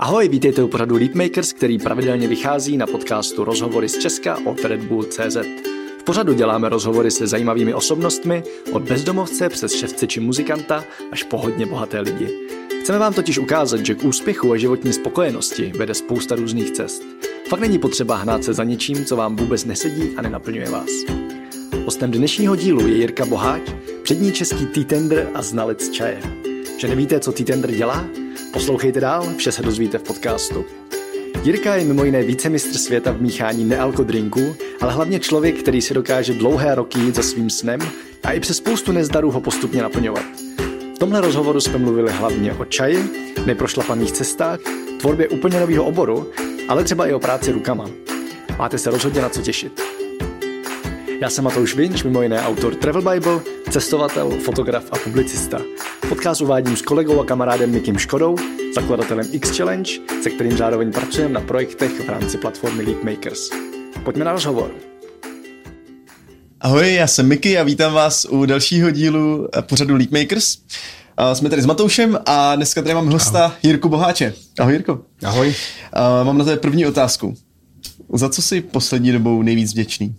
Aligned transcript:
Ahoj, 0.00 0.28
vítejte 0.28 0.62
u 0.62 0.68
pořadu 0.68 0.96
Leapmakers, 0.96 1.52
který 1.52 1.78
pravidelně 1.78 2.28
vychází 2.28 2.76
na 2.76 2.86
podcastu 2.86 3.44
Rozhovory 3.44 3.88
z 3.88 3.98
Česka 3.98 4.38
od 4.44 4.64
Red 4.64 4.84
Bull 4.84 5.04
CZ. 5.04 5.36
V 6.00 6.02
pořadu 6.04 6.34
děláme 6.34 6.68
rozhovory 6.68 7.10
se 7.10 7.26
zajímavými 7.26 7.74
osobnostmi, 7.74 8.42
od 8.72 8.82
bezdomovce 8.82 9.48
přes 9.48 9.72
ševce 9.72 10.06
či 10.06 10.20
muzikanta 10.20 10.84
až 11.12 11.22
po 11.22 11.38
hodně 11.38 11.66
bohaté 11.66 12.00
lidi. 12.00 12.28
Chceme 12.80 12.98
vám 12.98 13.14
totiž 13.14 13.38
ukázat, 13.38 13.86
že 13.86 13.94
k 13.94 14.04
úspěchu 14.04 14.52
a 14.52 14.56
životní 14.56 14.92
spokojenosti 14.92 15.72
vede 15.76 15.94
spousta 15.94 16.34
různých 16.34 16.70
cest. 16.70 17.02
Fakt 17.48 17.60
není 17.60 17.78
potřeba 17.78 18.16
hnát 18.16 18.44
se 18.44 18.54
za 18.54 18.64
něčím, 18.64 19.04
co 19.04 19.16
vám 19.16 19.36
vůbec 19.36 19.64
nesedí 19.64 20.10
a 20.16 20.22
nenaplňuje 20.22 20.70
vás. 20.70 20.90
Hostem 21.84 22.10
dnešního 22.10 22.56
dílu 22.56 22.86
je 22.86 22.96
Jirka 22.96 23.26
Boháč, 23.26 23.62
přední 24.02 24.32
český 24.32 24.66
T-tender 24.66 25.30
a 25.34 25.42
znalec 25.42 25.90
čaje. 25.90 26.20
Že 26.78 26.88
nevíte, 26.88 27.20
co 27.20 27.32
T-tender 27.32 27.70
dělá? 27.70 28.27
Poslouchejte 28.58 29.00
dál, 29.00 29.26
vše 29.36 29.52
se 29.52 29.62
dozvíte 29.62 29.98
v 29.98 30.02
podcastu. 30.02 30.64
Jirka 31.42 31.74
je 31.74 31.84
mimo 31.84 32.04
jiné 32.04 32.22
vícemistr 32.22 32.78
světa 32.78 33.12
v 33.12 33.20
míchání 33.20 33.64
nealkodrinků, 33.64 34.56
ale 34.80 34.92
hlavně 34.92 35.20
člověk, 35.20 35.62
který 35.62 35.82
si 35.82 35.94
dokáže 35.94 36.34
dlouhé 36.34 36.74
roky 36.74 36.98
jít 36.98 37.14
za 37.14 37.22
svým 37.22 37.50
snem 37.50 37.80
a 38.24 38.32
i 38.32 38.40
přes 38.40 38.56
spoustu 38.56 38.92
nezdarů 38.92 39.30
ho 39.30 39.40
postupně 39.40 39.82
naplňovat. 39.82 40.24
V 40.94 40.98
tomhle 40.98 41.20
rozhovoru 41.20 41.60
jsme 41.60 41.78
mluvili 41.78 42.12
hlavně 42.12 42.52
o 42.52 42.64
čaji, 42.64 43.04
neprošlapaných 43.46 44.12
cestách, 44.12 44.60
tvorbě 45.00 45.28
úplně 45.28 45.60
nového 45.60 45.84
oboru, 45.84 46.30
ale 46.68 46.84
třeba 46.84 47.06
i 47.06 47.12
o 47.12 47.20
práci 47.20 47.52
rukama. 47.52 47.90
Máte 48.58 48.78
se 48.78 48.90
rozhodně 48.90 49.20
na 49.20 49.28
co 49.28 49.42
těšit. 49.42 49.87
Já 51.20 51.30
jsem 51.30 51.44
Matouš 51.44 51.74
Vinč, 51.74 52.02
mimo 52.02 52.22
jiné 52.22 52.42
autor 52.42 52.74
Travel 52.74 53.02
Bible, 53.02 53.40
cestovatel, 53.70 54.30
fotograf 54.30 54.84
a 54.92 54.98
publicista. 54.98 55.60
Podcast 56.08 56.40
uvádím 56.40 56.76
s 56.76 56.82
kolegou 56.82 57.20
a 57.20 57.24
kamarádem 57.24 57.70
Mikim 57.70 57.98
Škodou, 57.98 58.36
zakladatelem 58.74 59.26
X 59.32 59.56
Challenge, 59.56 59.92
se 60.22 60.30
kterým 60.30 60.56
zároveň 60.56 60.92
pracujeme 60.92 61.34
na 61.34 61.40
projektech 61.40 62.00
v 62.00 62.08
rámci 62.08 62.38
platformy 62.38 62.82
Leap 62.82 63.04
Makers. 63.04 63.50
Pojďme 64.04 64.24
na 64.24 64.32
rozhovor. 64.32 64.70
Ahoj, 66.60 66.94
já 66.94 67.06
jsem 67.06 67.28
Miky 67.28 67.58
a 67.58 67.62
vítám 67.62 67.92
vás 67.92 68.24
u 68.24 68.46
dalšího 68.46 68.90
dílu 68.90 69.48
pořadu 69.60 69.96
Leap 69.96 70.10
Makers. 70.10 70.58
Jsme 71.32 71.50
tady 71.50 71.62
s 71.62 71.66
Matoušem 71.66 72.18
a 72.26 72.56
dneska 72.56 72.82
tady 72.82 72.94
mám 72.94 73.06
hosta 73.06 73.44
Ahoj. 73.44 73.56
Jirku 73.62 73.88
Boháče. 73.88 74.34
Ahoj 74.58 74.72
Jirko. 74.72 75.00
Ahoj. 75.24 75.54
Mám 76.22 76.38
na 76.38 76.44
tebe 76.44 76.56
první 76.56 76.86
otázku. 76.86 77.34
Za 78.14 78.28
co 78.28 78.42
jsi 78.42 78.60
poslední 78.60 79.12
dobou 79.12 79.42
nejvíc 79.42 79.72
vděčný? 79.72 80.16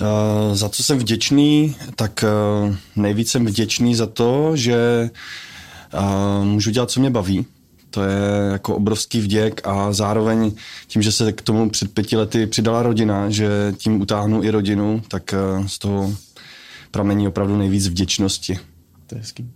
Uh, 0.00 0.54
za 0.54 0.68
co 0.68 0.82
jsem 0.82 0.98
vděčný, 0.98 1.76
tak 1.96 2.24
uh, 2.68 2.74
nejvíc 2.96 3.30
jsem 3.30 3.46
vděčný 3.46 3.94
za 3.94 4.06
to, 4.06 4.56
že 4.56 5.10
uh, 5.94 6.44
můžu 6.44 6.70
dělat, 6.70 6.90
co 6.90 7.00
mě 7.00 7.10
baví. 7.10 7.46
To 7.90 8.02
je 8.02 8.18
jako 8.52 8.76
obrovský 8.76 9.20
vděk 9.20 9.60
a 9.66 9.92
zároveň 9.92 10.52
tím, 10.86 11.02
že 11.02 11.12
se 11.12 11.32
k 11.32 11.42
tomu 11.42 11.70
před 11.70 11.94
pěti 11.94 12.16
lety 12.16 12.46
přidala 12.46 12.82
rodina, 12.82 13.30
že 13.30 13.74
tím 13.78 14.00
utáhnu 14.00 14.42
i 14.42 14.50
rodinu, 14.50 15.02
tak 15.08 15.34
z 15.66 15.78
toho 15.78 16.14
pramení 16.90 17.28
opravdu 17.28 17.56
nejvíc 17.56 17.88
vděčnosti. 17.88 18.58
To 19.06 19.14
je 19.14 19.20
hezký. 19.20 19.50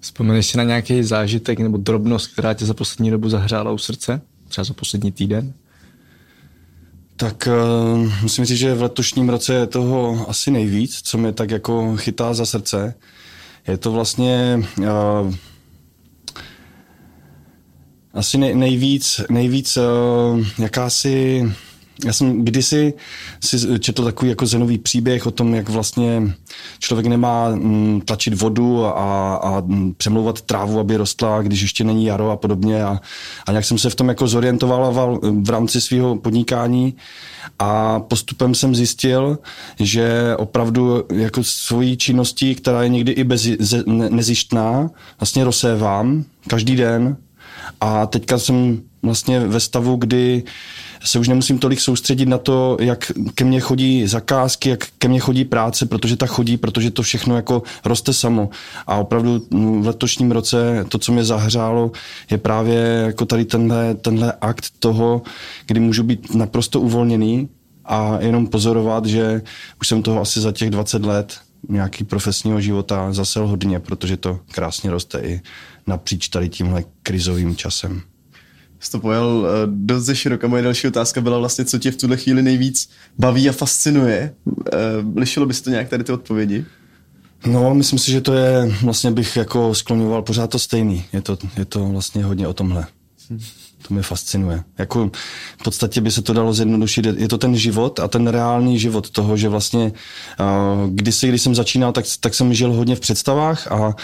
Vzpomeneš 0.00 0.46
si 0.46 0.58
na 0.58 0.64
nějaký 0.64 1.02
zážitek 1.02 1.58
nebo 1.58 1.76
drobnost, 1.76 2.32
která 2.32 2.54
tě 2.54 2.66
za 2.66 2.74
poslední 2.74 3.10
dobu 3.10 3.28
zahřála 3.28 3.70
u 3.70 3.78
srdce? 3.78 4.20
Třeba 4.48 4.64
za 4.64 4.74
poslední 4.74 5.12
týden? 5.12 5.52
Tak 7.16 7.48
uh, 7.48 8.12
musím 8.22 8.44
říct, 8.44 8.58
že 8.58 8.74
v 8.74 8.82
letošním 8.82 9.28
roce 9.28 9.54
je 9.54 9.66
toho 9.66 10.30
asi 10.30 10.50
nejvíc, 10.50 11.00
co 11.02 11.18
mě 11.18 11.32
tak 11.32 11.50
jako 11.50 11.96
chytá 11.96 12.34
za 12.34 12.46
srdce. 12.46 12.94
Je 13.68 13.76
to 13.76 13.92
vlastně 13.92 14.62
uh, 14.78 15.34
asi 18.14 18.38
nej, 18.38 18.54
nejvíc, 18.54 19.20
nejvíc 19.30 19.76
uh, 19.76 20.46
jakási 20.58 21.44
já 22.04 22.12
jsem 22.12 22.44
kdysi 22.44 22.94
si 23.44 23.78
četl 23.78 24.04
takový 24.04 24.28
jako 24.28 24.46
zenový 24.46 24.78
příběh 24.78 25.26
o 25.26 25.30
tom, 25.30 25.54
jak 25.54 25.68
vlastně 25.68 26.34
člověk 26.78 27.06
nemá 27.06 27.48
mm, 27.48 28.00
tlačit 28.00 28.34
vodu 28.34 28.86
a, 28.86 29.34
a 29.34 29.62
přemlouvat 29.96 30.40
trávu, 30.40 30.80
aby 30.80 30.96
rostla, 30.96 31.42
když 31.42 31.62
ještě 31.62 31.84
není 31.84 32.04
jaro 32.04 32.30
a 32.30 32.36
podobně. 32.36 32.84
A, 32.84 33.00
a 33.46 33.50
nějak 33.50 33.64
jsem 33.64 33.78
se 33.78 33.90
v 33.90 33.94
tom 33.94 34.08
jako 34.08 34.26
zorientoval 34.26 34.92
v 35.42 35.50
rámci 35.50 35.80
svého 35.80 36.16
podnikání 36.16 36.94
a 37.58 38.00
postupem 38.00 38.54
jsem 38.54 38.74
zjistil, 38.74 39.38
že 39.80 40.36
opravdu 40.38 41.04
jako 41.12 41.44
svojí 41.44 41.96
činností, 41.96 42.54
která 42.54 42.82
je 42.82 42.88
někdy 42.88 43.12
i 43.12 43.24
bez, 43.24 43.48
nezištná, 43.86 44.90
vlastně 45.20 45.44
rozsévám 45.44 46.24
každý 46.46 46.76
den 46.76 47.16
a 47.80 48.06
teďka 48.06 48.38
jsem 48.38 48.82
vlastně 49.06 49.40
ve 49.40 49.60
stavu, 49.60 49.96
kdy 49.96 50.42
se 51.04 51.18
už 51.18 51.28
nemusím 51.28 51.58
tolik 51.58 51.80
soustředit 51.80 52.26
na 52.26 52.38
to, 52.38 52.76
jak 52.80 53.12
ke 53.34 53.44
mně 53.44 53.60
chodí 53.60 54.06
zakázky, 54.06 54.68
jak 54.68 54.86
ke 54.98 55.08
mně 55.08 55.20
chodí 55.20 55.44
práce, 55.44 55.86
protože 55.86 56.16
ta 56.16 56.26
chodí, 56.26 56.56
protože 56.56 56.90
to 56.90 57.02
všechno 57.02 57.36
jako 57.36 57.62
roste 57.84 58.12
samo. 58.12 58.50
A 58.86 58.96
opravdu 58.96 59.42
v 59.80 59.86
letošním 59.86 60.30
roce 60.30 60.86
to, 60.88 60.98
co 60.98 61.12
mě 61.12 61.24
zahřálo, 61.24 61.92
je 62.30 62.38
právě 62.38 62.78
jako 63.06 63.24
tady 63.24 63.44
tenhle, 63.44 63.94
tenhle 63.94 64.32
akt 64.40 64.64
toho, 64.78 65.22
kdy 65.66 65.80
můžu 65.80 66.02
být 66.02 66.34
naprosto 66.34 66.80
uvolněný 66.80 67.48
a 67.84 68.18
jenom 68.20 68.46
pozorovat, 68.46 69.06
že 69.06 69.42
už 69.80 69.88
jsem 69.88 70.02
toho 70.02 70.20
asi 70.20 70.40
za 70.40 70.52
těch 70.52 70.70
20 70.70 71.04
let 71.04 71.38
nějaký 71.68 72.04
profesního 72.04 72.60
života 72.60 73.12
zasel 73.12 73.46
hodně, 73.46 73.80
protože 73.80 74.16
to 74.16 74.40
krásně 74.52 74.90
roste 74.90 75.20
i 75.20 75.40
napříč 75.86 76.28
tady 76.28 76.48
tímhle 76.48 76.84
krizovým 77.02 77.56
časem 77.56 78.02
jsi 78.80 78.90
to 78.90 79.00
pojel 79.00 79.46
eh, 79.46 79.66
dost 79.66 80.04
ze 80.04 80.16
široka. 80.16 80.48
Moje 80.48 80.62
další 80.62 80.88
otázka 80.88 81.20
byla 81.20 81.38
vlastně, 81.38 81.64
co 81.64 81.78
tě 81.78 81.90
v 81.90 81.96
tuhle 81.96 82.16
chvíli 82.16 82.42
nejvíc 82.42 82.90
baví 83.18 83.48
a 83.48 83.52
fascinuje. 83.52 84.34
Eh, 84.72 84.78
lišilo 85.16 85.46
bys 85.46 85.60
to 85.60 85.70
nějak 85.70 85.88
tady 85.88 86.04
ty 86.04 86.12
odpovědi? 86.12 86.64
No, 87.46 87.74
myslím 87.74 87.98
si, 87.98 88.10
že 88.10 88.20
to 88.20 88.34
je, 88.34 88.74
vlastně 88.82 89.10
bych 89.10 89.36
jako 89.36 89.74
skloňoval 89.74 90.22
pořád 90.22 90.50
to 90.50 90.58
stejný. 90.58 91.04
Je 91.12 91.22
to, 91.22 91.38
je 91.56 91.64
to 91.64 91.84
vlastně 91.84 92.24
hodně 92.24 92.48
o 92.48 92.52
tomhle. 92.52 92.86
To 93.88 93.94
mě 93.94 94.02
fascinuje. 94.02 94.62
Jako 94.78 95.10
v 95.60 95.64
podstatě 95.64 96.00
by 96.00 96.10
se 96.10 96.22
to 96.22 96.32
dalo 96.32 96.52
zjednodušit. 96.52 97.06
Je 97.16 97.28
to 97.28 97.38
ten 97.38 97.56
život 97.56 98.00
a 98.00 98.08
ten 98.08 98.26
reálný 98.26 98.78
život 98.78 99.10
toho, 99.10 99.36
že 99.36 99.48
vlastně 99.48 99.92
uh, 100.40 100.90
kdysi, 100.90 101.28
když 101.28 101.42
jsem 101.42 101.54
začínal, 101.54 101.92
tak, 101.92 102.04
tak 102.20 102.34
jsem 102.34 102.54
žil 102.54 102.72
hodně 102.72 102.96
v 102.96 103.00
představách 103.00 103.72
a 103.72 103.94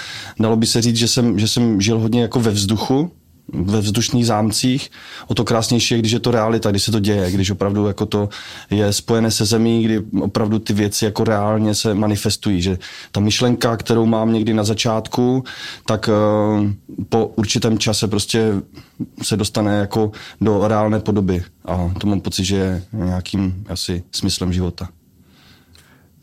dalo 0.40 0.56
by 0.56 0.66
se 0.66 0.82
říct, 0.82 0.96
že 0.96 1.08
jsem, 1.08 1.38
že 1.38 1.48
jsem 1.48 1.80
žil 1.80 1.98
hodně 1.98 2.22
jako 2.22 2.40
ve 2.40 2.50
vzduchu, 2.50 3.10
ve 3.48 3.80
vzdušných 3.80 4.26
zámcích, 4.26 4.90
o 5.26 5.34
to 5.34 5.44
krásnější 5.44 5.94
je, 5.94 5.98
když 5.98 6.12
je 6.12 6.20
to 6.20 6.30
realita, 6.30 6.70
když 6.70 6.82
se 6.82 6.92
to 6.92 7.00
děje, 7.00 7.30
když 7.30 7.50
opravdu 7.50 7.86
jako 7.86 8.06
to 8.06 8.28
je 8.70 8.92
spojené 8.92 9.30
se 9.30 9.44
zemí, 9.44 9.84
kdy 9.84 10.02
opravdu 10.20 10.58
ty 10.58 10.72
věci 10.72 11.04
jako 11.04 11.24
reálně 11.24 11.74
se 11.74 11.94
manifestují, 11.94 12.62
že 12.62 12.78
ta 13.12 13.20
myšlenka, 13.20 13.76
kterou 13.76 14.06
mám 14.06 14.32
někdy 14.32 14.54
na 14.54 14.64
začátku, 14.64 15.44
tak 15.86 16.08
uh, 16.08 16.70
po 17.08 17.26
určitém 17.26 17.78
čase 17.78 18.08
prostě 18.08 18.52
se 19.22 19.36
dostane 19.36 19.78
jako 19.78 20.12
do 20.40 20.68
reálné 20.68 21.00
podoby 21.00 21.44
a 21.64 21.90
to 22.00 22.06
mám 22.06 22.20
pocit, 22.20 22.44
že 22.44 22.56
je 22.56 22.82
nějakým 22.92 23.64
asi 23.68 24.02
smyslem 24.12 24.52
života. 24.52 24.88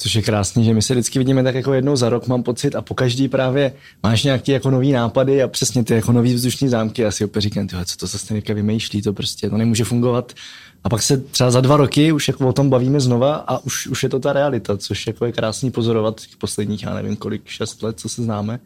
Což 0.01 0.15
je 0.15 0.21
krásný, 0.21 0.65
že 0.65 0.73
my 0.73 0.81
se 0.81 0.93
vždycky 0.93 1.19
vidíme 1.19 1.43
tak 1.43 1.55
jako 1.55 1.73
jednou 1.73 1.95
za 1.95 2.09
rok, 2.09 2.27
mám 2.27 2.43
pocit, 2.43 2.75
a 2.75 2.81
po 2.81 2.93
každý 2.93 3.27
právě 3.27 3.73
máš 4.03 4.23
nějaké 4.23 4.51
jako 4.51 4.69
nový 4.69 4.91
nápady 4.91 5.43
a 5.43 5.47
přesně 5.47 5.83
ty 5.83 5.93
jako 5.93 6.11
nový 6.11 6.33
vzdušní 6.33 6.67
zámky. 6.69 7.01
Já 7.01 7.11
si 7.11 7.25
opět 7.25 7.41
říkám, 7.41 7.67
tyhle, 7.67 7.85
co 7.85 7.97
to 7.97 8.07
zase 8.07 8.27
teďka 8.27 8.53
vymýšlí, 8.53 9.01
to 9.01 9.13
prostě 9.13 9.49
to 9.49 9.57
nemůže 9.57 9.83
fungovat. 9.83 10.33
A 10.83 10.89
pak 10.89 11.01
se 11.01 11.17
třeba 11.17 11.51
za 11.51 11.61
dva 11.61 11.77
roky 11.77 12.11
už 12.11 12.27
jako 12.27 12.47
o 12.47 12.53
tom 12.53 12.69
bavíme 12.69 12.99
znova 12.99 13.35
a 13.35 13.57
už, 13.57 13.87
už 13.87 14.03
je 14.03 14.09
to 14.09 14.19
ta 14.19 14.33
realita, 14.33 14.77
což 14.77 15.07
jako 15.07 15.25
je 15.25 15.31
krásný 15.31 15.71
pozorovat 15.71 16.21
těch 16.21 16.37
posledních, 16.37 16.83
já 16.83 16.93
nevím 16.93 17.15
kolik, 17.15 17.41
šest 17.45 17.83
let, 17.83 17.99
co 17.99 18.09
se 18.09 18.23
známe. 18.23 18.59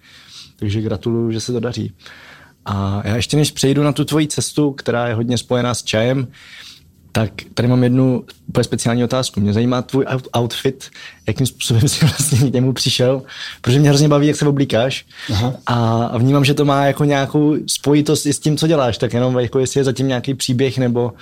Takže 0.55 0.81
gratuluju, 0.81 1.31
že 1.31 1.39
se 1.39 1.51
to 1.53 1.59
daří. 1.59 1.93
A 2.65 3.01
já 3.05 3.15
ještě 3.15 3.37
než 3.37 3.51
přejdu 3.51 3.83
na 3.83 3.91
tu 3.91 4.05
tvoji 4.05 4.27
cestu, 4.27 4.71
která 4.71 5.07
je 5.07 5.13
hodně 5.13 5.37
spojená 5.37 5.73
s 5.73 5.83
čajem, 5.83 6.27
tak 7.15 7.31
tady 7.53 7.67
mám 7.67 7.83
jednu 7.83 8.23
úplně 8.47 8.63
speciální 8.63 9.03
otázku. 9.03 9.39
Mě 9.39 9.53
zajímá 9.53 9.81
tvůj 9.81 10.05
outfit, 10.37 10.89
jakým 11.27 11.47
způsobem 11.47 11.81
jsi 11.87 12.05
vlastně 12.05 12.49
k 12.49 12.53
němu 12.53 12.73
přišel, 12.73 13.21
protože 13.61 13.79
mě 13.79 13.89
hrozně 13.89 14.07
baví, 14.07 14.27
jak 14.27 14.35
se 14.35 14.47
oblíkáš 14.47 15.05
Aha. 15.31 15.53
a 15.65 16.17
vnímám, 16.17 16.45
že 16.45 16.53
to 16.53 16.65
má 16.65 16.85
jako 16.85 17.03
nějakou 17.03 17.55
spojitost 17.67 18.25
i 18.25 18.33
s 18.33 18.39
tím, 18.39 18.57
co 18.57 18.67
děláš, 18.67 18.97
tak 18.97 19.13
jenom 19.13 19.39
jako 19.39 19.59
jestli 19.59 19.79
je 19.79 19.83
zatím 19.83 20.07
nějaký 20.07 20.33
příběh, 20.33 20.77
nebo 20.77 21.13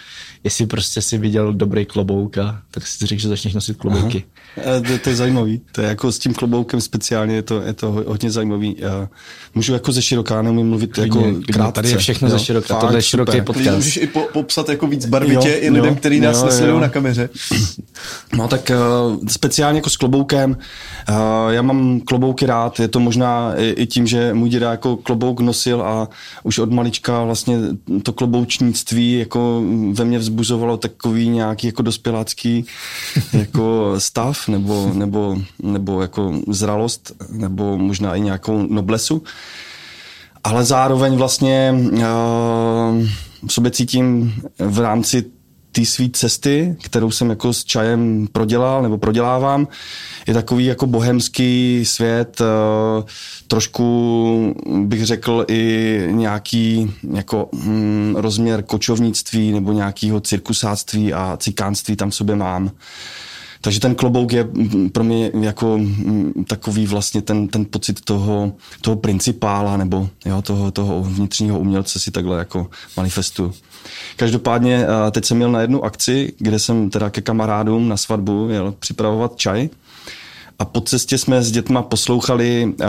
jestli 0.44 0.66
prostě 0.66 1.02
si 1.02 1.18
viděl 1.18 1.54
dobrý 1.54 1.86
klobouk 1.86 2.38
a 2.38 2.62
tak 2.72 2.88
si 2.88 3.06
řekl, 3.06 3.22
že 3.22 3.28
začneš 3.28 3.54
nosit 3.54 3.78
klobouky. 3.78 4.24
E, 4.58 4.82
to, 4.82 4.98
to, 4.98 5.10
je 5.10 5.16
zajímavý. 5.16 5.62
To 5.72 5.82
je 5.82 5.88
jako 5.88 6.12
s 6.12 6.20
tím 6.20 6.34
kloboukem 6.34 6.82
speciálně, 6.82 7.36
je 7.36 7.42
to, 7.42 7.62
je 7.62 7.74
to 7.74 7.92
hodně 7.92 8.32
zajímavý. 8.32 8.76
Já 8.80 9.10
můžu 9.56 9.74
jako 9.74 9.92
ze 9.92 10.02
široká, 10.02 10.42
neumím 10.42 10.70
mluvit 10.70 10.94
klidně, 10.94 11.20
jako 11.20 11.32
klidně, 11.32 11.54
krátce. 11.54 11.72
Tady 11.72 11.90
je 11.90 11.98
všechno 11.98 12.28
jo, 12.28 12.38
ze 12.38 12.46
široká, 12.46 12.80
tohle 12.80 12.98
je 12.98 13.02
široký 13.02 13.42
podcast. 13.42 13.76
Můžeš 13.76 13.98
i 13.98 14.08
po, 14.08 14.28
popsat 14.34 14.70
jako 14.70 14.88
víc 14.88 15.06
barvitě 15.06 15.50
jo, 15.50 15.56
i 15.60 15.70
lidem, 15.70 15.96
kteří 15.96 16.20
nás 16.20 16.44
nesledují 16.44 16.82
na 16.82 16.90
kameře. 16.90 17.30
No 18.38 18.48
tak 18.48 18.72
uh, 19.12 19.20
speciálně 19.28 19.78
jako 19.78 19.90
s 19.92 19.98
kloboukem. 19.98 20.58
Uh, 21.10 21.16
já 21.50 21.62
mám 21.62 22.00
klobouky 22.00 22.46
rád, 22.46 22.80
je 22.80 22.88
to 22.88 23.00
možná 23.00 23.54
i, 23.56 23.70
i 23.78 23.86
tím, 23.86 24.08
že 24.08 24.34
můj 24.34 24.50
děda 24.50 24.72
jako 24.72 24.98
klobouk 24.98 25.40
nosil 25.40 25.82
a 25.82 26.10
už 26.44 26.60
od 26.60 26.72
malička 26.72 27.24
vlastně 27.24 27.58
to 28.04 28.14
kloboučnictví 28.14 29.20
jako 29.20 29.64
ve 29.92 30.06
mně 30.06 30.20
vzbuzovalo 30.20 30.78
takový 30.78 31.30
nějaký 31.30 31.68
jako 31.68 31.82
dospělácký 31.82 32.66
jako 33.34 33.94
stav 33.98 34.48
nebo, 34.48 34.92
nebo, 34.94 35.38
nebo 35.64 36.02
jako 36.02 36.34
zralost 36.48 37.12
nebo 37.30 37.78
možná 37.78 38.16
i 38.16 38.22
nějakou 38.22 38.68
noblesu. 38.70 39.24
Ale 40.44 40.64
zároveň 40.64 41.16
vlastně 41.16 41.76
uh, 41.92 42.00
v 43.48 43.54
sobě 43.54 43.72
cítím 43.72 44.34
v 44.60 44.80
rámci 44.80 45.26
té 45.72 45.86
své 45.86 46.10
cesty, 46.10 46.76
kterou 46.84 47.12
jsem 47.12 47.30
jako 47.30 47.54
s 47.54 47.64
čajem 47.64 48.28
prodělal 48.32 48.82
nebo 48.82 48.98
prodělávám, 48.98 49.68
je 50.28 50.34
takový 50.34 50.66
jako 50.66 50.88
bohemský 50.88 51.86
svět, 51.86 52.42
eh, 52.42 53.04
trošku 53.48 54.56
bych 54.84 55.06
řekl 55.06 55.46
i 55.48 56.08
nějaký 56.12 56.94
jako 57.14 57.50
hm, 57.54 58.16
rozměr 58.18 58.64
kočovnictví 58.64 59.52
nebo 59.52 59.72
nějakého 59.72 60.22
cirkusáctví 60.22 61.14
a 61.14 61.38
cikánství 61.40 61.96
tam 61.96 62.10
v 62.10 62.16
sobě 62.16 62.36
mám. 62.36 62.72
Takže 63.62 63.80
ten 63.80 63.96
klobouk 63.96 64.34
je 64.34 64.48
pro 64.92 65.04
mě 65.04 65.32
jako 65.42 65.80
takový 66.48 66.88
vlastně 66.88 67.22
ten, 67.22 67.48
ten 67.48 67.66
pocit 67.66 68.02
toho, 68.02 68.54
toho 68.82 68.96
principála 68.98 69.78
nebo 69.78 70.10
jo, 70.26 70.42
toho, 70.42 70.72
toho 70.72 71.04
vnitřního 71.04 71.60
umělce 71.60 72.00
si 72.00 72.12
takhle 72.12 72.38
jako 72.38 72.70
manifestuju. 72.98 73.54
Každopádně 74.16 74.86
teď 75.12 75.26
jsem 75.26 75.38
měl 75.38 75.52
na 75.52 75.62
jednu 75.62 75.86
akci, 75.86 76.34
kde 76.38 76.60
jsem 76.60 76.90
teda 76.90 77.10
ke 77.10 77.22
kamarádům 77.22 77.90
na 77.90 77.98
svatbu 77.98 78.50
jel 78.50 78.74
připravovat 78.80 79.36
čaj 79.36 79.70
a 80.60 80.66
po 80.66 80.82
cestě 80.82 81.18
jsme 81.18 81.44
s 81.44 81.52
dětma 81.52 81.82
poslouchali 81.82 82.66
uh, 82.66 82.88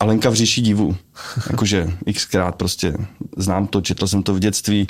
Alenka 0.00 0.30
v 0.30 0.34
říši 0.34 0.60
divu. 0.60 0.96
Jakože 1.50 1.90
xkrát 2.14 2.54
prostě 2.54 2.94
znám 3.36 3.66
to, 3.66 3.80
četl 3.80 4.06
jsem 4.06 4.22
to 4.22 4.34
v 4.34 4.38
dětství, 4.38 4.86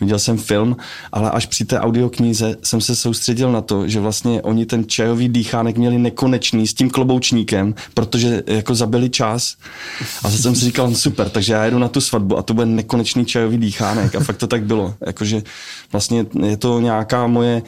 viděl 0.00 0.18
jsem 0.18 0.38
film, 0.38 0.76
ale 1.12 1.30
až 1.30 1.46
při 1.46 1.64
té 1.64 1.80
audioknize 1.80 2.56
jsem 2.62 2.80
se 2.80 2.96
soustředil 2.96 3.52
na 3.52 3.60
to, 3.60 3.88
že 3.88 4.00
vlastně 4.00 4.42
oni 4.42 4.66
ten 4.66 4.84
čajový 4.88 5.28
dýchánek 5.28 5.76
měli 5.76 5.98
nekonečný 5.98 6.66
s 6.66 6.74
tím 6.74 6.90
kloboučníkem, 6.90 7.74
protože 7.94 8.42
jako 8.46 8.74
zabili 8.74 9.10
čas. 9.10 9.56
A 10.22 10.30
zase 10.30 10.42
jsem 10.42 10.54
si 10.54 10.64
říkal, 10.64 10.90
no 10.90 10.96
super, 10.96 11.28
takže 11.28 11.52
já 11.52 11.64
jedu 11.64 11.78
na 11.78 11.88
tu 11.88 12.00
svatbu 12.00 12.38
a 12.38 12.42
to 12.42 12.54
bude 12.54 12.66
nekonečný 12.66 13.24
čajový 13.24 13.58
dýchánek. 13.58 14.14
A 14.14 14.20
fakt 14.20 14.36
to 14.36 14.46
tak 14.46 14.64
bylo. 14.64 14.94
Jakože 15.06 15.42
vlastně 15.92 16.26
je 16.46 16.56
to 16.56 16.80
nějaká 16.80 17.26
moje 17.26 17.62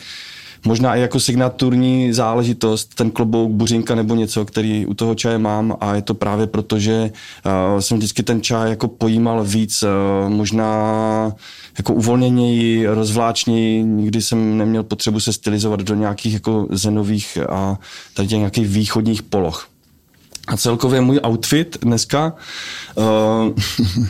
možná 0.65 0.97
i 0.97 1.01
jako 1.01 1.21
signaturní 1.21 2.13
záležitost, 2.13 2.95
ten 2.95 3.11
klobouk, 3.11 3.51
buřinka 3.51 3.95
nebo 3.95 4.15
něco, 4.15 4.45
který 4.45 4.87
u 4.87 4.95
toho 4.95 5.15
čaje 5.15 5.39
mám 5.39 5.77
a 5.81 5.95
je 5.95 6.03
to 6.03 6.15
právě 6.15 6.47
proto, 6.47 6.79
že 6.79 7.11
uh, 7.73 7.81
jsem 7.81 7.99
vždycky 7.99 8.23
ten 8.23 8.43
čaj 8.43 8.71
jako 8.71 8.89
pojímal 8.89 9.45
víc, 9.45 9.83
uh, 9.83 10.31
možná 10.31 11.33
jako 11.79 11.95
uvolněněji, 11.95 12.87
rozvláčněji, 12.87 13.83
nikdy 13.83 14.23
jsem 14.23 14.59
neměl 14.59 14.83
potřebu 14.83 15.21
se 15.21 15.33
stylizovat 15.33 15.81
do 15.81 15.95
nějakých 15.95 16.33
jako 16.33 16.67
zenových 16.71 17.39
a 17.49 17.79
tady 18.15 18.29
nějakých 18.29 18.69
východních 18.69 19.23
poloh. 19.23 19.69
A 20.47 20.57
celkově 20.57 21.01
můj 21.01 21.21
outfit 21.27 21.79
dneska 21.83 22.33
uh, 22.95 23.05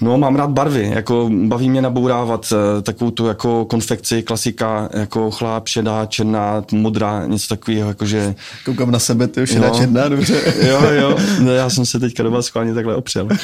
No, 0.00 0.18
mám 0.18 0.36
rád 0.36 0.50
barvy, 0.50 0.90
jako 0.94 1.30
baví 1.46 1.70
mě 1.70 1.82
nabourávat 1.82 2.52
uh, 2.52 2.82
takovou 2.82 3.10
tu 3.10 3.26
jako 3.26 3.64
konfekci, 3.64 4.22
klasika, 4.22 4.88
jako 4.92 5.30
chláb, 5.30 5.68
šedá, 5.68 6.06
černá, 6.06 6.64
modrá, 6.72 7.26
něco 7.26 7.48
takového, 7.48 7.88
jakože... 7.88 8.34
Koukám 8.64 8.90
na 8.90 8.98
sebe, 8.98 9.28
ty 9.28 9.46
šedá, 9.46 9.70
a... 9.70 9.74
černá, 9.74 10.08
dobře. 10.08 10.54
jo, 10.68 10.90
jo, 10.90 11.16
no, 11.40 11.52
já 11.52 11.70
jsem 11.70 11.86
se 11.86 12.00
teďka 12.00 12.22
do 12.22 12.30
vás 12.30 12.46
schválně 12.46 12.74
takhle 12.74 12.96
opřel. 12.96 13.28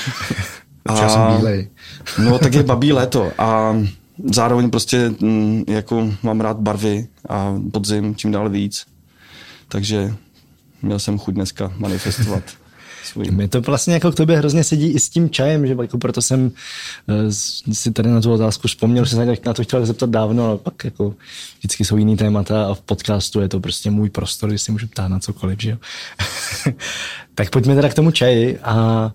A, 0.87 1.03
já 1.03 1.09
jsem 1.09 1.37
bílej. 1.37 1.69
no, 2.25 2.39
tak 2.39 2.55
je 2.55 2.63
babí 2.63 2.93
léto 2.93 3.33
a 3.39 3.77
zároveň 4.25 4.71
prostě 4.71 4.97
m, 4.99 5.15
mm, 5.21 5.65
jako 5.69 6.13
mám 6.23 6.41
rád 6.41 6.57
barvy 6.57 7.07
a 7.29 7.55
podzim 7.73 8.15
čím 8.15 8.33
dál 8.33 8.49
víc. 8.49 8.87
Takže 9.69 10.15
měl 10.83 10.99
jsem 10.99 11.19
chuť 11.19 11.35
dneska 11.35 11.73
manifestovat. 11.77 12.43
Mi 13.31 13.49
to 13.49 13.61
vlastně 13.61 13.95
jako 13.95 14.13
k 14.13 14.15
tobě 14.15 14.39
hrozně 14.39 14.65
sedí 14.65 14.91
i 14.91 15.01
s 15.01 15.09
tím 15.09 15.31
čajem, 15.31 15.67
že 15.67 15.77
jako 15.83 15.99
proto 15.99 16.23
jsem 16.23 16.45
uh, 16.45 16.53
si 17.73 17.93
tady 17.93 18.11
na 18.11 18.21
tu 18.21 18.33
otázku 18.33 18.69
vzpomněl, 18.69 19.05
že 19.05 19.11
jsem 19.11 19.37
na 19.47 19.55
to 19.55 19.63
chtěl 19.63 19.87
zeptat 19.87 20.11
dávno, 20.11 20.47
ale 20.47 20.59
pak 20.59 20.85
jako 20.85 21.15
vždycky 21.59 21.85
jsou 21.85 21.97
jiný 21.97 22.17
témata 22.17 22.67
a 22.67 22.75
v 22.75 22.81
podcastu 22.81 23.41
je 23.41 23.49
to 23.49 23.61
prostě 23.61 23.91
můj 23.91 24.11
prostor, 24.11 24.51
že 24.53 24.59
si 24.59 24.73
můžu 24.73 24.87
ptát 24.87 25.09
na 25.09 25.19
cokoliv, 25.19 25.61
že 25.61 25.71
jo. 25.71 25.77
tak 27.35 27.51
pojďme 27.51 27.75
teda 27.75 27.89
k 27.89 27.95
tomu 27.95 28.11
čaji 28.11 28.59
a 28.59 29.13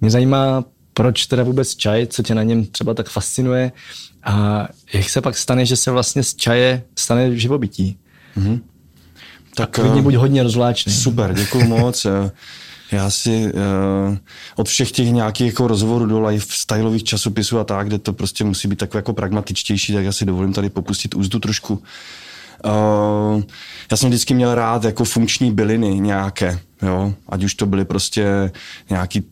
mě 0.00 0.10
zajímá, 0.10 0.64
proč 0.94 1.26
teda 1.26 1.42
vůbec 1.42 1.76
čaj, 1.76 2.06
co 2.06 2.22
tě 2.22 2.34
na 2.34 2.42
něm 2.42 2.66
třeba 2.66 2.94
tak 2.94 3.08
fascinuje 3.08 3.72
a 4.24 4.68
jak 4.92 5.08
se 5.08 5.20
pak 5.20 5.36
stane, 5.36 5.66
že 5.66 5.76
se 5.76 5.90
vlastně 5.90 6.22
z 6.22 6.34
čaje 6.34 6.82
stane 6.98 7.36
živobytí. 7.36 7.98
Mm-hmm. 8.36 8.60
Tak, 9.54 9.70
tak 9.70 9.70
klidně 9.70 10.02
buď 10.02 10.14
hodně 10.14 10.42
rozvláčný. 10.42 10.92
Super, 10.92 11.34
děkuji 11.34 11.64
moc. 11.64 12.06
Já 12.92 13.10
si 13.10 13.52
uh, 13.52 14.16
od 14.56 14.68
všech 14.68 14.92
těch 14.92 15.10
nějakých 15.10 15.46
jako 15.46 15.68
rozhovorů 15.68 16.06
do 16.06 16.20
live 16.20 16.44
stylových 16.48 17.04
časopisů 17.04 17.58
a 17.58 17.64
tak, 17.64 17.86
kde 17.86 17.98
to 17.98 18.12
prostě 18.12 18.44
musí 18.44 18.68
být 18.68 18.78
takové 18.78 18.98
jako 18.98 19.12
pragmatičtější, 19.12 19.92
tak 19.92 20.04
já 20.04 20.12
si 20.12 20.24
dovolím 20.24 20.52
tady 20.52 20.70
popustit 20.70 21.14
úzdu 21.14 21.38
trošku. 21.38 21.82
Uh, 22.64 23.42
já 23.90 23.96
jsem 23.96 24.08
vždycky 24.08 24.34
měl 24.34 24.54
rád 24.54 24.84
jako 24.84 25.04
funkční 25.04 25.52
byliny 25.52 26.00
nějaké, 26.00 26.58
jo, 26.82 27.14
ať 27.28 27.44
už 27.44 27.54
to 27.54 27.66
byly 27.66 27.84
prostě 27.84 28.52
nějaký 28.90 29.24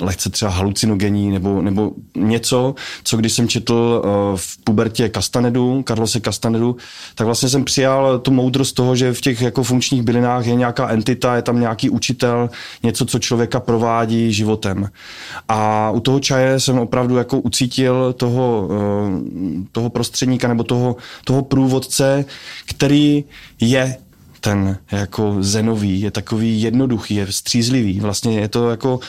lehce 0.00 0.30
třeba 0.30 0.50
halucinogenní 0.50 1.30
nebo, 1.30 1.62
nebo 1.62 1.92
něco, 2.16 2.74
co 3.04 3.16
když 3.16 3.32
jsem 3.32 3.48
četl 3.48 4.02
uh, 4.04 4.10
v 4.36 4.64
pubertě 4.64 5.10
Castanedu, 5.14 5.84
Carlose 5.88 6.20
Castanedu, 6.20 6.76
tak 7.14 7.26
vlastně 7.26 7.48
jsem 7.48 7.64
přijal 7.64 8.18
tu 8.18 8.30
moudrost 8.30 8.76
toho, 8.76 8.96
že 8.96 9.12
v 9.12 9.20
těch 9.20 9.42
jako 9.42 9.62
funkčních 9.62 10.02
bylinách 10.02 10.46
je 10.46 10.54
nějaká 10.54 10.88
entita, 10.88 11.36
je 11.36 11.42
tam 11.42 11.60
nějaký 11.60 11.90
učitel, 11.90 12.50
něco, 12.82 13.04
co 13.04 13.18
člověka 13.18 13.60
provádí 13.60 14.32
životem. 14.32 14.90
A 15.48 15.90
u 15.90 16.00
toho 16.00 16.20
čaje 16.20 16.60
jsem 16.60 16.78
opravdu 16.78 17.16
jako 17.16 17.40
ucítil 17.40 18.12
toho, 18.12 18.68
uh, 18.70 19.64
toho 19.72 19.90
prostředníka 19.90 20.48
nebo 20.48 20.64
toho, 20.64 20.96
toho 21.24 21.42
průvodce, 21.42 22.24
který 22.66 23.24
je 23.60 23.96
ten 24.46 24.78
jako 24.92 25.36
zenový, 25.40 26.00
je 26.00 26.10
takový 26.10 26.62
jednoduchý, 26.62 27.14
je 27.14 27.26
střízlivý. 27.30 28.00
Vlastně 28.00 28.40
je 28.40 28.48
to 28.48 28.70
jako 28.70 29.00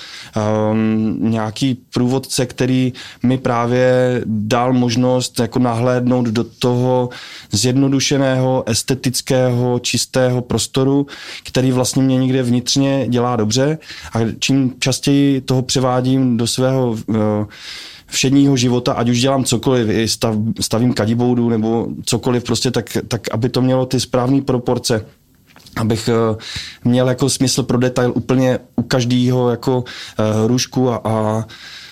um, 0.72 1.18
nějaký 1.20 1.78
průvodce, 1.94 2.46
který 2.46 2.94
mi 3.24 3.38
právě 3.38 4.22
dal 4.26 4.74
možnost 4.74 5.40
jako 5.40 5.60
nahlédnout 5.60 6.26
do 6.26 6.44
toho 6.44 7.10
zjednodušeného, 7.52 8.64
estetického, 8.66 9.80
čistého 9.80 10.42
prostoru, 10.42 11.08
který 11.44 11.72
vlastně 11.72 12.04
mě 12.04 12.18
někde 12.18 12.44
vnitřně 12.44 13.06
dělá 13.08 13.36
dobře 13.36 13.78
a 14.14 14.20
čím 14.40 14.74
častěji 14.80 15.42
toho 15.42 15.62
převádím 15.62 16.38
do 16.38 16.48
svého 16.48 16.90
uh, 16.90 17.16
všedního 18.08 18.58
života, 18.58 18.94
ať 18.94 19.10
už 19.10 19.22
dělám 19.22 19.44
cokoliv, 19.44 20.12
stav, 20.12 20.36
stavím 20.60 20.94
kadiboudu 20.94 21.50
nebo 21.50 21.88
cokoliv, 22.06 22.44
prostě 22.44 22.72
tak, 22.72 22.98
tak 23.08 23.22
aby 23.32 23.50
to 23.50 23.62
mělo 23.62 23.86
ty 23.86 24.00
správné 24.00 24.42
proporce 24.42 25.06
abych 25.80 26.10
eh, 26.10 26.36
měl 26.84 27.10
jako 27.10 27.30
smysl 27.30 27.64
pro 27.64 27.78
detail 27.78 28.14
úplně 28.16 28.60
u 28.76 28.82
každého 28.82 29.50
jako 29.50 29.78
uh, 29.78 30.48
růžku 30.48 30.90
a, 30.92 31.02
a 31.04 31.46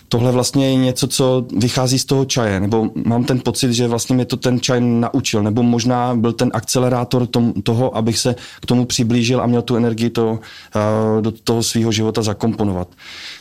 tohle 0.10 0.32
vlastně 0.32 0.70
je 0.70 0.76
něco, 0.76 1.08
co 1.08 1.46
vychází 1.58 2.00
z 2.00 2.06
toho 2.06 2.26
čaje, 2.26 2.60
nebo 2.60 2.90
mám 3.06 3.24
ten 3.24 3.40
pocit, 3.40 3.74
že 3.74 3.88
vlastně 3.88 4.16
mě 4.16 4.26
to 4.26 4.38
ten 4.38 4.60
čaj 4.60 4.82
naučil, 4.82 5.44
nebo 5.44 5.64
možná 5.64 6.16
byl 6.16 6.34
ten 6.34 6.52
akcelerátor 6.54 7.28
tom, 7.28 7.54
toho, 7.54 7.98
abych 7.98 8.18
se 8.18 8.36
k 8.62 8.66
tomu 8.66 8.86
přiblížil 8.86 9.42
a 9.42 9.46
měl 9.46 9.62
tu 9.62 9.76
energii 9.76 10.10
to, 10.10 10.32
uh, 10.32 11.22
do 11.22 11.32
toho 11.32 11.64
svého 11.64 11.92
života 11.92 12.22
zakomponovat. 12.22 12.88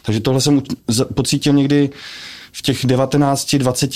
Takže 0.02 0.20
tohle 0.20 0.40
jsem 0.40 0.62
pocítil 1.14 1.52
někdy 1.52 1.90
v 2.56 2.62
těch 2.62 2.86
19, 2.86 3.54
20, 3.54 3.90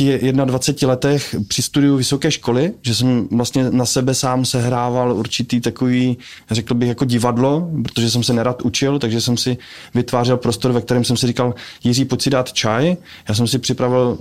21 0.45 0.89
letech 0.89 1.37
při 1.49 1.63
studiu 1.63 1.97
vysoké 1.97 2.31
školy, 2.31 2.73
že 2.83 2.95
jsem 2.95 3.29
vlastně 3.31 3.71
na 3.71 3.87
sebe 3.87 4.15
sám 4.15 4.45
sehrával 4.45 5.13
určitý 5.13 5.61
takový, 5.61 6.19
řekl 6.51 6.75
bych, 6.75 6.89
jako 6.89 7.05
divadlo, 7.05 7.71
protože 7.83 8.11
jsem 8.11 8.23
se 8.23 8.33
nerad 8.33 8.63
učil, 8.63 8.99
takže 8.99 9.21
jsem 9.21 9.37
si 9.37 9.57
vytvářel 9.95 10.37
prostor, 10.37 10.73
ve 10.73 10.81
kterém 10.81 11.05
jsem 11.05 11.17
si 11.17 11.27
říkal, 11.27 11.55
Jiří, 11.85 12.05
pojď 12.05 12.23
si 12.23 12.31
dát 12.31 12.53
čaj. 12.53 12.97
Já 13.29 13.35
jsem 13.35 13.47
si 13.47 13.59
připravil 13.59 14.19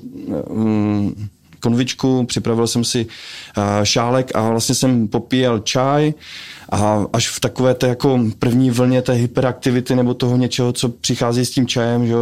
um, 0.47 1.29
konvičku, 1.59 2.25
připravil 2.25 2.67
jsem 2.67 2.83
si 2.83 3.05
uh, 3.05 3.63
šálek 3.83 4.31
a 4.35 4.49
vlastně 4.49 4.75
jsem 4.75 5.07
popíjel 5.07 5.59
čaj 5.59 6.13
a 6.71 7.05
až 7.13 7.29
v 7.29 7.39
takové 7.39 7.73
té 7.73 7.87
jako 7.87 8.19
první 8.39 8.71
vlně 8.71 9.01
té 9.01 9.13
hyperaktivity 9.13 9.95
nebo 9.95 10.13
toho 10.13 10.37
něčeho, 10.37 10.73
co 10.73 10.89
přichází 10.89 11.45
s 11.45 11.51
tím 11.51 11.67
čajem, 11.67 12.07
že 12.07 12.13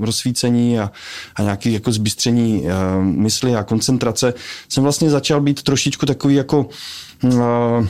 rozsvícení 0.00 0.78
a, 0.78 0.90
a 1.36 1.42
nějaký 1.42 1.72
jako 1.72 1.92
zbystření 1.92 2.60
uh, 2.62 2.70
mysli 3.04 3.56
a 3.56 3.62
koncentrace, 3.62 4.34
jsem 4.68 4.82
vlastně 4.82 5.10
začal 5.10 5.40
být 5.40 5.62
trošičku 5.62 6.06
takový 6.06 6.34
jako 6.34 6.66
uh, 7.22 7.86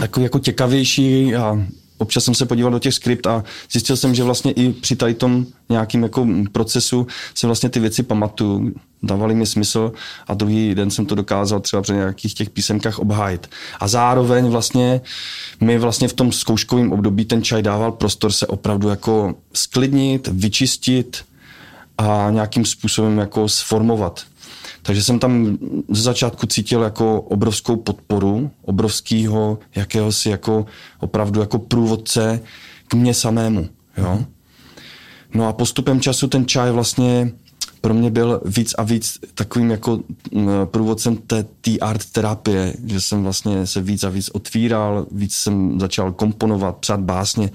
takový 0.00 0.24
jako 0.24 0.38
těkavější 0.38 1.36
a 1.36 1.66
občas 1.98 2.24
jsem 2.24 2.34
se 2.34 2.46
podíval 2.46 2.72
do 2.72 2.78
těch 2.78 2.94
skript 2.94 3.26
a 3.26 3.44
zjistil 3.72 3.96
jsem, 3.96 4.14
že 4.14 4.24
vlastně 4.24 4.52
i 4.52 4.72
při 4.72 4.96
tady 4.96 5.14
tom 5.14 5.46
nějakým 5.68 6.02
jako 6.02 6.26
procesu 6.52 7.06
se 7.34 7.46
vlastně 7.46 7.68
ty 7.68 7.80
věci 7.80 8.02
pamatuju, 8.02 8.74
dávaly 9.02 9.34
mi 9.34 9.46
smysl 9.46 9.92
a 10.26 10.34
druhý 10.34 10.74
den 10.74 10.90
jsem 10.90 11.06
to 11.06 11.14
dokázal 11.14 11.60
třeba 11.60 11.82
při 11.82 11.92
nějakých 11.92 12.34
těch 12.34 12.50
písemkách 12.50 12.98
obhájit. 12.98 13.50
A 13.80 13.88
zároveň 13.88 14.46
vlastně 14.46 15.00
mi 15.60 15.78
vlastně 15.78 16.08
v 16.08 16.12
tom 16.12 16.32
zkouškovém 16.32 16.92
období 16.92 17.24
ten 17.24 17.42
čaj 17.42 17.62
dával 17.62 17.92
prostor 17.92 18.32
se 18.32 18.46
opravdu 18.46 18.88
jako 18.88 19.34
sklidnit, 19.52 20.28
vyčistit 20.32 21.24
a 21.98 22.28
nějakým 22.30 22.64
způsobem 22.64 23.18
jako 23.18 23.48
sformovat. 23.48 24.24
Takže 24.82 25.02
jsem 25.02 25.18
tam 25.18 25.58
ze 25.88 26.02
začátku 26.02 26.46
cítil 26.46 26.82
jako 26.82 27.20
obrovskou 27.20 27.76
podporu, 27.76 28.50
obrovského 28.62 29.58
jakéhosi 29.74 30.30
jako 30.30 30.66
opravdu 31.00 31.40
jako 31.40 31.58
průvodce 31.58 32.40
k 32.88 32.94
mně 32.94 33.14
samému. 33.14 33.68
Jo? 33.96 34.24
No 35.34 35.48
a 35.48 35.52
postupem 35.52 36.00
času 36.00 36.28
ten 36.28 36.46
čaj 36.46 36.70
vlastně 36.70 37.32
pro 37.80 37.94
mě 37.94 38.10
byl 38.10 38.40
víc 38.44 38.74
a 38.78 38.82
víc 38.82 39.18
takovým 39.34 39.70
jako 39.70 40.00
průvodcem 40.64 41.18
té 41.60 41.78
art 41.80 42.10
terapie, 42.12 42.74
že 42.84 43.00
jsem 43.00 43.22
vlastně 43.22 43.66
se 43.66 43.80
víc 43.80 44.04
a 44.04 44.08
víc 44.08 44.28
otvíral, 44.28 45.06
víc 45.10 45.34
jsem 45.34 45.80
začal 45.80 46.12
komponovat, 46.12 46.76
psát 46.76 47.00
básně 47.00 47.50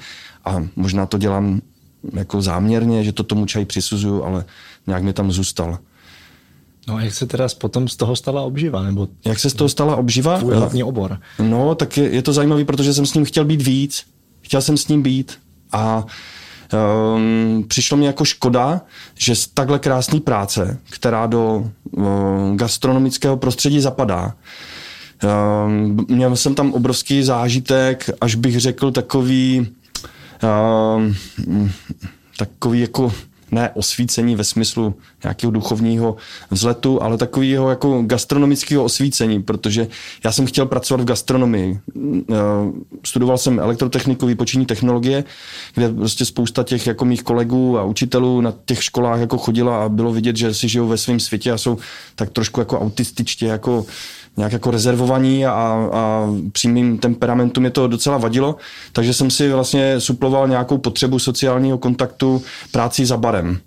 a 0.46 0.68
možná 0.76 1.06
to 1.06 1.18
dělám 1.18 1.62
jako 2.14 2.42
záměrně, 2.42 3.04
že 3.04 3.12
to 3.12 3.24
tomu 3.24 3.46
čaj 3.46 3.66
přisuzuju, 3.66 4.24
ale 4.24 4.46
nějak 4.88 5.04
mi 5.04 5.14
tam 5.14 5.32
zůstal. 5.32 5.80
No 6.88 6.96
a 6.96 7.02
jak 7.02 7.14
se 7.14 7.26
teda 7.28 7.48
potom 7.58 7.88
z 7.88 7.96
toho 7.96 8.16
stala 8.16 8.42
obživa? 8.42 8.84
Nebo 8.84 9.08
jak 9.26 9.40
se 9.40 9.50
z 9.50 9.54
toho 9.54 9.70
stala 9.70 9.96
obživa? 9.96 10.38
Tvůj 10.38 10.56
hlavní 10.56 10.84
obor. 10.84 11.20
No, 11.40 11.76
tak 11.76 11.98
je, 11.98 12.10
je 12.10 12.22
to 12.22 12.34
zajímavé, 12.34 12.66
protože 12.66 12.94
jsem 12.94 13.06
s 13.06 13.14
ním 13.14 13.26
chtěl 13.26 13.46
být 13.46 13.62
víc. 13.62 14.04
Chtěl 14.42 14.62
jsem 14.62 14.78
s 14.78 14.88
ním 14.88 15.02
být 15.02 15.38
a 15.72 16.06
um, 17.16 17.66
přišlo 17.68 17.98
mi 17.98 18.06
jako 18.06 18.26
škoda, 18.26 18.82
že 19.16 19.36
z 19.36 19.48
takhle 19.48 19.80
krásné 19.80 20.20
práce, 20.20 20.80
která 20.90 21.28
do 21.28 21.72
um, 21.92 22.58
gastronomického 22.58 23.38
prostředí 23.38 23.82
zapadá, 23.82 24.34
um, 25.66 26.06
měl 26.10 26.36
jsem 26.36 26.56
tam 26.56 26.74
obrovský 26.74 27.24
zážitek, 27.24 28.10
až 28.22 28.36
bych 28.36 28.60
řekl 28.60 28.92
takový 28.92 29.68
um, 30.98 31.16
takový 32.38 32.80
jako 32.80 33.14
ne 33.52 33.70
osvícení 33.74 34.36
ve 34.36 34.44
smyslu 34.44 34.96
nějakého 35.24 35.52
duchovního 35.52 36.16
vzletu, 36.52 37.04
ale 37.04 37.18
takového 37.18 37.70
jako 37.70 38.02
gastronomického 38.02 38.84
osvícení, 38.84 39.44
protože 39.44 39.88
já 40.26 40.32
jsem 40.32 40.46
chtěl 40.46 40.66
pracovat 40.66 41.02
v 41.02 41.06
gastronomii. 41.06 41.80
Eh, 42.32 42.36
studoval 43.06 43.38
jsem 43.38 43.60
elektrotechniku, 43.60 44.26
výpočinní 44.26 44.66
technologie, 44.66 45.24
kde 45.74 45.90
prostě 45.90 46.26
spousta 46.26 46.64
těch 46.64 46.88
jako 46.88 47.06
mých 47.06 47.24
kolegů 47.24 47.80
a 47.80 47.84
učitelů 47.84 48.42
na 48.42 48.54
těch 48.66 48.84
školách 48.84 49.20
jako 49.20 49.38
chodila 49.38 49.84
a 49.84 49.90
bylo 49.90 50.14
vidět, 50.14 50.38
že 50.38 50.54
si 50.54 50.70
žijou 50.70 50.88
ve 50.88 50.98
svém 50.98 51.20
světě 51.20 51.52
a 51.52 51.58
jsou 51.58 51.78
tak 52.16 52.30
trošku 52.30 52.60
jako 52.60 52.80
autističtě 52.80 53.46
jako 53.46 53.86
nějak 54.38 54.54
jako 54.54 54.72
rezervovaní 54.72 55.46
a, 55.46 55.52
a 55.94 56.28
při 56.52 56.68
mým 56.68 56.98
temperamentu 56.98 57.62
mě 57.62 57.70
to 57.70 57.88
docela 57.88 58.18
vadilo, 58.18 58.56
takže 58.94 59.14
jsem 59.14 59.30
si 59.30 59.52
vlastně 59.52 60.00
suploval 60.00 60.48
nějakou 60.48 60.78
potřebu 60.78 61.20
sociálního 61.20 61.78
kontaktu 61.78 62.42
práci 62.72 63.06
za 63.06 63.18
barem 63.18 63.60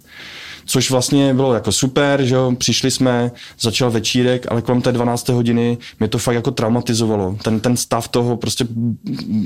což 0.70 0.90
vlastně 0.90 1.34
bylo 1.34 1.54
jako 1.54 1.72
super, 1.72 2.24
že 2.24 2.34
jo, 2.34 2.52
přišli 2.58 2.90
jsme, 2.90 3.32
začal 3.60 3.90
večírek, 3.90 4.46
ale 4.50 4.62
kolem 4.62 4.82
té 4.82 4.92
12. 4.92 5.28
hodiny 5.28 5.78
mě 5.98 6.08
to 6.08 6.18
fakt 6.18 6.34
jako 6.34 6.50
traumatizovalo. 6.50 7.36
Ten, 7.42 7.60
ten 7.60 7.76
stav 7.76 8.08
toho, 8.08 8.36
prostě, 8.36 8.66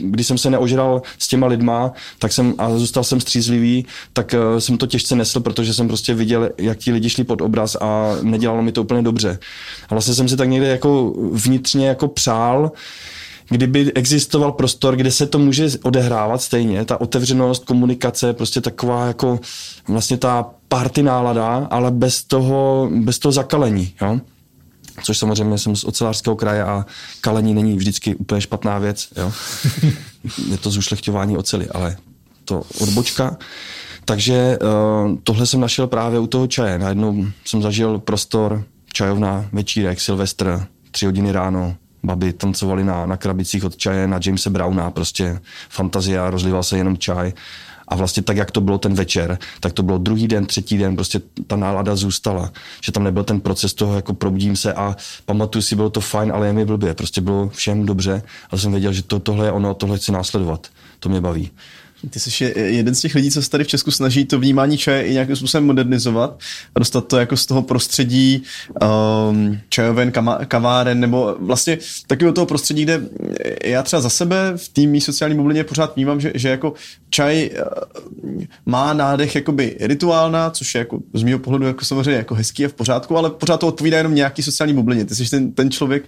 když 0.02 0.26
jsem 0.26 0.38
se 0.38 0.50
neožral 0.50 1.02
s 1.18 1.28
těma 1.28 1.46
lidma, 1.46 1.92
tak 2.18 2.32
jsem, 2.32 2.54
a 2.58 2.78
zůstal 2.78 3.04
jsem 3.04 3.20
střízlivý, 3.20 3.86
tak 4.12 4.34
uh, 4.34 4.58
jsem 4.58 4.78
to 4.78 4.86
těžce 4.86 5.16
nesl, 5.16 5.40
protože 5.40 5.74
jsem 5.74 5.88
prostě 5.88 6.14
viděl, 6.14 6.50
jak 6.58 6.78
ti 6.78 6.92
lidi 6.92 7.10
šli 7.10 7.24
pod 7.24 7.40
obraz 7.40 7.76
a 7.80 8.16
nedělalo 8.22 8.62
mi 8.62 8.72
to 8.72 8.82
úplně 8.82 9.02
dobře. 9.02 9.38
A 9.88 9.94
vlastně 9.94 10.14
jsem 10.14 10.28
si 10.28 10.36
tak 10.36 10.48
někde 10.48 10.66
jako 10.66 11.14
vnitřně 11.32 11.88
jako 11.88 12.08
přál, 12.08 12.72
kdyby 13.48 13.92
existoval 13.94 14.52
prostor, 14.52 14.96
kde 14.96 15.10
se 15.10 15.26
to 15.26 15.38
může 15.38 15.68
odehrávat 15.82 16.42
stejně, 16.42 16.84
ta 16.84 17.00
otevřenost, 17.00 17.64
komunikace, 17.64 18.32
prostě 18.32 18.60
taková 18.60 19.06
jako 19.06 19.40
vlastně 19.88 20.16
ta 20.16 20.50
party 20.74 21.02
nálada, 21.02 21.68
ale 21.70 21.90
bez 21.90 22.24
toho, 22.24 22.90
bez 22.90 23.18
toho 23.18 23.32
zakalení, 23.32 23.94
jo? 24.02 24.20
Což 25.02 25.18
samozřejmě 25.18 25.58
jsem 25.58 25.76
z 25.76 25.84
ocelářského 25.84 26.36
kraje 26.36 26.64
a 26.64 26.86
kalení 27.20 27.54
není 27.54 27.76
vždycky 27.76 28.14
úplně 28.14 28.40
špatná 28.40 28.78
věc, 28.78 29.08
jo? 29.16 29.32
Je 30.50 30.58
to 30.58 30.70
zušlechťování 30.70 31.36
oceli, 31.36 31.68
ale 31.68 31.96
to 32.44 32.62
odbočka. 32.80 33.36
Takže 34.04 34.58
uh, 34.58 35.16
tohle 35.24 35.46
jsem 35.46 35.60
našel 35.60 35.86
právě 35.86 36.18
u 36.18 36.26
toho 36.26 36.46
čaje. 36.46 36.78
Najednou 36.78 37.26
jsem 37.44 37.62
zažil 37.62 37.98
prostor, 37.98 38.64
čajovna, 38.92 39.46
večírek, 39.52 40.00
Silvestr, 40.00 40.66
tři 40.90 41.06
hodiny 41.06 41.32
ráno, 41.32 41.76
baby 42.02 42.32
tancovali 42.32 42.84
na, 42.84 43.06
na 43.06 43.16
krabicích 43.16 43.64
od 43.64 43.76
čaje, 43.76 44.08
na 44.08 44.20
Jamesa 44.24 44.50
Browna, 44.50 44.90
prostě 44.90 45.40
fantazia, 45.68 46.30
rozlival 46.30 46.62
se 46.62 46.78
jenom 46.78 46.98
čaj. 46.98 47.32
A 47.88 47.96
vlastně 47.96 48.22
tak, 48.22 48.36
jak 48.36 48.50
to 48.50 48.60
bylo 48.60 48.78
ten 48.78 48.94
večer, 48.94 49.38
tak 49.60 49.72
to 49.72 49.82
bylo 49.82 49.98
druhý 49.98 50.28
den, 50.28 50.46
třetí 50.46 50.78
den, 50.78 50.94
prostě 50.94 51.20
ta 51.46 51.56
nálada 51.56 51.96
zůstala. 51.96 52.52
Že 52.84 52.92
tam 52.92 53.04
nebyl 53.04 53.24
ten 53.24 53.40
proces 53.40 53.74
toho, 53.74 53.96
jako 53.96 54.14
probudím 54.14 54.56
se 54.56 54.74
a 54.74 54.96
pamatuju 55.26 55.62
si, 55.62 55.76
bylo 55.76 55.90
to 55.90 56.00
fajn, 56.00 56.32
ale 56.32 56.46
je 56.46 56.52
mi 56.52 56.64
blbě. 56.64 56.94
Prostě 56.94 57.20
bylo 57.20 57.48
všem 57.48 57.86
dobře 57.86 58.22
a 58.50 58.56
jsem 58.56 58.72
věděl, 58.72 58.92
že 58.92 59.02
to, 59.02 59.18
tohle 59.18 59.46
je 59.46 59.52
ono, 59.52 59.74
tohle 59.74 59.98
chci 59.98 60.12
následovat. 60.12 60.66
To 61.00 61.08
mě 61.08 61.20
baví. 61.20 61.50
Ty 62.10 62.20
jsi 62.20 62.52
jeden 62.56 62.94
z 62.94 63.00
těch 63.00 63.14
lidí, 63.14 63.30
co 63.30 63.42
se 63.42 63.50
tady 63.50 63.64
v 63.64 63.68
Česku 63.68 63.90
snaží 63.90 64.24
to 64.24 64.38
vnímání 64.38 64.78
čaje 64.78 65.02
i 65.02 65.12
nějakým 65.12 65.36
způsobem 65.36 65.66
modernizovat 65.66 66.38
a 66.74 66.78
dostat 66.78 67.08
to 67.08 67.18
jako 67.18 67.36
z 67.36 67.46
toho 67.46 67.62
prostředí 67.62 68.42
um, 69.30 69.58
čajoven, 69.68 70.12
kaváren, 70.48 71.00
nebo 71.00 71.36
vlastně 71.38 71.78
takového 72.06 72.32
toho 72.32 72.46
prostředí, 72.46 72.82
kde 72.82 73.00
já 73.64 73.82
třeba 73.82 74.02
za 74.02 74.10
sebe 74.10 74.52
v 74.56 74.68
té 74.68 75.00
sociální 75.00 75.36
bublině 75.36 75.64
pořád 75.64 75.96
vnímám, 75.96 76.20
že, 76.20 76.32
že 76.34 76.48
jako 76.48 76.72
čaj 77.10 77.50
uh, 78.22 78.42
má 78.66 78.92
nádech 78.92 79.34
jakoby 79.34 79.76
rituálna, 79.80 80.50
což 80.50 80.74
je 80.74 80.78
jako 80.78 80.98
z 81.14 81.22
mého 81.22 81.38
pohledu 81.38 81.66
jako 81.66 81.84
samozřejmě 81.84 82.18
jako 82.18 82.34
hezký 82.34 82.64
a 82.64 82.68
v 82.68 82.72
pořádku, 82.72 83.16
ale 83.16 83.30
pořád 83.30 83.60
to 83.60 83.66
odpovídá 83.66 83.96
jenom 83.96 84.14
nějaký 84.14 84.42
sociální 84.42 84.74
bublině. 84.74 85.04
Ty 85.04 85.14
jsi 85.14 85.30
ten, 85.30 85.52
ten 85.52 85.70
člověk 85.70 86.04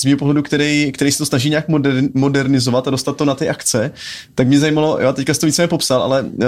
z 0.00 0.04
mého 0.04 0.16
pohledu, 0.16 0.42
který, 0.42 0.92
který 0.92 1.12
se 1.12 1.18
to 1.18 1.26
snaží 1.26 1.50
nějak 1.50 1.68
modern, 1.68 2.08
modernizovat 2.14 2.88
a 2.88 2.90
dostat 2.90 3.16
to 3.16 3.24
na 3.24 3.34
ty 3.34 3.48
akce, 3.48 3.90
tak 4.34 4.48
mě 4.48 4.58
zajímalo, 4.60 4.98
jo, 5.00 5.12
teďka 5.20 5.34
jsi 5.34 5.40
to 5.40 5.46
více 5.46 5.66
popsal, 5.66 6.02
ale 6.02 6.22
uh, 6.22 6.46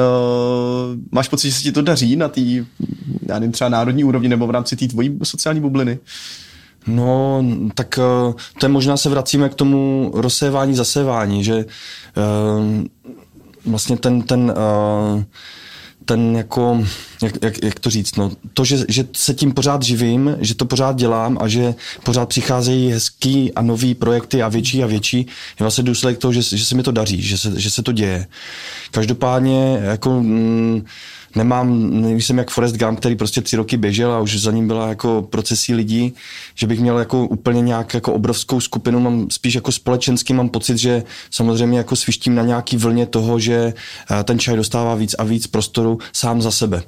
máš 1.10 1.28
pocit, 1.28 1.50
že 1.50 1.56
se 1.56 1.62
ti 1.62 1.72
to 1.72 1.82
daří 1.82 2.16
na 2.16 2.28
té, 2.28 2.40
já 3.28 3.34
nevím, 3.34 3.52
třeba 3.52 3.70
národní 3.70 4.04
úrovni 4.04 4.28
nebo 4.28 4.46
v 4.46 4.50
rámci 4.50 4.76
té 4.76 4.88
tvojí 4.88 5.18
sociální 5.22 5.60
bubliny? 5.60 5.98
No, 6.86 7.44
tak 7.74 7.98
uh, 7.98 8.34
to 8.58 8.66
je 8.66 8.70
možná 8.70 8.96
se 8.96 9.08
vracíme 9.08 9.48
k 9.48 9.54
tomu 9.54 10.10
rozsévání, 10.14 10.74
zasévání, 10.74 11.44
že 11.44 11.54
uh, 11.54 12.84
vlastně 13.66 13.96
ten, 13.96 14.22
ten 14.22 14.54
uh, 14.56 15.22
ten 16.04 16.36
jako, 16.36 16.84
jak, 17.22 17.32
jak, 17.42 17.64
jak 17.64 17.80
to 17.80 17.90
říct, 17.90 18.16
no, 18.16 18.30
to, 18.54 18.64
že, 18.64 18.78
že 18.88 19.04
se 19.12 19.34
tím 19.34 19.52
pořád 19.52 19.82
živím, 19.82 20.36
že 20.40 20.54
to 20.54 20.64
pořád 20.64 20.96
dělám 20.96 21.38
a 21.40 21.48
že 21.48 21.74
pořád 22.04 22.28
přicházejí 22.28 22.90
hezký 22.90 23.52
a 23.52 23.62
nový 23.62 23.94
projekty 23.94 24.42
a 24.42 24.48
větší 24.48 24.82
a 24.82 24.86
větší, 24.86 25.18
je 25.18 25.64
vlastně 25.64 25.84
důsledek 25.84 26.18
toho, 26.18 26.32
že, 26.32 26.42
že 26.42 26.64
se 26.64 26.74
mi 26.74 26.82
to 26.82 26.92
daří, 26.92 27.22
že 27.22 27.38
se, 27.38 27.60
že 27.60 27.70
se 27.70 27.82
to 27.82 27.92
děje. 27.92 28.26
Každopádně, 28.90 29.80
jako, 29.82 30.22
mm, 30.22 30.84
nemám, 31.36 32.00
nejsem 32.00 32.38
jak 32.38 32.50
Forrest 32.50 32.76
Gump, 32.76 32.98
který 32.98 33.16
prostě 33.16 33.40
tři 33.40 33.56
roky 33.56 33.76
běžel 33.76 34.12
a 34.12 34.20
už 34.20 34.40
za 34.40 34.50
ním 34.50 34.66
byla 34.66 34.88
jako 34.88 35.26
procesí 35.30 35.74
lidí, 35.74 36.14
že 36.54 36.66
bych 36.66 36.80
měl 36.80 36.98
jako 36.98 37.26
úplně 37.26 37.62
nějak 37.62 37.94
jako 37.94 38.12
obrovskou 38.12 38.60
skupinu, 38.60 39.00
mám 39.00 39.26
spíš 39.30 39.54
jako 39.54 39.72
společenský, 39.72 40.32
mám 40.32 40.48
pocit, 40.48 40.78
že 40.78 41.02
samozřejmě 41.30 41.78
jako 41.78 41.96
svištím 41.96 42.34
na 42.34 42.42
nějaký 42.42 42.76
vlně 42.76 43.06
toho, 43.06 43.38
že 43.38 43.74
eh, 44.10 44.24
ten 44.24 44.38
čaj 44.38 44.56
dostává 44.56 44.94
víc 44.94 45.14
a 45.18 45.24
víc 45.24 45.46
prostoru 45.46 45.98
sám 46.12 46.42
za 46.42 46.50
sebe. 46.50 46.82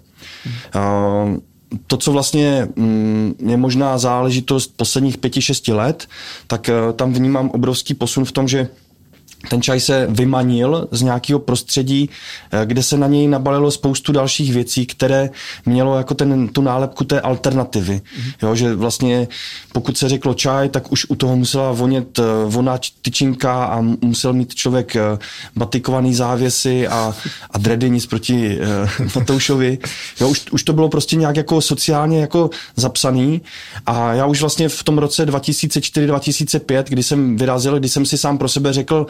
Hmm. 0.45 1.41
to, 1.87 1.97
co 1.97 2.13
vlastně 2.13 2.69
mm, 2.77 3.35
je 3.47 3.57
možná 3.57 3.99
záležitost 3.99 4.73
posledních 4.77 5.19
pěti, 5.19 5.43
šesti 5.43 5.73
let, 5.73 6.07
tak 6.47 6.69
eh, 6.69 6.75
tam 6.97 7.13
vnímám 7.13 7.51
obrovský 7.51 7.95
posun 7.95 8.25
v 8.25 8.33
tom, 8.33 8.49
že 8.49 8.69
ten 9.51 9.63
čaj 9.63 9.81
se 9.81 10.07
vymanil 10.11 10.89
z 10.91 11.03
nějakého 11.03 11.39
prostředí, 11.39 12.11
eh, 12.53 12.67
kde 12.67 12.83
se 12.83 12.97
na 12.97 13.07
něj 13.07 13.29
nabalilo 13.29 13.71
spoustu 13.71 14.13
dalších 14.13 14.53
věcí, 14.53 14.87
které 14.87 15.31
mělo 15.67 15.99
jako 15.99 16.15
ten, 16.15 16.49
tu 16.49 16.63
nálepku 16.63 17.05
té 17.05 17.21
alternativy. 17.21 17.95
Mm-hmm. 17.95 18.33
Jo, 18.43 18.55
že 18.55 18.75
vlastně 18.75 19.29
pokud 19.73 19.99
se 19.99 20.09
řeklo 20.09 20.35
čaj, 20.35 20.69
tak 20.69 20.93
už 20.93 21.07
u 21.09 21.15
toho 21.15 21.37
musela 21.37 21.73
vonět 21.73 22.19
eh, 22.19 22.23
voná 22.47 22.79
tyčinka 23.03 23.65
a 23.65 23.81
musel 24.01 24.33
mít 24.33 24.55
člověk 24.55 24.97
eh, 24.97 25.19
batikovaný 25.57 26.15
závěsy 26.15 26.89
a, 26.89 27.15
a 27.51 27.59
dredy 27.59 27.91
nic 27.91 28.07
proti 28.07 28.59
uh, 28.59 29.07
Matoušovi. 29.17 29.79
Jo, 30.21 30.29
už, 30.29 30.45
už 30.51 30.63
to 30.63 30.73
bylo 30.73 30.89
prostě 30.89 31.17
nějak 31.17 31.37
jako 31.37 31.61
sociálně 31.61 32.21
jako 32.21 32.51
zapsaný 32.77 33.43
a 33.87 34.13
já 34.13 34.27
už 34.27 34.41
vlastně 34.41 34.69
v 34.69 34.83
tom 34.83 34.99
roce 34.99 35.27
2004-2005, 35.27 36.85
kdy 36.89 37.03
jsem 37.03 37.37
vyrazil, 37.37 37.79
kdy 37.79 37.89
jsem 37.89 38.07
si 38.07 38.19
sám 38.19 38.39
pro 38.39 38.49
sebe 38.49 38.73
řekl, 38.73 39.07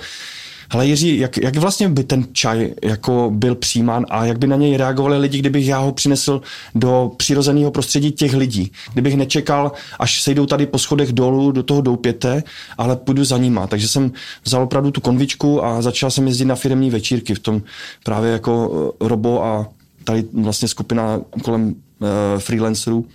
Hele 0.70 0.86
Jiří, 0.86 1.18
jak, 1.18 1.36
jak 1.36 1.56
vlastně 1.56 1.88
by 1.88 2.04
ten 2.04 2.24
čaj 2.32 2.74
jako 2.82 3.30
byl 3.34 3.54
přijímán 3.54 4.06
a 4.10 4.24
jak 4.24 4.38
by 4.38 4.46
na 4.46 4.56
něj 4.56 4.76
reagovali 4.76 5.18
lidi, 5.18 5.38
kdybych 5.38 5.66
já 5.66 5.78
ho 5.78 5.92
přinesl 5.92 6.40
do 6.74 7.12
přirozeného 7.16 7.70
prostředí 7.70 8.12
těch 8.12 8.34
lidí? 8.34 8.72
Kdybych 8.92 9.16
nečekal, 9.16 9.72
až 9.98 10.22
sejdou 10.22 10.46
tady 10.46 10.66
po 10.66 10.78
schodech 10.78 11.12
dolů 11.12 11.52
do 11.52 11.62
toho 11.62 11.80
doupěte, 11.80 12.42
ale 12.78 12.96
půjdu 12.96 13.24
za 13.24 13.38
nima. 13.38 13.66
Takže 13.66 13.88
jsem 13.88 14.12
vzal 14.44 14.62
opravdu 14.62 14.90
tu 14.90 15.00
konvičku 15.00 15.64
a 15.64 15.82
začal 15.82 16.10
jsem 16.10 16.26
jezdit 16.26 16.44
na 16.44 16.54
firmní 16.54 16.90
večírky 16.90 17.34
v 17.34 17.38
tom 17.38 17.62
právě 18.04 18.32
jako 18.32 18.70
eh, 19.02 19.08
Robo 19.08 19.44
a 19.44 19.68
tady 20.04 20.24
vlastně 20.32 20.68
skupina 20.68 21.20
kolem 21.42 21.66
uh, 21.66 22.08
freelancerů 22.38 23.06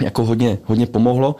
jako 0.00 0.24
hodně, 0.24 0.58
hodně 0.64 0.86
pomohlo. 0.86 1.36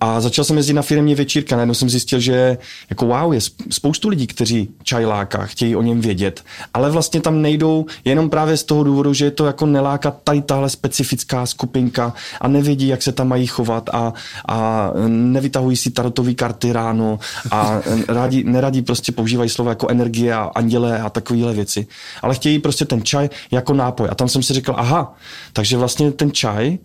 A 0.00 0.20
začal 0.20 0.44
jsem 0.44 0.56
jezdit 0.56 0.72
na 0.72 0.82
firmní 0.82 1.14
večírka, 1.14 1.56
najednou 1.56 1.74
jsem 1.74 1.90
zjistil, 1.90 2.20
že 2.20 2.58
jako 2.90 3.06
wow, 3.06 3.34
je 3.34 3.40
spoustu 3.70 4.08
lidí, 4.08 4.26
kteří 4.26 4.68
čaj 4.82 5.04
láká, 5.04 5.46
chtějí 5.46 5.76
o 5.76 5.82
něm 5.82 6.00
vědět, 6.00 6.44
ale 6.74 6.90
vlastně 6.90 7.20
tam 7.20 7.42
nejdou 7.42 7.86
jenom 8.04 8.30
právě 8.30 8.56
z 8.56 8.64
toho 8.64 8.84
důvodu, 8.84 9.14
že 9.14 9.24
je 9.24 9.30
to 9.30 9.46
jako 9.46 9.66
neláká 9.66 10.10
tady 10.10 10.42
tahle 10.42 10.70
specifická 10.70 11.46
skupinka 11.46 12.14
a 12.40 12.48
nevědí, 12.48 12.88
jak 12.88 13.02
se 13.02 13.12
tam 13.12 13.28
mají 13.28 13.46
chovat 13.46 13.90
a, 13.92 14.12
a 14.48 14.90
nevytahují 15.08 15.76
si 15.76 15.90
tarotové 15.90 16.34
karty 16.34 16.72
ráno 16.72 17.18
a 17.50 17.80
rádi, 18.08 18.44
neradí 18.44 18.82
prostě 18.82 19.12
používají 19.12 19.50
slova 19.50 19.70
jako 19.70 19.88
energie 19.88 20.34
a 20.34 20.50
anděle 20.54 21.00
a 21.00 21.10
takovéhle 21.10 21.54
věci, 21.54 21.86
ale 22.22 22.34
chtějí 22.34 22.58
prostě 22.58 22.84
ten 22.84 23.02
čaj 23.02 23.28
jako 23.50 23.74
nápoj. 23.74 24.08
A 24.10 24.14
tam 24.14 24.28
jsem 24.28 24.42
si 24.42 24.54
říkal, 24.54 24.74
aha, 24.78 25.16
takže 25.52 25.76
vlastně 25.76 26.12
ten 26.12 26.32
čaj 26.32 26.78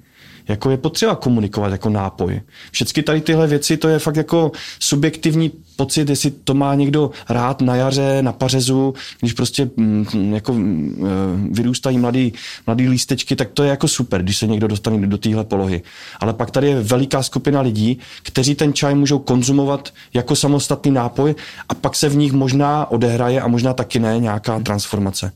jako 0.48 0.72
je 0.72 0.78
potřeba 0.78 1.16
komunikovat 1.16 1.72
jako 1.72 1.90
nápoj. 1.90 2.42
Všechny 2.72 3.04
tady 3.04 3.22
tyhle 3.22 3.48
věci, 3.48 3.78
to 3.78 3.88
je 3.88 4.00
fakt 4.00 4.16
jako 4.16 4.52
subjektivní 4.80 5.52
pocit, 5.76 6.10
jestli 6.10 6.32
to 6.32 6.54
má 6.54 6.76
někdo 6.76 7.12
rád 7.30 7.62
na 7.62 7.76
jaře, 7.76 8.22
na 8.22 8.32
pařezu, 8.32 8.94
když 9.20 9.34
prostě 9.34 9.70
mm, 9.78 10.06
mm, 10.14 10.34
jako 10.34 10.54
mm, 10.54 11.06
e, 11.06 11.54
vyrůstají 11.54 11.98
mladý, 11.98 12.34
mladý 12.68 12.90
lístečky, 12.90 13.36
tak 13.36 13.52
to 13.52 13.64
je 13.64 13.70
jako 13.70 13.88
super, 13.88 14.24
když 14.24 14.38
se 14.38 14.48
někdo 14.48 14.68
dostane 14.68 15.08
do 15.08 15.18
téhle 15.18 15.44
polohy. 15.44 15.82
Ale 16.20 16.34
pak 16.34 16.52
tady 16.52 16.68
je 16.68 16.82
veliká 16.82 17.24
skupina 17.24 17.62
lidí, 17.62 18.00
kteří 18.24 18.56
ten 18.56 18.74
čaj 18.74 18.96
můžou 18.96 19.20
konzumovat 19.20 19.94
jako 20.14 20.36
samostatný 20.36 20.92
nápoj 20.92 21.36
a 21.70 21.74
pak 21.74 21.96
se 21.96 22.10
v 22.10 22.16
nich 22.16 22.34
možná 22.34 22.92
odehraje 22.92 23.42
a 23.42 23.48
možná 23.48 23.74
taky 23.74 24.00
ne 24.00 24.20
nějaká 24.20 24.60
transformace. 24.60 25.32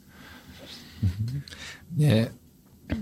Mě 1.95 2.27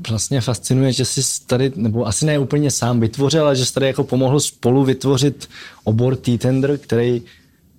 vlastně 0.09 0.41
fascinuje, 0.41 0.93
že 0.93 1.05
jsi 1.05 1.45
tady, 1.45 1.71
nebo 1.75 2.07
asi 2.07 2.25
ne 2.25 2.39
úplně 2.39 2.71
sám 2.71 2.99
vytvořil, 2.99 3.45
ale 3.45 3.55
že 3.55 3.65
jsi 3.65 3.73
tady 3.73 3.85
jako 3.85 4.03
pomohl 4.03 4.39
spolu 4.39 4.83
vytvořit 4.83 5.49
obor 5.83 6.15
T-Tender, 6.15 6.77
který 6.77 7.21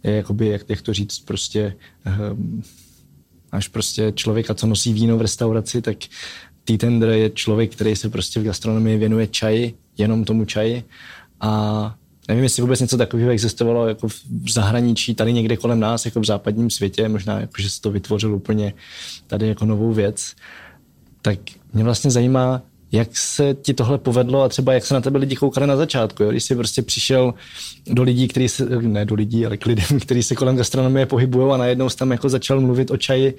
je 0.02 0.16
jakoby, 0.16 0.48
jak, 0.48 0.62
jak 0.68 0.82
to 0.82 0.92
říct, 0.92 1.18
prostě 1.18 1.76
um, 2.30 2.62
až 3.52 3.68
prostě 3.68 4.12
člověka, 4.12 4.54
co 4.54 4.66
nosí 4.66 4.92
víno 4.92 5.18
v 5.18 5.20
restauraci, 5.20 5.82
tak 5.82 5.96
T-Tender 6.64 7.08
je 7.08 7.30
člověk, 7.30 7.72
který 7.72 7.96
se 7.96 8.08
prostě 8.08 8.40
v 8.40 8.44
gastronomii 8.44 8.98
věnuje 8.98 9.26
čaji, 9.26 9.74
jenom 9.98 10.24
tomu 10.24 10.44
čaji. 10.44 10.84
A 11.40 11.94
nevím, 12.28 12.44
jestli 12.44 12.62
vůbec 12.62 12.80
něco 12.80 12.96
takového 12.96 13.30
existovalo 13.30 13.88
jako 13.88 14.08
v 14.08 14.50
zahraničí, 14.50 15.14
tady 15.14 15.32
někde 15.32 15.56
kolem 15.56 15.80
nás, 15.80 16.04
jako 16.04 16.20
v 16.20 16.24
západním 16.24 16.70
světě, 16.70 17.08
možná 17.08 17.40
jako, 17.40 17.62
že 17.62 17.70
se 17.70 17.80
to 17.80 17.90
vytvořil 17.90 18.34
úplně 18.34 18.74
tady 19.26 19.48
jako 19.48 19.64
novou 19.64 19.92
věc 19.92 20.34
tak 21.26 21.38
mě 21.72 21.84
vlastně 21.84 22.10
zajímá, 22.10 22.62
jak 22.92 23.16
se 23.16 23.56
ti 23.62 23.74
tohle 23.74 23.98
povedlo 23.98 24.42
a 24.42 24.48
třeba 24.48 24.72
jak 24.72 24.86
se 24.86 24.94
na 24.94 25.00
tebe 25.00 25.18
lidi 25.18 25.36
koukali 25.36 25.66
na 25.66 25.76
začátku, 25.76 26.22
jo? 26.22 26.30
když 26.30 26.44
jsi 26.44 26.54
prostě 26.54 26.82
přišel 26.82 27.34
do 27.86 28.02
lidí, 28.02 28.28
kteří 28.28 28.48
se, 28.48 28.66
ne 28.80 29.04
do 29.04 29.14
lidí, 29.14 29.46
ale 29.46 29.56
k 29.56 29.66
lidem, 29.66 29.86
kteří 30.00 30.22
se 30.22 30.34
kolem 30.34 30.56
gastronomie 30.56 31.06
pohybují 31.06 31.52
a 31.52 31.56
najednou 31.56 31.88
jsi 31.88 31.96
tam 31.96 32.10
jako 32.10 32.28
začal 32.28 32.60
mluvit 32.60 32.90
o 32.90 32.96
čaji 32.96 33.34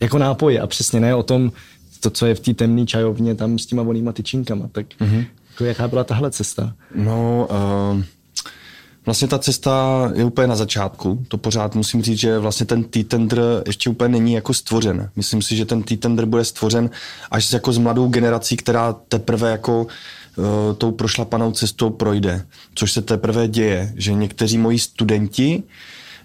jako 0.00 0.18
nápoji 0.18 0.58
a 0.58 0.66
přesně 0.66 1.00
ne 1.00 1.14
o 1.14 1.22
tom, 1.22 1.52
to, 2.00 2.10
co 2.10 2.26
je 2.26 2.34
v 2.34 2.40
té 2.40 2.54
temné 2.54 2.86
čajovně 2.86 3.34
tam 3.34 3.58
s 3.58 3.66
těma 3.66 3.82
volnýma 3.82 4.12
tyčinkama. 4.12 4.68
Tak 4.72 4.86
mm-hmm. 5.00 5.26
jako 5.50 5.64
jaká 5.64 5.88
byla 5.88 6.04
tahle 6.04 6.30
cesta? 6.30 6.74
No, 6.94 7.48
uh 7.50 8.02
Vlastně 9.06 9.28
ta 9.28 9.38
cesta 9.38 10.10
je 10.14 10.24
úplně 10.24 10.46
na 10.46 10.56
začátku. 10.56 11.24
To 11.28 11.38
pořád 11.38 11.74
musím 11.74 12.02
říct, 12.02 12.18
že 12.18 12.38
vlastně 12.38 12.66
ten 12.66 12.84
T-tender 12.84 13.38
ještě 13.66 13.90
úplně 13.90 14.08
není 14.08 14.32
jako 14.32 14.54
stvořen. 14.54 15.10
Myslím 15.16 15.42
si, 15.42 15.56
že 15.56 15.64
ten 15.64 15.82
T-tender 15.82 16.26
bude 16.26 16.44
stvořen 16.44 16.90
až 17.30 17.52
jako 17.52 17.72
s 17.72 17.78
mladou 17.78 18.08
generací, 18.08 18.56
která 18.56 18.92
teprve 18.92 19.50
jako 19.50 19.82
uh, 19.82 20.44
tou 20.78 20.90
prošlapanou 20.90 21.52
cestou 21.52 21.90
projde. 21.90 22.46
Což 22.74 22.92
se 22.92 23.02
teprve 23.02 23.48
děje, 23.48 23.92
že 23.96 24.12
někteří 24.12 24.58
moji 24.58 24.78
studenti 24.78 25.62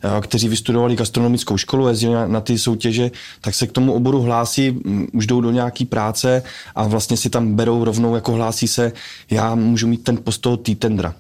uh, 0.04 0.22
kteří 0.22 0.48
vystudovali 0.48 0.96
gastronomickou 0.96 1.58
školu, 1.58 1.88
jezdili 1.88 2.14
na, 2.14 2.28
na 2.28 2.42
ty 2.42 2.58
soutěže, 2.58 3.12
tak 3.42 3.56
se 3.56 3.68
k 3.68 3.72
tomu 3.72 3.94
oboru 3.94 4.22
hlásí, 4.22 4.72
um, 4.72 5.08
už 5.14 5.28
jdou 5.28 5.42
do 5.42 5.52
nějaký 5.52 5.86
práce 5.86 6.44
a 6.76 6.88
vlastně 6.88 7.18
si 7.18 7.30
tam 7.30 7.56
berou 7.56 7.84
rovnou, 7.84 8.16
jako 8.16 8.32
hlásí 8.32 8.68
se, 8.68 8.92
já 9.32 9.56
můžu 9.56 9.88
mít 9.88 10.04
ten 10.04 10.18
post 10.18 10.38
toho 10.38 10.58
T-tendra 10.58 11.16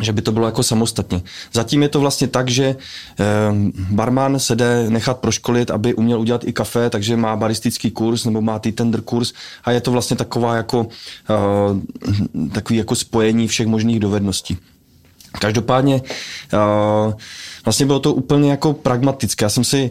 že 0.00 0.12
by 0.12 0.22
to 0.22 0.32
bylo 0.32 0.46
jako 0.46 0.62
samostatně. 0.62 1.22
Zatím 1.52 1.82
je 1.82 1.88
to 1.88 2.00
vlastně 2.00 2.26
tak, 2.28 2.48
že 2.48 2.64
eh, 2.64 3.24
barman 3.90 4.38
se 4.38 4.56
jde 4.56 4.90
nechat 4.90 5.18
proškolit, 5.18 5.70
aby 5.70 5.94
uměl 5.94 6.20
udělat 6.20 6.44
i 6.44 6.52
kafe, 6.52 6.90
takže 6.90 7.16
má 7.16 7.36
baristický 7.36 7.90
kurz 7.90 8.24
nebo 8.24 8.40
má 8.40 8.58
tender 8.58 9.00
kurz 9.00 9.32
a 9.64 9.70
je 9.70 9.80
to 9.80 9.90
vlastně 9.90 10.16
taková 10.16 10.56
jako 10.56 10.86
eh, 11.30 12.50
takový 12.52 12.78
jako 12.78 12.94
spojení 12.94 13.48
všech 13.48 13.66
možných 13.66 14.00
dovedností. 14.00 14.58
Každopádně 15.40 16.02
eh, 16.54 17.14
vlastně 17.64 17.86
bylo 17.86 18.00
to 18.00 18.14
úplně 18.14 18.50
jako 18.50 18.72
pragmatické. 18.72 19.44
Já 19.44 19.48
jsem 19.48 19.64
si 19.64 19.90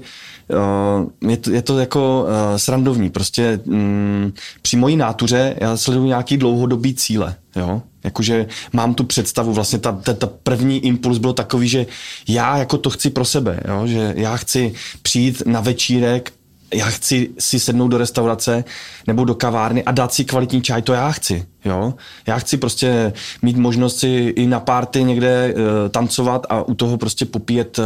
je, 1.27 1.37
to, 1.37 1.51
je 1.51 1.61
to 1.61 1.79
jako 1.79 2.23
uh, 2.23 2.57
srandovní. 2.57 3.09
Prostě 3.09 3.59
um, 3.65 4.33
při 4.61 4.77
mojí 4.77 4.95
nátuře 4.95 5.55
já 5.61 5.77
sleduju 5.77 6.05
nějaký 6.05 6.37
dlouhodobý 6.37 6.93
cíle. 6.93 7.35
Jo? 7.55 7.81
Jakože 8.03 8.45
mám 8.73 8.93
tu 8.93 9.03
představu, 9.03 9.53
vlastně 9.53 9.79
ta, 9.79 9.91
ta, 9.91 10.13
ta 10.13 10.29
první 10.43 10.85
impuls 10.85 11.17
byl 11.17 11.33
takový, 11.33 11.67
že 11.67 11.85
já 12.27 12.57
jako 12.57 12.77
to 12.77 12.89
chci 12.89 13.09
pro 13.09 13.25
sebe, 13.25 13.59
jo? 13.67 13.87
že 13.87 14.13
já 14.17 14.37
chci 14.37 14.73
přijít 15.01 15.43
na 15.45 15.61
večírek 15.61 16.33
já 16.73 16.85
chci 16.85 17.29
si 17.39 17.59
sednout 17.59 17.87
do 17.87 17.97
restaurace 17.97 18.63
nebo 19.07 19.25
do 19.25 19.35
kavárny 19.35 19.83
a 19.83 19.91
dát 19.91 20.13
si 20.13 20.25
kvalitní 20.25 20.61
čaj, 20.61 20.81
to 20.81 20.93
já 20.93 21.11
chci. 21.11 21.45
Jo? 21.65 21.93
Já 22.27 22.39
chci 22.39 22.57
prostě 22.57 23.13
mít 23.41 23.57
možnost 23.57 23.99
si 23.99 24.33
i 24.35 24.47
na 24.47 24.59
párty 24.59 25.03
někde 25.03 25.53
uh, 25.53 25.61
tancovat 25.89 26.45
a 26.49 26.61
u 26.61 26.73
toho 26.73 26.97
prostě 26.97 27.25
popíjet 27.25 27.79
uh, 27.79 27.85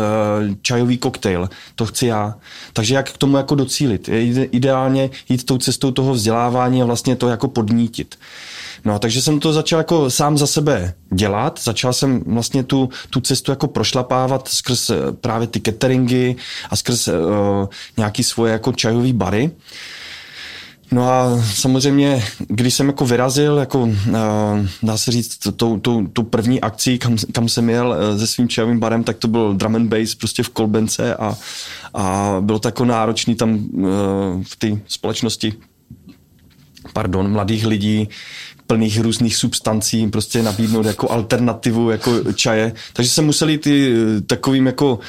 čajový 0.61 0.97
koktejl. 0.97 1.49
To 1.75 1.85
chci 1.85 2.05
já. 2.05 2.35
Takže 2.73 2.95
jak 2.95 3.11
k 3.11 3.17
tomu 3.17 3.37
jako 3.37 3.55
docílit? 3.55 4.07
Je 4.07 4.45
ideálně 4.45 5.09
jít 5.29 5.43
tou 5.43 5.57
cestou 5.57 5.91
toho 5.91 6.13
vzdělávání 6.13 6.81
a 6.81 6.85
vlastně 6.85 7.15
to 7.15 7.29
jako 7.29 7.47
podnítit. 7.47 8.15
No, 8.85 8.99
takže 8.99 9.21
jsem 9.21 9.39
to 9.39 9.53
začal 9.53 9.79
jako 9.79 10.09
sám 10.09 10.37
za 10.37 10.47
sebe 10.47 10.93
dělat. 11.13 11.59
Začal 11.63 11.93
jsem 11.93 12.23
vlastně 12.27 12.63
tu, 12.63 12.89
tu 13.09 13.21
cestu 13.21 13.51
jako 13.51 13.67
prošlapávat 13.67 14.47
skrz 14.47 14.89
eh, 14.89 14.95
právě 15.11 15.47
ty 15.47 15.59
cateringy 15.59 16.35
a 16.69 16.75
skrz 16.75 17.07
uh, 17.07 17.13
nějaký 17.97 18.23
svoje 18.23 18.53
jako 18.53 18.71
čajové 18.71 19.13
bary. 19.13 19.51
No 20.91 21.09
a 21.09 21.41
samozřejmě, 21.53 22.23
když 22.47 22.73
jsem 22.73 22.87
jako 22.87 23.05
vyrazil, 23.05 23.57
jako 23.57 23.81
uh, 23.81 23.93
dá 24.83 24.97
se 24.97 25.11
říct, 25.11 25.37
tou, 25.55 25.79
tou, 25.79 26.07
tou 26.07 26.23
první 26.23 26.61
akcí, 26.61 26.99
kam, 26.99 27.17
kam 27.31 27.49
jsem 27.49 27.69
jel 27.69 27.95
se 28.17 28.27
svým 28.27 28.49
čajovým 28.49 28.79
barem, 28.79 29.03
tak 29.03 29.17
to 29.17 29.27
byl 29.27 29.53
drum 29.53 29.75
and 29.75 29.87
bass 29.87 30.15
prostě 30.15 30.43
v 30.43 30.49
Kolbence 30.49 31.15
a, 31.15 31.37
a 31.93 32.37
bylo 32.41 32.59
to 32.59 32.67
jako 32.67 32.85
náročný 32.85 33.35
tam 33.35 33.49
uh, 33.55 33.87
v 34.43 34.55
té 34.55 34.67
společnosti 34.87 35.53
pardon, 36.93 37.31
mladých 37.31 37.65
lidí 37.65 38.09
plných 38.67 38.99
různých 38.99 39.35
substancí, 39.35 40.07
prostě 40.07 40.43
nabídnout 40.43 40.85
jako 40.85 41.11
alternativu, 41.11 41.89
jako 41.89 42.33
čaje. 42.33 42.73
Takže 42.93 43.11
jsem 43.11 43.25
museli 43.25 43.57
ty 43.57 43.95
takovým 44.27 44.65
jako 44.65 44.93
uh, 44.93 44.99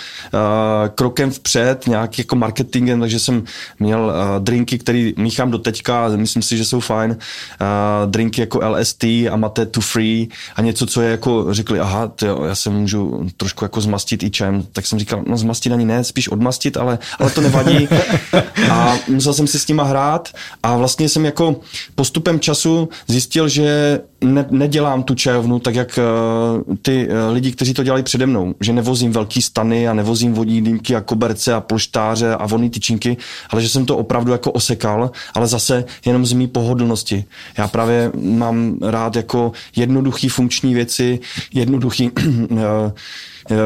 krokem 0.94 1.30
vpřed, 1.30 1.86
nějak 1.86 2.18
jako 2.18 2.36
marketingem, 2.36 3.00
takže 3.00 3.18
jsem 3.18 3.44
měl 3.78 4.00
uh, 4.00 4.44
drinky, 4.44 4.78
které 4.78 5.10
míchám 5.16 5.50
do 5.50 5.58
teďka, 5.58 6.08
myslím 6.16 6.42
si, 6.42 6.56
že 6.56 6.64
jsou 6.64 6.80
fajn. 6.80 7.10
Uh, 7.10 8.10
drinky 8.10 8.40
jako 8.40 8.60
LST 8.68 9.04
a 9.04 9.36
máte 9.36 9.66
to 9.66 9.80
free 9.80 10.28
a 10.56 10.62
něco, 10.62 10.86
co 10.86 11.02
je 11.02 11.10
jako 11.10 11.46
řekli, 11.50 11.80
aha, 11.80 12.08
tyjo, 12.08 12.44
já 12.44 12.54
se 12.54 12.70
můžu 12.70 13.28
trošku 13.36 13.64
jako 13.64 13.80
zmastit 13.80 14.22
i 14.22 14.30
čem. 14.30 14.64
Tak 14.72 14.86
jsem 14.86 14.98
říkal, 14.98 15.22
no 15.26 15.36
zmastit 15.36 15.72
ani 15.72 15.84
ne, 15.84 16.04
spíš 16.04 16.28
odmastit, 16.28 16.76
ale, 16.76 16.98
ale 17.18 17.30
to 17.30 17.40
nevadí. 17.40 17.88
A 18.70 18.98
musel 19.08 19.34
jsem 19.34 19.46
si 19.46 19.58
s 19.58 19.68
nima 19.68 19.84
hrát 19.84 20.28
a 20.62 20.76
vlastně 20.76 21.08
jsem 21.08 21.24
jako 21.24 21.60
postupem 21.94 22.40
času 22.40 22.88
zjistil, 23.08 23.45
že 23.48 24.00
ne, 24.24 24.46
nedělám 24.50 25.02
tu 25.02 25.14
čajovnu 25.14 25.58
tak, 25.58 25.74
jak 25.74 25.98
uh, 25.98 26.74
ty 26.82 27.08
uh, 27.08 27.14
lidi, 27.32 27.52
kteří 27.52 27.74
to 27.74 27.82
dělají 27.82 28.04
přede 28.04 28.26
mnou. 28.26 28.54
Že 28.60 28.72
nevozím 28.72 29.12
velký 29.12 29.42
stany 29.42 29.88
a 29.88 29.94
nevozím 29.94 30.34
vodní 30.34 30.62
dýmky 30.62 30.96
a 30.96 31.00
koberce 31.00 31.54
a 31.54 31.60
polštáře 31.60 32.34
a 32.34 32.46
vonný 32.46 32.70
tyčinky, 32.70 33.16
ale 33.50 33.62
že 33.62 33.68
jsem 33.68 33.86
to 33.86 33.96
opravdu 33.96 34.32
jako 34.32 34.52
osekal, 34.52 35.10
ale 35.34 35.46
zase 35.46 35.84
jenom 36.06 36.26
z 36.26 36.32
mý 36.32 36.46
pohodlnosti. 36.46 37.24
Já 37.58 37.68
právě 37.68 38.10
mám 38.14 38.78
rád 38.82 39.16
jako 39.16 39.52
jednoduchý 39.76 40.28
funkční 40.28 40.74
věci, 40.74 41.18
jednoduchý 41.54 42.10
uh, 42.10 42.58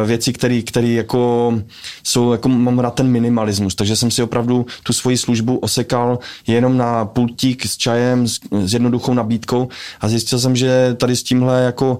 věci, 0.04 0.32
které 0.64 0.88
jako 0.88 1.54
jsou, 2.02 2.32
jako 2.32 2.48
mám 2.48 2.78
rád 2.78 2.94
ten 2.94 3.08
minimalismus, 3.08 3.74
takže 3.74 3.96
jsem 3.96 4.10
si 4.10 4.22
opravdu 4.22 4.66
tu 4.82 4.92
svoji 4.92 5.16
službu 5.16 5.58
osekal 5.58 6.18
jenom 6.46 6.76
na 6.76 7.04
pultík 7.04 7.66
s 7.66 7.76
čajem, 7.76 8.28
s, 8.28 8.38
s 8.64 8.72
jednoduchou 8.72 9.14
nabídkou. 9.14 9.68
A 10.00 10.08
zjistil 10.08 10.38
jsem, 10.38 10.56
že 10.56 10.94
tady 10.94 11.16
s 11.16 11.22
tímhle 11.22 11.62
jako 11.62 11.98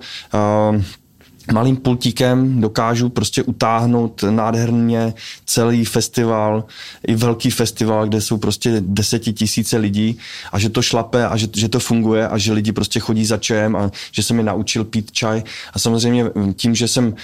uh, 0.72 0.82
malým 1.52 1.76
pultíkem 1.76 2.60
dokážu 2.60 3.08
prostě 3.08 3.42
utáhnout 3.42 4.24
nádherně 4.30 5.14
celý 5.46 5.84
festival, 5.84 6.64
i 7.06 7.14
velký 7.14 7.50
festival, 7.50 8.06
kde 8.08 8.20
jsou 8.20 8.38
prostě 8.38 8.76
desetitisíce 8.80 9.76
lidí 9.76 10.18
a 10.52 10.58
že 10.58 10.68
to 10.68 10.82
šlape 10.82 11.26
a 11.28 11.36
že, 11.36 11.48
že 11.56 11.68
to 11.68 11.80
funguje 11.80 12.28
a 12.28 12.38
že 12.38 12.52
lidi 12.52 12.72
prostě 12.72 13.00
chodí 13.00 13.24
za 13.24 13.36
čajem 13.36 13.76
a 13.76 13.90
že 14.12 14.22
jsem 14.22 14.36
mi 14.36 14.42
naučil 14.42 14.84
pít 14.84 15.12
čaj. 15.12 15.42
A 15.72 15.78
samozřejmě 15.78 16.24
tím, 16.56 16.74
že 16.74 16.88
jsem 16.88 17.06
uh, 17.06 17.14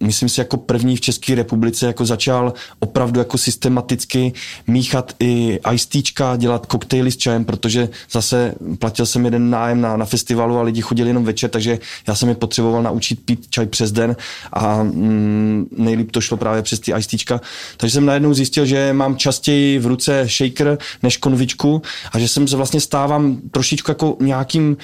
myslím 0.00 0.28
si 0.28 0.40
jako 0.40 0.56
první 0.56 0.96
v 0.96 1.00
České 1.00 1.34
republice 1.34 1.86
jako 1.86 2.06
začal 2.06 2.52
opravdu 2.78 3.20
jako 3.20 3.38
systematicky 3.38 4.32
míchat 4.66 5.12
i 5.20 5.58
iced 5.72 5.90
teachka, 5.90 6.36
dělat 6.36 6.66
koktejly 6.66 7.10
s 7.10 7.16
čajem, 7.16 7.44
protože 7.44 7.88
zase 8.10 8.54
platil 8.78 9.06
jsem 9.06 9.24
jeden 9.24 9.50
nájem 9.50 9.80
na, 9.80 9.96
na 9.96 10.04
festivalu 10.04 10.58
a 10.58 10.62
lidi 10.62 10.80
chodili 10.80 11.10
jenom 11.10 11.24
večer, 11.24 11.50
takže 11.50 11.78
já 12.08 12.14
jsem 12.14 12.28
je 12.28 12.34
potřeboval 12.34 12.82
naučit 12.82 13.05
naučit 13.06 13.24
pít 13.24 13.46
čaj 13.50 13.66
přes 13.66 13.92
den 13.92 14.16
a 14.52 14.82
mm, 14.82 15.66
nejlíp 15.76 16.10
to 16.10 16.20
šlo 16.20 16.36
právě 16.36 16.62
přes 16.62 16.80
ty 16.80 16.92
iced 16.98 17.40
Takže 17.76 17.94
jsem 17.94 18.06
najednou 18.06 18.34
zjistil, 18.34 18.66
že 18.66 18.92
mám 18.92 19.16
častěji 19.16 19.78
v 19.78 19.86
ruce 19.86 20.26
shaker 20.28 20.78
než 21.02 21.16
konvičku 21.16 21.82
a 22.12 22.18
že 22.18 22.28
jsem 22.28 22.48
se 22.48 22.56
vlastně 22.56 22.80
stávám 22.80 23.40
trošičku 23.50 23.90
jako 23.90 24.16
nějakým, 24.20 24.76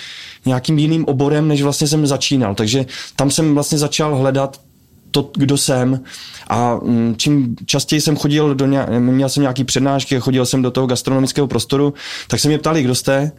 nějakým 0.46 0.78
jiným 0.78 1.04
oborem, 1.04 1.48
než 1.48 1.62
vlastně 1.62 1.86
jsem 1.86 2.06
začínal. 2.06 2.54
Takže 2.54 2.86
tam 3.16 3.30
jsem 3.30 3.54
vlastně 3.54 3.78
začal 3.78 4.16
hledat 4.16 4.60
to, 5.12 5.30
kdo 5.34 5.56
jsem. 5.56 6.00
A 6.48 6.74
mm, 6.74 7.14
čím 7.16 7.56
častěji 7.66 8.00
jsem 8.00 8.16
chodil 8.16 8.54
do 8.54 8.66
ně, 8.66 8.86
měl 8.98 9.28
jsem 9.28 9.40
nějaký 9.40 9.64
přednášky, 9.64 10.20
chodil 10.20 10.46
jsem 10.46 10.62
do 10.62 10.70
toho 10.70 10.86
gastronomického 10.86 11.46
prostoru, 11.46 11.94
tak 12.28 12.40
se 12.40 12.48
mě 12.48 12.58
ptali, 12.58 12.82
kdo 12.82 12.94
jste, 12.94 13.32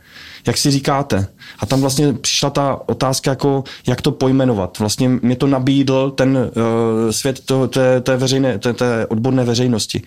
jak 0.47 0.57
si 0.57 0.71
říkáte. 0.71 1.27
A 1.59 1.65
tam 1.65 1.81
vlastně 1.81 2.13
přišla 2.13 2.49
ta 2.49 2.79
otázka, 2.86 3.31
jako, 3.31 3.63
jak 3.88 4.01
to 4.01 4.12
pojmenovat. 4.12 4.79
Vlastně 4.79 5.09
mě 5.09 5.36
to 5.36 5.47
nabídl 5.47 6.12
ten 6.12 6.38
uh, 6.38 7.12
svět 7.12 7.39
to, 7.45 7.67
té, 7.67 8.01
té, 8.01 8.17
veřejné, 8.17 8.59
té, 8.59 8.73
té 8.73 9.07
odborné 9.07 9.43
veřejnosti. 9.43 10.01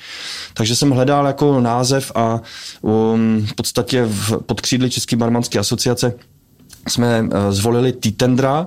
Takže 0.55 0.76
jsem 0.76 0.90
hledal 0.90 1.26
jako 1.26 1.61
název 1.61 2.12
a 2.14 2.40
um, 2.81 3.46
v 3.46 3.55
podstatě 3.55 4.05
v 4.05 4.38
podkřídli 4.46 4.90
České 4.90 5.16
barmanské 5.16 5.59
asociace 5.59 6.14
jsme 6.88 7.22
uh, 7.22 7.29
zvolili 7.50 7.92
Titendra 7.92 8.66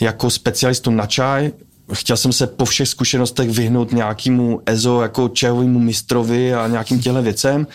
jako 0.00 0.30
specialistu 0.30 0.90
na 0.90 1.06
čaj, 1.06 1.50
chtěl 1.92 2.16
jsem 2.16 2.32
se 2.32 2.46
po 2.46 2.64
všech 2.64 2.88
zkušenostech 2.88 3.50
vyhnout 3.50 3.92
nějakému 3.92 4.60
EZO 4.66 5.02
jako 5.02 5.28
čehovému 5.28 5.78
mistrovi 5.78 6.54
a 6.54 6.66
nějakým 6.66 7.00
těhle 7.00 7.22
věcem, 7.22 7.66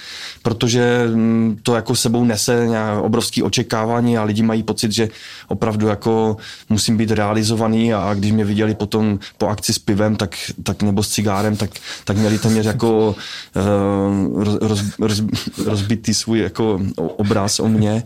protože 0.43 1.07
mm, 1.13 1.59
to 1.63 1.75
jako 1.75 1.95
sebou 1.95 2.23
nese 2.23 2.67
obrovský 3.01 3.43
očekávání 3.43 4.17
a 4.17 4.23
lidi 4.23 4.43
mají 4.43 4.63
pocit, 4.63 4.91
že 4.91 5.09
opravdu 5.47 5.87
jako 5.87 6.37
musím 6.69 6.97
být 6.97 7.11
realizovaný 7.11 7.93
a 7.93 8.13
když 8.13 8.31
mě 8.31 8.45
viděli 8.45 8.75
potom 8.75 9.19
po 9.37 9.47
akci 9.47 9.73
s 9.73 9.79
pivem 9.79 10.15
tak, 10.15 10.35
tak 10.63 10.83
nebo 10.83 11.03
s 11.03 11.09
cigárem, 11.09 11.55
tak, 11.55 11.69
tak 12.05 12.17
měli 12.17 12.39
téměř 12.39 12.65
jako 12.65 13.15
uh, 13.55 14.43
roz, 14.43 14.83
roz, 14.99 15.23
rozbitý 15.65 16.13
svůj 16.13 16.39
jako 16.39 16.79
obraz 16.97 17.59
o 17.59 17.67
mně. 17.67 18.03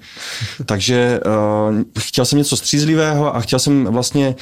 Takže 0.66 1.20
uh, 1.26 1.82
chtěl 2.00 2.26
jsem 2.26 2.38
něco 2.38 2.58
střízlivého 2.58 3.36
a 3.36 3.40
chtěl 3.40 3.60
jsem 3.60 3.86
vlastně 3.86 4.36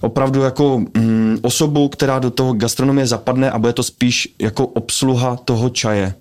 opravdu 0.00 0.42
jako 0.42 0.84
mm, 1.02 1.38
osobu, 1.42 1.88
která 1.88 2.18
do 2.18 2.30
toho 2.30 2.52
gastronomie 2.52 3.06
zapadne 3.06 3.50
a 3.50 3.58
bude 3.58 3.72
to 3.72 3.82
spíš 3.82 4.34
jako 4.38 4.66
obsluha 4.66 5.36
toho 5.36 5.70
čaje. 5.70 6.14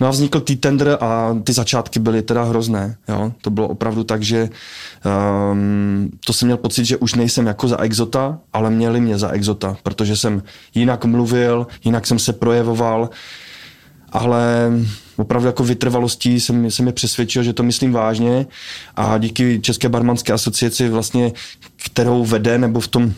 No 0.00 0.06
a 0.06 0.10
vznikl 0.10 0.40
T-tender 0.40 0.98
a 1.00 1.36
ty 1.44 1.52
začátky 1.52 1.98
byly 1.98 2.22
teda 2.22 2.42
hrozné. 2.42 2.96
Jo? 3.08 3.32
To 3.40 3.50
bylo 3.50 3.68
opravdu 3.68 4.04
tak, 4.04 4.22
že 4.22 4.48
um, 5.52 6.10
to 6.26 6.32
jsem 6.32 6.46
měl 6.46 6.56
pocit, 6.56 6.84
že 6.84 6.96
už 6.96 7.14
nejsem 7.14 7.46
jako 7.46 7.68
za 7.68 7.80
exota, 7.80 8.38
ale 8.52 8.70
měli 8.70 9.00
mě 9.00 9.18
za 9.18 9.28
exota, 9.28 9.76
protože 9.82 10.16
jsem 10.16 10.42
jinak 10.74 11.04
mluvil, 11.04 11.66
jinak 11.84 12.06
jsem 12.06 12.18
se 12.18 12.32
projevoval, 12.32 13.10
ale 14.12 14.72
opravdu 15.16 15.46
jako 15.46 15.64
vytrvalostí 15.64 16.40
jsem, 16.40 16.70
jsem 16.70 16.86
je 16.86 16.92
přesvědčil, 16.92 17.42
že 17.42 17.52
to 17.52 17.62
myslím 17.62 17.92
vážně 17.92 18.46
a 18.96 19.18
díky 19.18 19.60
České 19.60 19.88
barmanské 19.88 20.32
asociaci 20.32 20.88
vlastně, 20.88 21.32
kterou 21.76 22.24
vede 22.24 22.58
nebo 22.58 22.80
v 22.80 22.88
tom 22.88 23.12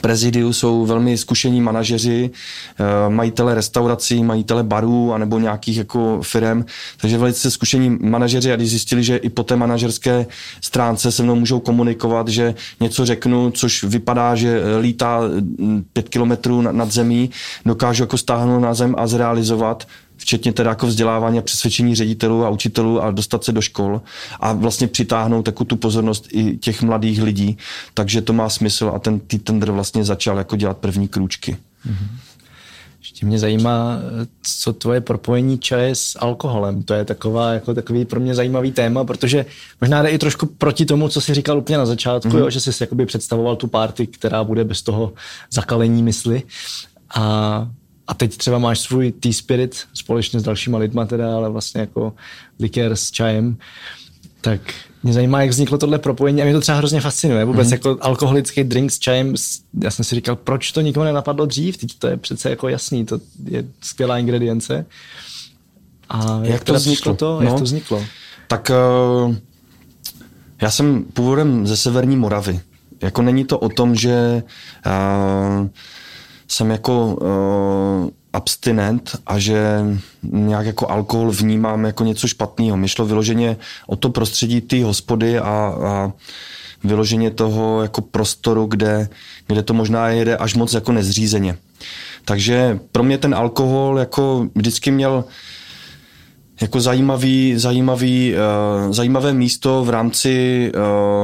prezidiu 0.00 0.52
jsou 0.52 0.86
velmi 0.86 1.18
zkušení 1.18 1.60
manažeři, 1.60 2.30
eh, 2.30 3.10
majitele 3.10 3.54
restaurací, 3.54 4.24
majitele 4.24 4.62
barů 4.62 5.12
anebo 5.12 5.38
nějakých 5.38 5.76
jako 5.76 6.20
firm, 6.22 6.64
takže 7.00 7.18
velice 7.18 7.50
zkušení 7.50 7.98
manažeři 8.00 8.52
a 8.52 8.56
když 8.56 8.70
zjistili, 8.70 9.02
že 9.02 9.16
i 9.16 9.28
po 9.30 9.42
té 9.42 9.56
manažerské 9.56 10.26
stránce 10.60 11.12
se 11.12 11.22
mnou 11.22 11.34
můžou 11.34 11.60
komunikovat, 11.60 12.28
že 12.28 12.54
něco 12.80 13.06
řeknu, 13.06 13.50
což 13.50 13.84
vypadá, 13.84 14.34
že 14.34 14.62
lítá 14.80 15.20
mm, 15.20 15.84
pět 15.92 16.08
kilometrů 16.08 16.62
nad 16.62 16.92
zemí, 16.92 17.30
dokážu 17.66 18.02
jako 18.02 18.18
stáhnout 18.18 18.60
na 18.60 18.74
zem 18.74 18.94
a 18.98 19.06
zrealizovat, 19.06 19.86
včetně 20.18 20.52
teda 20.52 20.70
jako 20.70 20.86
vzdělávání 20.86 21.38
a 21.38 21.42
přesvědčení 21.42 21.94
ředitelů 21.94 22.44
a 22.44 22.48
učitelů 22.48 23.02
a 23.02 23.10
dostat 23.10 23.44
se 23.44 23.52
do 23.52 23.60
škol 23.60 24.02
a 24.40 24.52
vlastně 24.52 24.88
přitáhnout 24.88 25.44
takovou 25.44 25.64
tu 25.64 25.76
pozornost 25.76 26.28
i 26.30 26.56
těch 26.56 26.82
mladých 26.82 27.22
lidí. 27.22 27.58
Takže 27.94 28.22
to 28.22 28.32
má 28.32 28.48
smysl 28.48 28.92
a 28.94 28.98
ten 28.98 29.20
tender 29.20 29.70
vlastně 29.70 30.04
začal 30.04 30.38
jako 30.38 30.56
dělat 30.56 30.78
první 30.78 31.08
krůčky. 31.08 31.56
Mm-hmm. 31.86 32.18
Ještě 33.00 33.26
mě 33.26 33.38
zajímá, 33.38 33.98
co 34.42 34.72
tvoje 34.72 35.00
propojení 35.00 35.58
čaje 35.58 35.94
s 35.94 36.18
alkoholem. 36.18 36.82
To 36.82 36.94
je 36.94 37.04
taková, 37.04 37.52
jako 37.52 37.74
takový 37.74 38.04
pro 38.04 38.20
mě 38.20 38.34
zajímavý 38.34 38.72
téma, 38.72 39.04
protože 39.04 39.46
možná 39.80 40.02
jde 40.02 40.08
i 40.08 40.18
trošku 40.18 40.46
proti 40.46 40.84
tomu, 40.84 41.08
co 41.08 41.20
jsi 41.20 41.34
říkal 41.34 41.58
úplně 41.58 41.78
na 41.78 41.86
začátku, 41.86 42.28
mm-hmm. 42.28 42.38
jo, 42.38 42.50
že 42.50 42.60
jsi 42.60 42.82
jakoby 42.82 43.06
představoval 43.06 43.56
tu 43.56 43.66
party, 43.66 44.06
která 44.06 44.44
bude 44.44 44.64
bez 44.64 44.82
toho 44.82 45.12
zakalení 45.52 46.02
mysli. 46.02 46.42
A 47.14 47.68
a 48.08 48.14
teď 48.14 48.36
třeba 48.36 48.58
máš 48.58 48.80
svůj 48.80 49.12
tea 49.12 49.32
spirit 49.32 49.84
společně 49.94 50.40
s 50.40 50.42
dalšíma 50.42 50.78
lidma 50.78 51.06
teda, 51.06 51.36
ale 51.36 51.50
vlastně 51.50 51.80
jako 51.80 52.12
likér 52.60 52.96
s 52.96 53.10
čajem. 53.10 53.56
Tak 54.40 54.60
mě 55.02 55.12
zajímá, 55.12 55.40
jak 55.40 55.50
vzniklo 55.50 55.78
tohle 55.78 55.98
propojení 55.98 56.42
a 56.42 56.44
mě 56.44 56.54
to 56.54 56.60
třeba 56.60 56.78
hrozně 56.78 57.00
fascinuje. 57.00 57.44
Vůbec 57.44 57.68
mm-hmm. 57.68 57.72
jako 57.72 57.98
alkoholický 58.00 58.64
drink 58.64 58.90
s 58.90 58.98
čajem, 58.98 59.34
já 59.82 59.90
jsem 59.90 60.04
si 60.04 60.14
říkal, 60.14 60.36
proč 60.36 60.72
to 60.72 60.80
nikomu 60.80 61.04
nenapadlo 61.04 61.46
dřív, 61.46 61.76
teď 61.76 61.98
to 61.98 62.06
je 62.06 62.16
přece 62.16 62.50
jako 62.50 62.68
jasný, 62.68 63.04
to 63.04 63.20
je 63.44 63.64
skvělá 63.80 64.18
ingredience. 64.18 64.86
A 66.08 66.40
jak, 66.42 66.52
jak 66.52 66.64
to 66.64 66.74
vzniklo? 66.74 67.14
To? 67.14 67.40
No, 67.40 67.48
jak 67.48 67.58
to 67.58 67.64
vzniklo? 67.64 68.04
Tak 68.46 68.70
uh, 69.26 69.34
já 70.62 70.70
jsem 70.70 71.04
původem 71.04 71.66
ze 71.66 71.76
severní 71.76 72.16
Moravy. 72.16 72.60
Jako 73.02 73.22
není 73.22 73.44
to 73.44 73.58
o 73.58 73.68
tom, 73.68 73.94
že 73.94 74.42
uh, 74.86 75.68
jsem 76.48 76.70
jako 76.70 77.06
uh, 77.06 78.10
abstinent 78.32 79.16
a 79.26 79.38
že 79.38 79.84
nějak 80.22 80.66
jako 80.66 80.90
alkohol 80.90 81.30
vnímám 81.30 81.84
jako 81.84 82.04
něco 82.04 82.28
špatného. 82.28 82.76
Mě 82.76 82.88
šlo 82.88 83.06
vyloženě 83.06 83.56
o 83.86 83.96
to 83.96 84.10
prostředí 84.10 84.60
ty 84.60 84.82
hospody 84.82 85.38
a, 85.38 85.44
a 85.86 86.12
vyloženě 86.84 87.30
toho 87.30 87.82
jako 87.82 88.00
prostoru, 88.00 88.66
kde, 88.66 89.08
kde 89.46 89.62
to 89.62 89.74
možná 89.74 90.08
jede 90.08 90.36
až 90.36 90.54
moc 90.54 90.74
jako 90.74 90.92
nezřízeně. 90.92 91.56
Takže 92.24 92.78
pro 92.92 93.02
mě 93.02 93.18
ten 93.18 93.34
alkohol 93.34 93.98
jako 93.98 94.48
vždycky 94.54 94.90
měl 94.90 95.24
jako 96.60 96.80
zajímavý, 96.80 97.54
zajímavý, 97.56 98.34
uh, 98.34 98.92
zajímavé 98.92 99.32
místo 99.32 99.84
v 99.84 99.90
rámci 99.90 100.72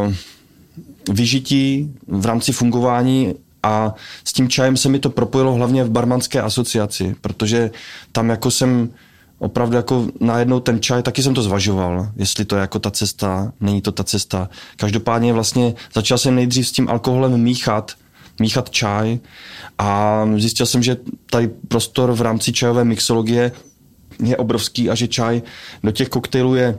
uh, 0.07 0.15
vyžití, 1.15 1.95
v 2.07 2.27
rámci 2.27 2.53
fungování 2.53 3.35
a 3.65 3.95
s 4.25 4.33
tím 4.33 4.49
čajem 4.49 4.77
se 4.77 4.89
mi 4.89 4.99
to 4.99 5.11
propojilo 5.11 5.55
hlavně 5.55 5.85
v 5.85 5.91
barmanské 5.91 6.41
asociaci, 6.41 7.17
protože 7.21 7.71
tam 8.13 8.29
jako 8.29 8.51
jsem 8.51 8.91
opravdu 9.39 9.77
jako 9.77 10.07
najednou 10.21 10.61
ten 10.61 10.81
čaj, 10.81 11.03
taky 11.03 11.23
jsem 11.23 11.35
to 11.35 11.43
zvažoval, 11.43 12.09
jestli 12.17 12.45
to 12.45 12.57
je 12.57 12.61
jako 12.61 12.79
ta 12.79 12.91
cesta, 12.91 13.53
není 13.61 13.81
to 13.81 13.93
ta 13.93 14.05
cesta. 14.05 14.49
Každopádně 14.77 15.33
vlastně 15.33 15.75
začal 15.95 16.19
jsem 16.19 16.35
nejdřív 16.35 16.69
s 16.69 16.73
tím 16.73 16.89
alkoholem 16.89 17.41
míchat, 17.43 17.93
míchat 18.41 18.71
čaj 18.71 19.19
a 19.79 20.23
zjistil 20.37 20.67
jsem, 20.67 20.83
že 20.83 20.97
tady 21.31 21.51
prostor 21.69 22.13
v 22.13 22.21
rámci 22.21 22.53
čajové 22.53 22.85
mixologie 22.85 23.53
je 24.25 24.37
obrovský 24.37 24.91
a 24.91 24.95
že 24.95 25.09
čaj 25.09 25.43
do 25.83 25.91
těch 25.91 26.09
koktejlů 26.09 26.55
je 26.55 26.79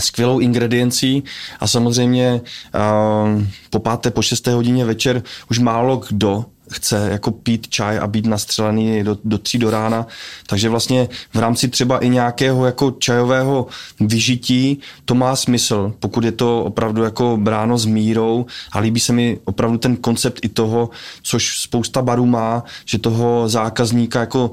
skvělou 0.00 0.38
ingrediencí 0.38 1.24
a 1.60 1.66
samozřejmě 1.66 2.40
uh, 2.74 3.42
po 3.70 3.78
páté, 3.78 4.10
po 4.10 4.22
šesté 4.22 4.52
hodině 4.52 4.84
večer 4.84 5.22
už 5.50 5.58
málo 5.58 6.02
kdo 6.08 6.44
chce 6.72 7.08
jako 7.12 7.30
pít 7.30 7.68
čaj 7.68 7.98
a 7.98 8.06
být 8.06 8.26
nastřelený 8.26 9.04
do, 9.04 9.18
do 9.24 9.38
tří 9.38 9.58
do 9.58 9.70
rána. 9.70 10.06
Takže 10.46 10.68
vlastně 10.68 11.08
v 11.34 11.38
rámci 11.38 11.68
třeba 11.68 11.98
i 11.98 12.08
nějakého 12.08 12.66
jako 12.66 12.90
čajového 12.90 13.66
vyžití 14.00 14.80
to 15.04 15.14
má 15.14 15.36
smysl, 15.36 15.94
pokud 16.00 16.24
je 16.24 16.32
to 16.32 16.64
opravdu 16.64 17.02
jako 17.02 17.36
bráno 17.40 17.78
s 17.78 17.84
mírou 17.84 18.46
a 18.72 18.78
líbí 18.78 19.00
se 19.00 19.12
mi 19.12 19.38
opravdu 19.44 19.78
ten 19.78 19.96
koncept 19.96 20.44
i 20.44 20.48
toho, 20.48 20.90
což 21.22 21.58
spousta 21.58 22.02
barů 22.02 22.26
má, 22.26 22.64
že 22.84 22.98
toho 22.98 23.48
zákazníka 23.48 24.20
jako 24.20 24.50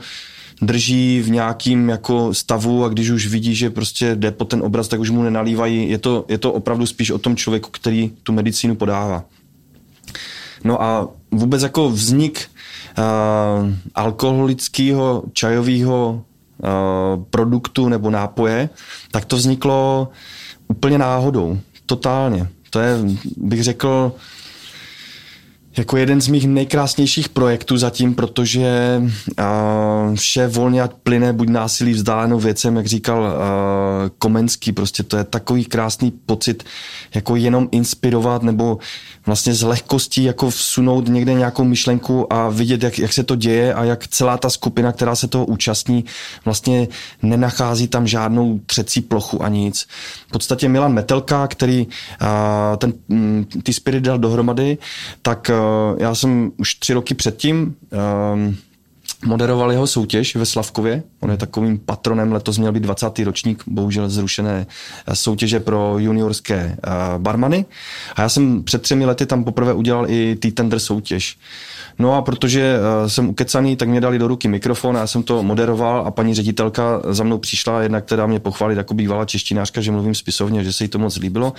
drží 0.61 1.21
v 1.21 1.29
nějakým 1.29 1.89
jako 1.89 2.33
stavu 2.33 2.85
a 2.85 2.89
když 2.89 3.09
už 3.09 3.27
vidí, 3.27 3.55
že 3.55 3.69
prostě 3.69 4.15
jde 4.15 4.31
po 4.31 4.45
ten 4.45 4.61
obraz, 4.61 4.87
tak 4.87 4.99
už 4.99 5.09
mu 5.09 5.23
nenalívají. 5.23 5.89
Je 5.89 5.97
to, 5.97 6.25
je 6.27 6.37
to 6.37 6.53
opravdu 6.53 6.85
spíš 6.85 7.11
o 7.11 7.17
tom 7.17 7.35
člověku, 7.35 7.69
který 7.71 8.11
tu 8.23 8.33
medicínu 8.33 8.75
podává. 8.75 9.25
No 10.63 10.81
a 10.81 11.07
vůbec 11.31 11.63
jako 11.63 11.89
vznik 11.89 12.41
uh, 12.97 13.73
alkoholického 13.95 15.23
čajového 15.33 16.23
uh, 16.57 17.23
produktu 17.23 17.89
nebo 17.89 18.09
nápoje, 18.09 18.69
tak 19.11 19.25
to 19.25 19.35
vzniklo 19.35 20.09
úplně 20.67 20.97
náhodou, 20.97 21.59
totálně. 21.85 22.47
To 22.69 22.79
je, 22.79 22.97
bych 23.37 23.63
řekl, 23.63 24.11
jako 25.77 25.97
jeden 25.97 26.21
z 26.21 26.27
mých 26.27 26.47
nejkrásnějších 26.47 27.29
projektů 27.29 27.77
zatím, 27.77 28.15
protože 28.15 29.01
uh, 29.03 30.15
vše 30.15 30.47
volně 30.47 30.81
ať 30.81 30.91
plyne, 31.03 31.33
buď 31.33 31.49
násilí 31.49 31.93
vzdálenou 31.93 32.39
věcem, 32.39 32.75
jak 32.75 32.85
říkal 32.85 33.21
uh, 33.21 33.29
Komenský, 34.17 34.71
prostě 34.71 35.03
to 35.03 35.17
je 35.17 35.23
takový 35.23 35.65
krásný 35.65 36.11
pocit, 36.11 36.63
jako 37.15 37.35
jenom 37.35 37.67
inspirovat 37.71 38.43
nebo 38.43 38.77
vlastně 39.25 39.53
z 39.53 39.63
lehkostí 39.63 40.23
jako 40.23 40.49
vsunout 40.49 41.07
někde 41.07 41.33
nějakou 41.33 41.63
myšlenku 41.63 42.33
a 42.33 42.49
vidět, 42.49 42.83
jak, 42.83 42.99
jak 42.99 43.13
se 43.13 43.23
to 43.23 43.35
děje 43.35 43.73
a 43.73 43.83
jak 43.83 44.07
celá 44.07 44.37
ta 44.37 44.49
skupina, 44.49 44.91
která 44.91 45.15
se 45.15 45.27
toho 45.27 45.45
účastní, 45.45 46.05
vlastně 46.45 46.87
nenachází 47.21 47.87
tam 47.87 48.07
žádnou 48.07 48.59
třecí 48.65 49.01
plochu 49.01 49.43
a 49.43 49.49
nic. 49.49 49.87
V 50.27 50.31
podstatě 50.31 50.69
Milan 50.69 50.93
Metelka, 50.93 51.47
který 51.47 51.87
uh, 51.87 52.27
ten, 52.77 52.93
um, 53.07 53.45
ty 53.63 53.73
spirit 53.73 54.03
dal 54.03 54.19
dohromady, 54.19 54.77
tak 55.21 55.51
já 55.97 56.15
jsem 56.15 56.51
už 56.57 56.75
tři 56.75 56.93
roky 56.93 57.13
předtím 57.13 57.75
uh, 57.91 58.53
moderoval 59.25 59.71
jeho 59.71 59.87
soutěž 59.87 60.35
ve 60.35 60.45
Slavkově. 60.45 61.03
On 61.19 61.31
je 61.31 61.37
takovým 61.37 61.79
patronem, 61.79 62.31
letos 62.31 62.57
měl 62.57 62.71
být 62.71 62.83
20. 62.83 63.19
ročník, 63.19 63.63
bohužel 63.67 64.09
zrušené 64.09 64.67
soutěže 65.13 65.59
pro 65.59 65.95
juniorské 65.97 66.77
barmany. 67.17 67.65
A 68.15 68.21
já 68.21 68.29
jsem 68.29 68.63
před 68.63 68.81
třemi 68.81 69.05
lety 69.05 69.25
tam 69.25 69.43
poprvé 69.43 69.73
udělal 69.73 70.05
i 70.09 70.35
tender 70.35 70.79
soutěž. 70.79 71.37
No 71.99 72.15
a 72.15 72.21
protože 72.21 72.75
uh, 72.77 73.07
jsem 73.07 73.29
ukecaný, 73.29 73.75
tak 73.75 73.89
mě 73.89 74.01
dali 74.01 74.19
do 74.19 74.27
ruky 74.27 74.47
mikrofon 74.47 74.97
a 74.97 74.99
já 74.99 75.07
jsem 75.07 75.23
to 75.23 75.43
moderoval 75.43 76.03
a 76.07 76.11
paní 76.11 76.33
ředitelka 76.33 77.01
za 77.09 77.23
mnou 77.23 77.37
přišla, 77.37 77.81
jednak 77.81 78.05
teda 78.05 78.25
mě 78.25 78.39
pochválit 78.39 78.77
jako 78.77 78.93
bývalá 78.93 79.25
češtinářka, 79.25 79.81
že 79.81 79.91
mluvím 79.91 80.15
spisovně, 80.15 80.63
že 80.63 80.73
se 80.73 80.83
jí 80.83 80.87
to 80.87 80.99
moc 80.99 81.17
líbilo. 81.17 81.53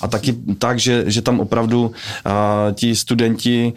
A 0.00 0.08
taky 0.08 0.36
tak, 0.58 0.78
že, 0.78 1.04
že 1.06 1.22
tam 1.22 1.40
opravdu 1.40 1.82
uh, 1.82 1.92
ti 2.74 2.96
studenti, 2.96 3.72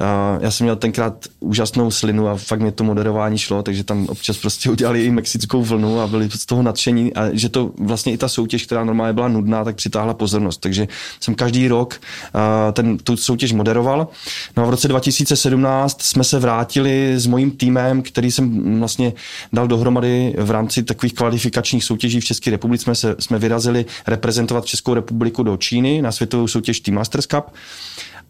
uh, 0.00 0.42
já 0.42 0.50
jsem 0.50 0.64
měl 0.64 0.76
tenkrát 0.76 1.14
úžasnou 1.40 1.90
slinu 1.90 2.28
a 2.28 2.36
fakt 2.36 2.60
mě 2.60 2.72
to 2.72 2.84
moderování 2.84 3.38
šlo, 3.38 3.62
takže 3.62 3.84
tam 3.84 4.06
občas 4.06 4.36
prostě 4.36 4.70
udělali 4.70 5.04
i 5.04 5.10
mexickou 5.10 5.62
vlnu 5.62 6.00
a 6.00 6.06
byli 6.06 6.30
z 6.30 6.46
toho 6.46 6.62
nadšení 6.62 7.14
a 7.14 7.28
že 7.32 7.48
to 7.48 7.70
vlastně 7.78 8.12
i 8.12 8.18
ta 8.18 8.28
soutěž, 8.28 8.66
která 8.66 8.84
normálně 8.84 9.12
byla 9.12 9.28
nudná, 9.28 9.64
tak 9.64 9.76
přitáhla 9.76 10.14
pozornost. 10.14 10.60
Takže 10.60 10.88
jsem 11.20 11.34
každý 11.34 11.68
rok 11.68 12.00
uh, 12.34 12.40
ten, 12.72 12.98
tu 12.98 13.16
soutěž 13.16 13.52
moderoval. 13.52 14.08
No 14.56 14.62
a 14.62 14.66
v 14.66 14.70
roce 14.70 14.88
2007 14.88 15.53
2017 15.56 16.02
jsme 16.02 16.24
se 16.24 16.38
vrátili 16.38 17.20
s 17.20 17.26
mojím 17.26 17.50
týmem, 17.50 18.02
který 18.02 18.30
jsem 18.30 18.78
vlastně 18.78 19.12
dal 19.52 19.68
dohromady 19.68 20.34
v 20.38 20.50
rámci 20.50 20.82
takových 20.82 21.14
kvalifikačních 21.14 21.84
soutěží 21.84 22.20
v 22.20 22.24
České 22.24 22.50
republice. 22.50 22.84
Jsme, 22.84 22.94
se, 22.94 23.16
jsme 23.18 23.38
vyrazili 23.38 23.86
reprezentovat 24.06 24.64
Českou 24.64 24.94
republiku 24.94 25.42
do 25.42 25.56
Číny 25.56 26.02
na 26.02 26.12
světovou 26.12 26.48
soutěž 26.48 26.80
Team 26.80 26.94
Masters 26.94 27.26
Cup. 27.26 27.44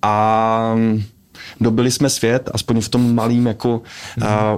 A 0.03 0.75
dobili 1.61 1.91
jsme 1.91 2.11
svět, 2.11 2.51
aspoň 2.55 2.81
v 2.81 2.89
tom 2.89 3.15
malým 3.15 3.47
jako 3.47 3.83
mm. 4.17 4.23
a, 4.27 4.57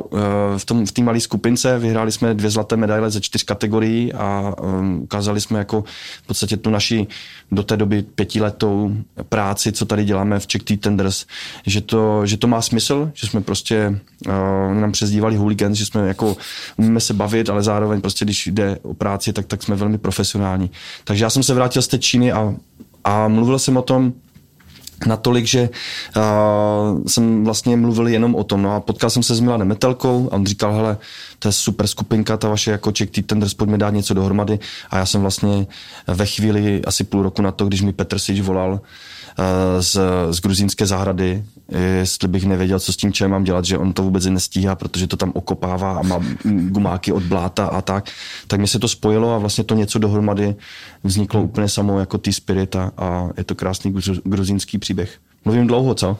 v 0.57 0.65
tom 0.65 0.87
v 0.87 0.93
té 0.93 1.03
malé 1.03 1.21
skupince, 1.21 1.79
vyhráli 1.79 2.13
jsme 2.13 2.35
dvě 2.35 2.51
zlaté 2.51 2.77
medaile 2.77 3.11
ze 3.11 3.21
čtyř 3.21 3.43
kategorií 3.43 4.13
a 4.13 4.55
um, 4.63 5.01
ukázali 5.03 5.41
jsme 5.41 5.59
jako 5.59 5.85
v 6.23 6.27
podstatě 6.27 6.57
tu 6.57 6.71
naši 6.71 7.07
do 7.53 7.63
té 7.63 7.77
doby 7.77 8.03
pětiletou 8.03 8.97
práci, 9.29 9.73
co 9.73 9.85
tady 9.85 10.05
děláme 10.05 10.41
v 10.41 10.47
Czech 10.47 10.63
Tea 10.63 10.77
Tenders, 10.81 11.27
že 11.67 11.81
to, 11.81 12.27
že 12.27 12.37
to 12.37 12.47
má 12.47 12.63
smysl, 12.63 13.11
že 13.15 13.27
jsme 13.27 13.41
prostě 13.41 14.01
uh, 14.27 14.35
nám 14.75 14.93
přezdívali 14.93 15.37
hooligans, 15.37 15.79
že 15.79 15.87
jsme 15.87 16.09
jako 16.09 16.37
umíme 16.77 17.01
se 17.01 17.15
bavit, 17.15 17.51
ale 17.51 17.63
zároveň 17.63 18.01
prostě 18.01 18.25
když 18.25 18.47
jde 18.47 18.79
o 18.83 18.95
práci, 18.95 19.33
tak, 19.33 19.47
tak 19.47 19.63
jsme 19.63 19.77
velmi 19.77 19.99
profesionální. 19.99 20.71
Takže 21.05 21.25
já 21.25 21.31
jsem 21.31 21.43
se 21.43 21.55
vrátil 21.55 21.83
z 21.83 21.89
té 21.89 21.99
Číny 21.99 22.33
a, 22.33 22.55
a 23.05 23.29
mluvil 23.29 23.59
jsem 23.59 23.77
o 23.77 23.83
tom, 23.83 24.13
natolik, 25.07 25.47
že 25.47 25.69
uh, 26.17 27.03
jsem 27.07 27.45
vlastně 27.45 27.77
mluvil 27.77 28.09
jenom 28.09 28.35
o 28.35 28.45
tom. 28.45 28.63
No 28.63 28.75
a 28.75 28.81
potkal 28.81 29.11
jsem 29.11 29.23
se 29.23 29.35
s 29.35 29.41
Milanem 29.41 29.69
Metelkou 29.69 30.29
a 30.33 30.35
on 30.35 30.47
říkal, 30.47 30.73
hele, 30.73 30.97
to 31.39 31.49
je 31.49 31.53
super 31.53 31.87
skupinka, 31.87 32.37
ta 32.37 32.49
vaše 32.49 32.71
jako 32.71 32.93
Czech 32.93 33.11
Tea 33.11 33.25
Tenders, 33.27 33.55
pojďme 33.55 33.79
dát 33.79 33.91
něco 33.91 34.15
dohromady. 34.15 34.59
A 34.91 34.99
já 34.99 35.07
jsem 35.07 35.21
vlastně 35.21 35.67
ve 36.07 36.27
chvíli, 36.27 36.85
asi 36.85 37.05
půl 37.05 37.23
roku 37.23 37.43
na 37.43 37.53
to, 37.53 37.67
když 37.67 37.83
mi 37.83 37.93
Petr 37.93 38.19
Sič 38.19 38.41
volal, 38.41 38.81
z, 39.81 39.99
z 40.31 40.41
gruzínské 40.41 40.87
zahrady, 40.87 41.45
jestli 41.99 42.29
bych 42.29 42.47
nevěděl, 42.47 42.81
co 42.81 42.93
s 42.93 42.97
tím 42.97 43.13
čem 43.13 43.31
mám 43.31 43.45
dělat, 43.45 43.65
že 43.65 43.79
on 43.79 43.93
to 43.93 44.03
vůbec 44.03 44.27
nestíhá, 44.27 44.75
protože 44.75 45.07
to 45.07 45.17
tam 45.17 45.33
okopává 45.35 45.99
a 45.99 46.03
má 46.03 46.21
gumáky 46.45 47.13
od 47.13 47.23
bláta 47.23 47.67
a 47.67 47.83
tak, 47.83 48.11
tak 48.47 48.61
mi 48.61 48.69
se 48.69 48.79
to 48.79 48.89
spojilo 48.89 49.35
a 49.35 49.39
vlastně 49.39 49.65
to 49.65 49.75
něco 49.75 49.99
dohromady 49.99 50.55
vzniklo 51.05 51.43
úplně 51.43 51.69
samo 51.69 52.01
jako 52.01 52.19
ty 52.19 52.33
spirit 52.33 52.77
a, 52.77 52.93
a 52.97 53.29
je 53.37 53.45
to 53.45 53.55
krásný 53.55 53.95
gruzínský 54.25 54.79
příběh. 54.79 55.19
Mluvím 55.45 55.67
dlouho, 55.67 55.95
co? 55.95 56.19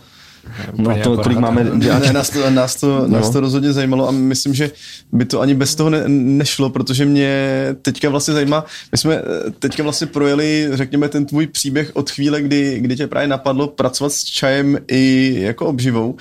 No 0.77 0.97
to, 1.03 1.17
kolik 1.17 1.39
máme... 1.39 1.65
Ne, 1.65 2.13
nás, 2.13 2.31
to, 2.31 2.51
nás, 2.51 2.75
to, 2.75 2.99
no. 2.99 3.09
nás 3.09 3.31
to 3.31 3.41
rozhodně 3.41 3.73
zajímalo 3.73 4.09
a 4.09 4.11
myslím, 4.11 4.55
že 4.55 4.71
by 5.13 5.25
to 5.25 5.41
ani 5.41 5.55
bez 5.55 5.75
toho 5.75 5.91
ne, 5.91 6.03
nešlo, 6.09 6.71
protože 6.71 7.05
mě 7.05 7.57
teďka 7.83 8.09
vlastně 8.09 8.35
zajímá, 8.35 8.65
my 8.93 8.99
jsme 8.99 9.15
eh, 9.15 9.51
teďka 9.59 9.83
vlastně 9.83 10.07
projeli, 10.07 10.69
řekněme, 10.73 11.09
ten 11.09 11.27
tvůj 11.27 11.47
příběh 11.47 11.91
od 11.95 12.11
chvíle, 12.11 12.43
kdy, 12.43 12.79
kdy 12.81 12.97
tě 12.97 13.07
právě 13.07 13.29
napadlo 13.29 13.67
pracovat 13.67 14.13
s 14.13 14.25
čajem 14.25 14.79
i 14.89 15.35
jako 15.41 15.67
obživou. 15.67 16.17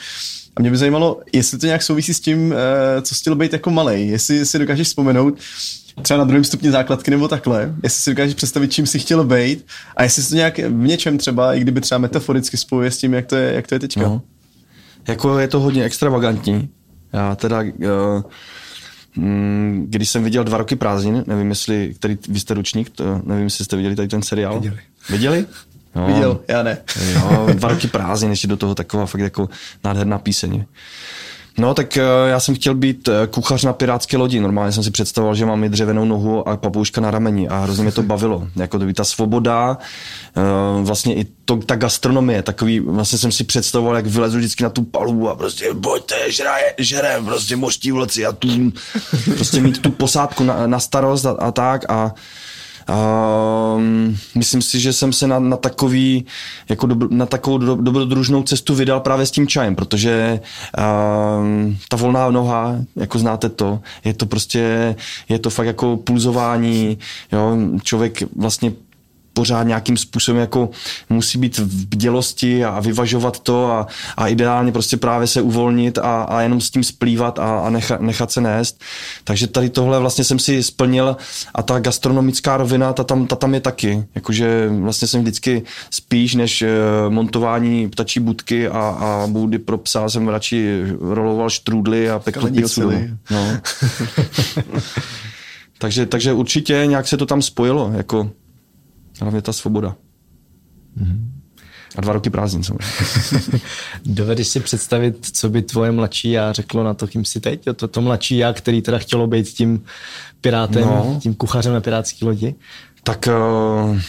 A 0.56 0.62
mě 0.62 0.72
by 0.72 0.78
zajímalo, 0.78 1.20
jestli 1.34 1.58
to 1.58 1.66
nějak 1.66 1.84
souvisí 1.84 2.14
s 2.14 2.20
tím, 2.20 2.54
eh, 2.54 3.02
co 3.02 3.16
chtěl 3.16 3.36
být 3.36 3.54
jako 3.54 3.70
malej, 3.70 4.08
jestli 4.08 4.46
si 4.46 4.60
dokážeš 4.60 4.88
vzpomenout, 4.88 5.40
třeba 6.02 6.18
na 6.18 6.24
druhém 6.24 6.44
stupni 6.44 6.72
základky 6.72 7.12
nebo 7.12 7.28
takhle, 7.28 7.74
jestli 7.84 8.02
si 8.02 8.10
dokážeš 8.10 8.34
představit, 8.34 8.72
čím 8.72 8.86
si 8.86 9.00
chtěl 9.00 9.24
být 9.24 9.66
a 9.98 10.04
jestli 10.04 10.24
se 10.24 10.30
to 10.30 10.36
nějak 10.36 10.58
v 10.58 10.86
něčem 10.86 11.18
třeba, 11.18 11.54
i 11.54 11.60
kdyby 11.60 11.82
třeba 11.82 12.00
metaforicky 12.00 12.58
spojuje 12.58 12.92
s 12.92 12.98
tím, 12.98 13.14
jak 13.14 13.26
to 13.26 13.36
je, 13.36 13.54
jak 13.54 13.68
to 13.68 13.76
je 13.76 13.80
teďka. 13.80 14.02
No. 14.02 14.22
Jako 15.08 15.40
je 15.40 15.48
to 15.48 15.60
hodně 15.60 15.84
extravagantní. 15.84 16.70
Já 17.14 17.36
teda, 17.36 17.62
uh, 17.62 18.22
když 19.86 20.10
jsem 20.10 20.24
viděl 20.24 20.44
dva 20.44 20.58
roky 20.58 20.76
prázdnin, 20.76 21.24
nevím, 21.28 21.50
jestli, 21.50 21.94
který 21.96 22.18
vy 22.30 22.40
jste 22.40 22.54
ručník, 22.54 22.90
to, 22.90 23.22
nevím, 23.24 23.44
jestli 23.44 23.66
jste 23.66 23.76
viděli 23.76 23.96
tady 23.96 24.08
ten 24.08 24.22
seriál. 24.22 24.60
Viděli. 24.60 24.82
Viděli? 25.10 25.46
No, 25.96 26.08
Viděl, 26.14 26.40
já 26.48 26.64
ne. 26.64 26.78
Jo, 27.14 27.48
dva 27.54 27.70
roky 27.70 27.88
prázdnin, 27.88 28.32
ještě 28.32 28.48
do 28.48 28.58
toho 28.58 28.76
taková 28.76 29.06
fakt 29.06 29.22
jako 29.22 29.50
nádherná 29.84 30.20
píseň. 30.20 30.66
No, 31.58 31.74
tak 31.74 31.98
eh, 31.98 32.02
já 32.28 32.40
jsem 32.40 32.56
chtěl 32.56 32.76
být 32.76 33.08
eh, 33.08 33.28
kuchař 33.28 33.64
na 33.64 33.74
pirátské 33.74 34.18
lodi. 34.18 34.40
Normálně 34.40 34.72
jsem 34.72 34.84
si 34.84 34.92
představoval, 34.92 35.36
že 35.36 35.46
mám 35.46 35.64
i 35.64 35.70
dřevěnou 35.70 36.06
nohu 36.06 36.50
a 36.50 36.58
papouška 36.58 37.02
na 37.02 37.12
rameni 37.12 37.48
a 37.48 37.60
hrozně 37.60 37.84
mě 37.84 37.92
to 37.92 38.04
bavilo. 38.04 38.48
Jako 38.56 38.80
to 38.80 38.86
by 38.86 38.94
ta 38.94 39.04
svoboda, 39.04 39.78
eh, 40.38 40.42
vlastně 40.84 41.16
i 41.16 41.26
to, 41.46 41.58
ta 41.58 41.76
gastronomie, 41.76 42.42
takový, 42.42 42.80
vlastně 42.80 43.20
jsem 43.20 43.32
si 43.32 43.44
představoval, 43.44 43.96
jak 43.96 44.06
vylezu 44.06 44.38
vždycky 44.38 44.64
na 44.64 44.70
tu 44.70 44.84
palubu 44.84 45.30
a 45.30 45.36
prostě 45.36 45.74
pojďte, 45.84 46.32
žraje, 46.32 46.74
žerem, 46.78 47.26
prostě 47.26 47.56
moští 47.56 47.92
vleci 47.92 48.26
a 48.26 48.32
tu, 48.32 48.48
prostě 49.36 49.62
mít 49.62 49.82
tu 49.82 49.92
posádku 49.92 50.44
na, 50.44 50.68
na 50.68 50.80
starost 50.80 51.26
a, 51.26 51.32
a 51.32 51.52
tak 51.52 51.90
a 51.90 52.14
Um, 52.90 54.18
myslím 54.36 54.62
si, 54.62 54.80
že 54.80 54.94
jsem 54.94 55.14
se 55.14 55.28
na, 55.28 55.40
na 55.40 55.58
takový, 55.58 56.26
jako 56.70 56.88
do, 56.88 57.08
na 57.10 57.26
takovou 57.26 57.58
do, 57.58 57.76
dobrodružnou 57.76 58.44
cestu 58.44 58.76
vydal 58.76 59.00
právě 59.00 59.26
s 59.26 59.32
tím 59.32 59.48
čajem, 59.48 59.76
protože 59.76 60.40
um, 61.40 61.78
ta 61.90 61.98
volná 61.98 62.32
noha, 62.32 62.76
jako 62.96 63.20
znáte 63.20 63.50
to, 63.50 63.80
je 64.04 64.14
to 64.14 64.26
prostě, 64.26 64.96
je 65.30 65.40
to 65.40 65.50
fakt 65.50 65.68
jako 65.68 65.98
pulzování, 65.98 66.98
jo, 67.32 67.58
člověk 67.84 68.24
vlastně 68.36 68.72
pořád 69.36 69.64
nějakým 69.64 69.98
způsobem 69.98 70.42
jako 70.42 70.70
musí 71.10 71.38
být 71.38 71.58
v 71.58 71.86
bdělosti 71.86 72.66
a 72.66 72.80
vyvažovat 72.80 73.40
to 73.40 73.72
a, 73.72 73.88
a 74.18 74.28
ideálně 74.28 74.72
prostě 74.72 74.98
právě 74.98 75.28
se 75.28 75.42
uvolnit 75.42 75.98
a, 75.98 76.24
a 76.24 76.42
jenom 76.42 76.62
s 76.62 76.70
tím 76.70 76.84
splývat 76.84 77.40
a, 77.40 77.60
a 77.60 77.70
nechat, 77.70 78.02
nechat 78.02 78.32
se 78.32 78.42
nést. 78.42 78.82
Takže 79.24 79.48
tady 79.48 79.70
tohle 79.70 80.00
vlastně 80.00 80.24
jsem 80.24 80.40
si 80.40 80.64
splnil 80.64 81.18
a 81.56 81.64
ta 81.64 81.80
gastronomická 81.80 82.58
rovina, 82.58 82.94
ta 82.94 83.04
tam, 83.04 83.28
ta 83.28 83.36
tam 83.36 83.54
je 83.54 83.60
taky. 83.60 84.04
Jakože 84.16 84.70
vlastně 84.70 85.08
jsem 85.08 85.22
vždycky 85.22 85.64
spíš 85.90 86.36
než 86.36 86.62
eh, 86.62 86.70
montování 87.10 87.90
ptačí 87.90 88.20
budky 88.20 88.68
a, 88.68 88.80
a 88.80 89.28
boudy 89.28 89.60
pro 89.60 89.78
psa 89.78 90.10
jsem 90.10 90.28
radši 90.28 90.84
roloval 91.00 91.50
štrůdly 91.50 92.10
a 92.10 92.20
pekl 92.20 92.50
pizzu. 92.52 92.92
No. 93.32 93.58
takže, 95.78 96.06
takže 96.06 96.34
určitě 96.34 96.84
nějak 96.86 97.08
se 97.08 97.18
to 97.18 97.26
tam 97.26 97.42
spojilo. 97.42 97.92
Jako 97.98 98.32
Hlavně 99.22 99.42
ta 99.42 99.54
svoboda. 99.54 99.96
Mm-hmm. 100.98 101.36
A 101.96 102.02
dva 102.02 102.14
roky 102.14 102.30
prázdnin 102.30 102.64
samozřejmě. 102.64 103.60
Dovedeš 104.06 104.48
si 104.48 104.60
představit, 104.60 105.30
co 105.32 105.50
by 105.50 105.62
tvoje 105.62 105.92
mladší 105.92 106.32
já 106.32 106.54
řeklo 106.54 106.84
na 106.84 106.94
to, 106.94 107.08
kým 107.08 107.26
jsi 107.26 107.40
teď? 107.40 107.66
To, 107.76 107.88
to 107.88 108.02
mladší 108.02 108.38
já, 108.38 108.54
který 108.54 108.82
teda 108.82 108.98
chtělo 108.98 109.28
být 109.28 109.48
tím 109.48 109.84
pirátem, 110.42 110.84
no. 110.84 111.20
tím 111.22 111.36
kuchařem 111.36 111.74
na 111.74 111.82
pirátské 111.82 112.26
lodi? 112.26 112.56
Tak 113.04 113.28
uh, 113.28 114.00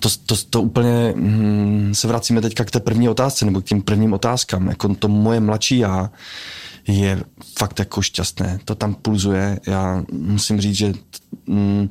to, 0.00 0.08
to, 0.26 0.34
to 0.50 0.62
úplně 0.62 1.14
hm, 1.16 1.90
se 1.94 2.08
vracíme 2.08 2.40
teďka 2.40 2.64
k 2.64 2.70
té 2.70 2.80
první 2.80 3.08
otázce, 3.08 3.44
nebo 3.44 3.60
k 3.60 3.64
těm 3.64 3.82
prvním 3.82 4.12
otázkám. 4.12 4.68
Jako 4.68 4.94
to 4.94 5.08
moje 5.08 5.40
mladší 5.40 5.78
já 5.78 6.10
je 6.88 7.24
fakt 7.58 7.78
jako 7.78 8.02
šťastné. 8.02 8.58
To 8.64 8.74
tam 8.74 8.94
pulzuje. 8.94 9.60
Já 9.66 10.04
musím 10.12 10.60
říct, 10.60 10.76
že 10.76 10.92
hm, 11.48 11.88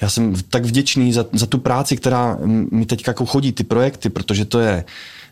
já 0.00 0.10
jsem 0.10 0.34
tak 0.48 0.64
vděčný 0.64 1.12
za, 1.12 1.24
za 1.32 1.46
tu 1.46 1.58
práci, 1.58 1.96
která 1.96 2.38
mi 2.70 2.86
teď 2.86 3.06
jako 3.06 3.26
chodí, 3.26 3.52
ty 3.52 3.64
projekty, 3.64 4.08
protože 4.10 4.44
to 4.44 4.60
je 4.60 4.84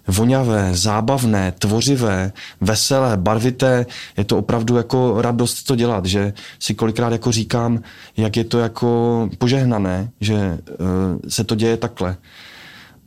voňavé, 0.07 0.70
zábavné, 0.74 1.53
tvořivé, 1.59 2.33
veselé, 2.61 3.16
barvité. 3.16 3.87
Je 4.16 4.24
to 4.24 4.38
opravdu 4.38 4.77
jako 4.77 5.22
radost 5.22 5.62
to 5.62 5.77
dělat, 5.77 6.07
že 6.07 6.33
si 6.59 6.74
kolikrát 6.74 7.12
jako 7.12 7.33
říkám, 7.33 7.83
jak 8.16 8.37
je 8.37 8.44
to 8.44 8.59
jako 8.59 9.29
požehnané, 9.38 10.11
že 10.20 10.35
uh, 10.35 10.87
se 11.29 11.44
to 11.44 11.55
děje 11.55 11.77
takhle. 11.77 12.16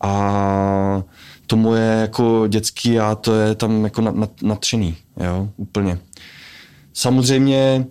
A 0.02 1.04
to 1.48 1.58
moje 1.58 2.02
jako 2.02 2.48
dětský 2.48 3.00
a 3.00 3.16
to 3.16 3.36
je 3.36 3.56
tam 3.56 3.84
jako 3.84 4.14
natřený, 4.42 4.96
jo, 5.18 5.50
úplně. 5.58 5.98
Samozřejmě 6.94 7.86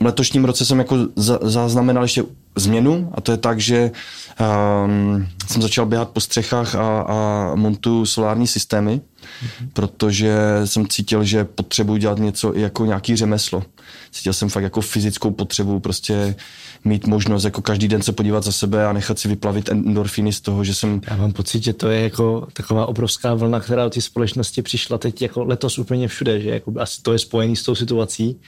letošním 0.00 0.44
roce 0.44 0.64
jsem 0.64 0.78
jako 0.78 0.96
zaznamenal 1.42 2.04
ještě 2.04 2.24
změnu 2.56 3.12
a 3.14 3.20
to 3.20 3.32
je 3.32 3.38
tak, 3.38 3.60
že 3.60 3.90
um, 4.84 5.28
jsem 5.46 5.62
začal 5.62 5.86
běhat 5.86 6.08
po 6.08 6.20
střechách 6.20 6.74
a, 6.74 7.00
a 7.00 7.52
montuju 7.54 8.06
solární 8.06 8.46
systémy, 8.46 9.00
mm-hmm. 9.00 9.68
protože 9.72 10.38
jsem 10.64 10.88
cítil, 10.88 11.24
že 11.24 11.44
potřebuji 11.44 11.96
dělat 11.96 12.18
něco 12.18 12.52
jako 12.54 12.86
nějaký 12.86 13.16
řemeslo. 13.16 13.62
Cítil 14.10 14.32
jsem 14.32 14.48
fakt 14.48 14.62
jako 14.62 14.80
fyzickou 14.80 15.30
potřebu 15.30 15.80
prostě 15.80 16.34
mít 16.84 17.06
možnost 17.06 17.44
jako 17.44 17.62
každý 17.62 17.88
den 17.88 18.02
se 18.02 18.12
podívat 18.12 18.44
za 18.44 18.52
sebe 18.52 18.86
a 18.86 18.92
nechat 18.92 19.18
si 19.18 19.28
vyplavit 19.28 19.68
endorfiny 19.68 20.32
z 20.32 20.40
toho, 20.40 20.64
že 20.64 20.74
jsem... 20.74 21.00
Já 21.10 21.16
mám 21.16 21.32
pocit, 21.32 21.64
že 21.64 21.72
to 21.72 21.88
je 21.88 22.00
jako 22.00 22.48
taková 22.52 22.86
obrovská 22.86 23.34
vlna, 23.34 23.60
která 23.60 23.84
do 23.84 23.90
té 23.90 24.00
společnosti 24.00 24.62
přišla 24.62 24.98
teď 24.98 25.22
jako 25.22 25.44
letos 25.44 25.78
úplně 25.78 26.08
všude, 26.08 26.40
že 26.40 26.50
jako 26.50 26.72
asi 26.78 27.02
to 27.02 27.12
je 27.12 27.18
spojený 27.18 27.56
s 27.56 27.62
tou 27.62 27.74
situací, 27.74 28.40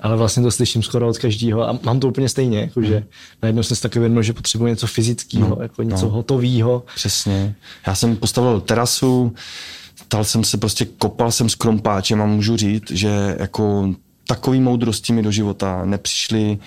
ale 0.00 0.16
vlastně 0.16 0.42
to 0.42 0.50
slyším 0.50 0.82
skoro 0.82 1.08
od 1.08 1.18
každého 1.18 1.68
a 1.68 1.78
mám 1.82 2.00
to 2.00 2.08
úplně 2.08 2.28
stejně, 2.28 2.60
jako 2.60 2.82
že 2.82 2.96
hmm. 2.96 3.06
najednou 3.42 3.62
jsem 3.62 3.76
si 3.76 3.82
taky 3.82 3.98
vědomil, 3.98 4.22
že 4.22 4.32
potřebuji 4.32 4.66
něco 4.66 4.86
fyzického, 4.86 5.48
no, 5.48 5.62
jako 5.62 5.82
něco 5.82 6.04
no. 6.04 6.10
hotového. 6.10 6.82
Přesně. 6.94 7.54
Já 7.86 7.94
jsem 7.94 8.16
postavil 8.16 8.60
terasu, 8.60 9.34
stal 9.96 10.24
jsem 10.24 10.44
se 10.44 10.58
prostě, 10.58 10.84
kopal 10.84 11.32
jsem 11.32 11.48
s 11.48 11.54
krompáčem 11.54 12.22
a 12.22 12.26
můžu 12.26 12.56
říct, 12.56 12.90
že 12.90 13.36
jako 13.38 13.94
takový 14.26 14.60
moudrosti 14.60 15.12
mi 15.12 15.22
do 15.22 15.30
života 15.30 15.84
nepřišly 15.84 16.58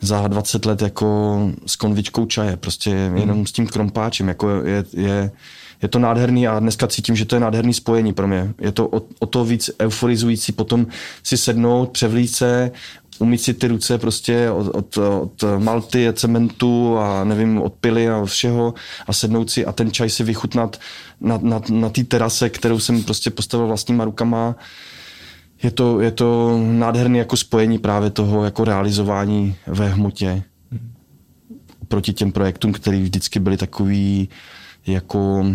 za 0.00 0.28
20 0.28 0.64
let 0.64 0.82
jako 0.82 1.38
s 1.66 1.76
konvičkou 1.76 2.26
čaje, 2.26 2.56
prostě 2.56 2.90
jenom 2.90 3.36
hmm. 3.36 3.46
s 3.46 3.52
tím 3.52 3.66
krompáčem, 3.66 4.28
jako 4.28 4.50
je, 4.50 4.84
je 4.92 5.30
je 5.82 5.88
to 5.88 5.98
nádherný 5.98 6.48
a 6.48 6.60
dneska 6.60 6.86
cítím, 6.86 7.16
že 7.16 7.24
to 7.24 7.36
je 7.36 7.40
nádherný 7.40 7.74
spojení 7.74 8.12
pro 8.12 8.28
mě. 8.28 8.54
Je 8.60 8.72
to 8.72 8.88
o, 8.88 9.02
o 9.18 9.26
to 9.26 9.44
víc 9.44 9.70
euforizující 9.80 10.52
potom 10.52 10.86
si 11.22 11.36
sednout, 11.36 11.90
převlít 11.90 12.28
se, 12.28 12.70
umít 13.18 13.40
si 13.40 13.54
ty 13.54 13.68
ruce 13.68 13.98
prostě 13.98 14.50
od, 14.50 14.66
od, 14.74 14.96
od 14.98 15.44
malty, 15.58 16.08
cementu 16.12 16.98
a 16.98 17.24
nevím, 17.24 17.62
od 17.62 17.72
pily 17.72 18.08
a 18.08 18.18
od 18.18 18.26
všeho 18.26 18.74
a 19.06 19.12
sednout 19.12 19.50
si 19.50 19.66
a 19.66 19.72
ten 19.72 19.90
čaj 19.90 20.10
si 20.10 20.24
vychutnat 20.24 20.80
na, 21.20 21.38
na, 21.42 21.60
na 21.70 21.88
té 21.88 22.04
terase, 22.04 22.48
kterou 22.48 22.78
jsem 22.78 23.02
prostě 23.02 23.30
postavil 23.30 23.66
vlastníma 23.66 24.04
rukama. 24.04 24.56
Je 25.62 25.70
to, 25.70 26.00
je 26.00 26.10
to 26.10 26.58
nádherné 26.62 27.18
jako 27.18 27.36
spojení 27.36 27.78
právě 27.78 28.10
toho 28.10 28.44
jako 28.44 28.64
realizování 28.64 29.56
ve 29.66 29.88
hmotě 29.88 30.42
proti 31.88 32.12
těm 32.12 32.32
projektům, 32.32 32.72
které 32.72 33.00
vždycky 33.02 33.40
byly 33.40 33.56
takový 33.56 34.28
jako 34.86 35.46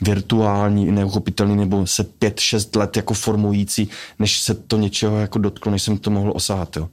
virtuální, 0.00 0.92
neuchopitelný, 0.92 1.56
nebo 1.56 1.86
se 1.86 2.04
pět, 2.04 2.40
šest 2.40 2.76
let 2.76 2.96
jako 2.96 3.14
formující, 3.14 3.88
než 4.18 4.40
se 4.40 4.54
to 4.54 4.76
něčeho 4.76 5.18
jako 5.18 5.38
dotklo, 5.38 5.72
než 5.72 5.82
jsem 5.82 5.98
to 5.98 6.10
mohl 6.10 6.32
osahat. 6.34 6.76
Jo. 6.76 6.88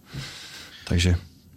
Takže 0.87 1.15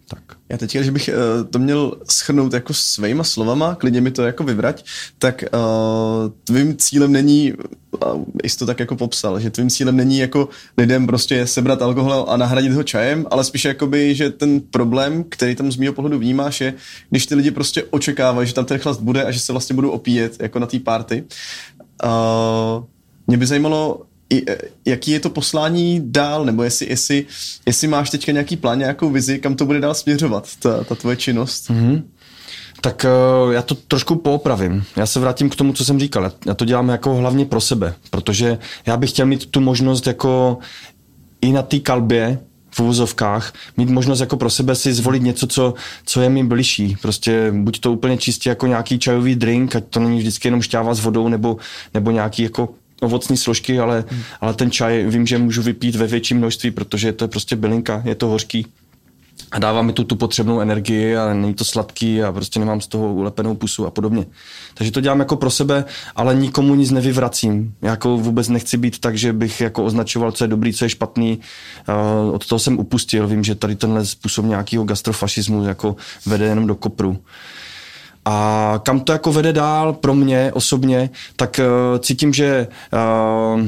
tak. 0.09 0.23
Já 0.49 0.57
teď, 0.57 0.77
když 0.77 0.89
bych 0.89 1.09
uh, 1.09 1.49
to 1.49 1.59
měl 1.59 1.95
schrnout 2.09 2.53
jako 2.53 2.73
svýma 2.73 3.23
slovama, 3.23 3.75
klidně 3.75 4.01
mi 4.01 4.11
to 4.11 4.23
jako 4.23 4.43
vyvrať, 4.43 4.85
tak 5.19 5.43
uh, 5.53 6.31
tvým 6.43 6.77
cílem 6.77 7.11
není, 7.11 7.53
uh, 7.53 8.23
jsi 8.43 8.57
to 8.57 8.65
tak 8.65 8.79
jako 8.79 8.95
popsal, 8.95 9.39
že 9.39 9.49
tvým 9.49 9.69
cílem 9.69 9.95
není 9.95 10.17
jako 10.17 10.49
lidem 10.77 11.07
prostě 11.07 11.47
sebrat 11.47 11.81
alkohol 11.81 12.25
a 12.29 12.37
nahradit 12.37 12.73
ho 12.73 12.83
čajem, 12.83 13.25
ale 13.31 13.43
spíš 13.43 13.65
jakoby, 13.65 14.15
že 14.15 14.29
ten 14.29 14.59
problém, 14.59 15.23
který 15.29 15.55
tam 15.55 15.71
z 15.71 15.77
mého 15.77 15.93
pohledu 15.93 16.19
vnímáš, 16.19 16.61
je, 16.61 16.73
když 17.09 17.25
ty 17.25 17.35
lidi 17.35 17.51
prostě 17.51 17.83
očekávají, 17.83 18.47
že 18.47 18.53
tam 18.53 18.65
ten 18.65 18.79
chlast 18.79 19.01
bude 19.01 19.23
a 19.23 19.31
že 19.31 19.39
se 19.39 19.51
vlastně 19.51 19.75
budou 19.75 19.89
opíjet 19.89 20.41
jako 20.41 20.59
na 20.59 20.65
té 20.65 20.79
party. 20.79 21.23
Uh, 22.03 22.83
mě 23.27 23.37
by 23.37 23.45
zajímalo, 23.45 24.01
jaký 24.85 25.11
je 25.11 25.19
to 25.19 25.29
poslání 25.29 26.01
dál, 26.03 26.45
nebo 26.45 26.63
jestli, 26.63 26.89
jestli, 26.89 27.25
jestli 27.65 27.87
máš 27.87 28.09
teďka 28.09 28.31
nějaký 28.31 28.57
plán, 28.57 28.79
nějakou 28.79 29.09
vizi, 29.09 29.39
kam 29.39 29.55
to 29.55 29.65
bude 29.65 29.79
dál 29.79 29.93
směřovat, 29.93 30.49
ta, 30.59 30.83
ta 30.83 30.95
tvoje 30.95 31.15
činnost? 31.15 31.69
Mm-hmm. 31.69 32.03
Tak 32.81 33.05
uh, 33.45 33.53
já 33.53 33.61
to 33.61 33.75
trošku 33.75 34.15
poopravím. 34.15 34.83
Já 34.95 35.05
se 35.05 35.19
vrátím 35.19 35.49
k 35.49 35.55
tomu, 35.55 35.73
co 35.73 35.85
jsem 35.85 35.99
říkal. 35.99 36.31
Já 36.45 36.53
to 36.53 36.65
dělám 36.65 36.89
jako 36.89 37.15
hlavně 37.15 37.45
pro 37.45 37.61
sebe, 37.61 37.93
protože 38.09 38.57
já 38.85 38.97
bych 38.97 39.09
chtěl 39.09 39.25
mít 39.25 39.45
tu 39.45 39.59
možnost 39.61 40.07
jako 40.07 40.57
i 41.41 41.51
na 41.51 41.61
té 41.61 41.79
kalbě 41.79 42.39
v 42.71 42.79
uvozovkách, 42.79 43.53
mít 43.77 43.89
možnost 43.89 44.19
jako 44.19 44.37
pro 44.37 44.49
sebe 44.49 44.75
si 44.75 44.93
zvolit 44.93 45.23
něco, 45.23 45.47
co, 45.47 45.73
co 46.05 46.21
je 46.21 46.29
mi 46.29 46.43
bližší. 46.43 46.97
Prostě 47.01 47.51
buď 47.55 47.79
to 47.79 47.91
úplně 47.91 48.17
čistě 48.17 48.49
jako 48.49 48.67
nějaký 48.67 48.99
čajový 48.99 49.35
drink, 49.35 49.75
ať 49.75 49.83
to 49.89 49.99
není 49.99 50.19
vždycky 50.19 50.47
jenom 50.47 50.61
šťáva 50.61 50.93
s 50.93 50.99
vodou, 50.99 51.27
nebo, 51.27 51.57
nebo 51.93 52.11
nějaký 52.11 52.43
jako 52.43 52.69
ovocní 53.01 53.37
složky, 53.37 53.79
ale, 53.79 54.03
hmm. 54.09 54.21
ale 54.41 54.53
ten 54.53 54.71
čaj 54.71 55.05
vím, 55.07 55.27
že 55.27 55.37
můžu 55.37 55.61
vypít 55.61 55.95
ve 55.95 56.07
větším 56.07 56.37
množství, 56.37 56.71
protože 56.71 57.13
to 57.13 57.23
je 57.23 57.27
prostě 57.27 57.55
bylinka, 57.55 58.01
je 58.05 58.15
to 58.15 58.27
hořký 58.27 58.65
a 59.51 59.59
dává 59.59 59.81
mi 59.81 59.93
tu, 59.93 60.03
tu 60.03 60.15
potřebnou 60.15 60.59
energii 60.59 61.17
a 61.17 61.33
není 61.33 61.53
to 61.53 61.65
sladký 61.65 62.23
a 62.23 62.31
prostě 62.31 62.59
nemám 62.59 62.81
z 62.81 62.87
toho 62.87 63.13
ulepenou 63.13 63.55
pusu 63.55 63.85
a 63.85 63.91
podobně. 63.91 64.25
Takže 64.73 64.91
to 64.91 65.01
dělám 65.01 65.19
jako 65.19 65.35
pro 65.35 65.49
sebe, 65.49 65.85
ale 66.15 66.35
nikomu 66.35 66.75
nic 66.75 66.91
nevyvracím. 66.91 67.73
Já 67.81 67.89
jako 67.89 68.17
vůbec 68.17 68.49
nechci 68.49 68.77
být 68.77 68.99
tak, 68.99 69.17
že 69.17 69.33
bych 69.33 69.61
jako 69.61 69.83
označoval, 69.83 70.31
co 70.31 70.43
je 70.43 70.47
dobrý, 70.47 70.73
co 70.73 70.85
je 70.85 70.89
špatný. 70.89 71.39
Uh, 72.27 72.35
od 72.35 72.47
toho 72.47 72.59
jsem 72.59 72.79
upustil. 72.79 73.27
Vím, 73.27 73.43
že 73.43 73.55
tady 73.55 73.75
tenhle 73.75 74.05
způsob 74.05 74.45
nějakého 74.45 74.83
gastrofašismu 74.83 75.63
jako 75.63 75.95
vede 76.25 76.45
jenom 76.45 76.67
do 76.67 76.75
kopru. 76.75 77.17
A 78.29 78.79
kam 78.83 78.99
to 78.99 79.11
jako 79.11 79.31
vede 79.31 79.53
dál 79.53 79.93
pro 79.93 80.15
mě 80.15 80.51
osobně, 80.53 81.09
tak 81.35 81.59
uh, 81.59 81.99
cítím, 81.99 82.33
že 82.33 82.67
uh, 82.93 83.61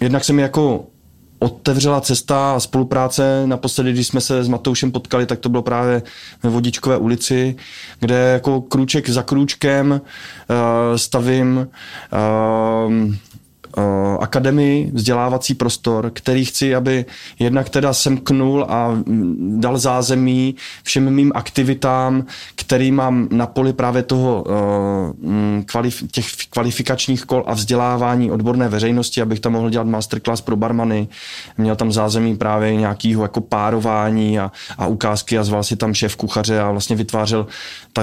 jednak 0.00 0.24
se 0.24 0.32
mi 0.32 0.42
jako 0.42 0.84
otevřela 1.38 2.00
cesta 2.00 2.60
spolupráce. 2.60 3.42
Naposledy, 3.46 3.92
když 3.92 4.06
jsme 4.06 4.20
se 4.20 4.44
s 4.44 4.48
Matoušem 4.48 4.92
potkali, 4.92 5.26
tak 5.26 5.38
to 5.38 5.48
bylo 5.48 5.62
právě 5.62 6.02
ve 6.42 6.50
Vodičkové 6.50 6.98
ulici, 6.98 7.56
kde 8.00 8.14
jako 8.14 8.60
krůček 8.60 9.08
za 9.08 9.22
krůčkem 9.22 9.90
uh, 9.90 10.96
stavím 10.96 11.68
uh, 12.86 12.92
akademii, 14.20 14.90
vzdělávací 14.94 15.54
prostor, 15.54 16.10
který 16.14 16.44
chci, 16.44 16.74
aby 16.74 17.04
jednak 17.38 17.68
teda 17.68 17.92
semknul 17.92 18.66
a 18.68 18.98
dal 19.38 19.78
zázemí 19.78 20.54
všem 20.82 21.10
mým 21.10 21.32
aktivitám, 21.34 22.24
který 22.54 22.92
mám 22.92 23.28
na 23.30 23.46
poli 23.46 23.72
právě 23.72 24.02
toho 24.02 24.44
kvalif- 25.66 26.06
těch 26.10 26.26
kvalifikačních 26.50 27.24
kol 27.24 27.44
a 27.46 27.54
vzdělávání 27.54 28.30
odborné 28.30 28.68
veřejnosti, 28.68 29.22
abych 29.22 29.40
tam 29.40 29.52
mohl 29.52 29.70
dělat 29.70 29.86
masterclass 29.86 30.40
pro 30.40 30.56
barmany, 30.56 31.08
měl 31.58 31.76
tam 31.76 31.92
zázemí 31.92 32.36
právě 32.36 32.76
nějakého 32.76 33.22
jako 33.22 33.40
párování 33.40 34.38
a, 34.38 34.52
a 34.78 34.86
ukázky 34.86 35.38
a 35.38 35.44
zval 35.44 35.64
si 35.64 35.76
tam 35.76 35.94
šéf 35.94 36.16
kuchaře 36.16 36.60
a 36.60 36.70
vlastně 36.70 36.96
vytvářel 36.96 37.46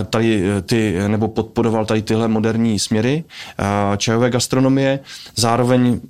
tady 0.09 0.43
ty, 0.65 0.95
nebo 1.07 1.27
podporoval 1.27 1.85
tady 1.85 2.01
tyhle 2.01 2.27
moderní 2.27 2.79
směry 2.79 3.23
čajové 3.97 4.29
gastronomie. 4.29 4.99
Zároveň 5.35 5.56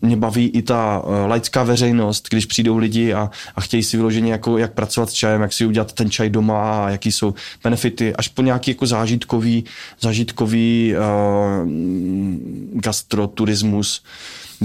mě 0.01 0.17
baví 0.17 0.47
i 0.47 0.61
ta 0.61 1.03
e, 1.05 1.27
laická 1.27 1.63
veřejnost, 1.63 2.27
když 2.29 2.45
přijdou 2.45 2.77
lidi 2.77 3.13
a, 3.13 3.29
a 3.55 3.61
chtějí 3.61 3.83
si 3.83 3.97
vyloženě, 3.97 4.31
jako, 4.31 4.57
jak 4.57 4.73
pracovat 4.73 5.09
s 5.09 5.13
čajem, 5.13 5.41
jak 5.41 5.53
si 5.53 5.65
udělat 5.65 5.93
ten 5.93 6.11
čaj 6.11 6.29
doma 6.29 6.85
a 6.85 6.89
jaký 6.89 7.11
jsou 7.11 7.33
benefity, 7.63 8.15
až 8.15 8.27
po 8.27 8.41
nějaký 8.41 8.71
jako 8.71 8.85
zážitkový, 8.85 9.65
zážitkový 10.01 10.93
uh, 10.95 11.69
gastroturismus 12.73 14.03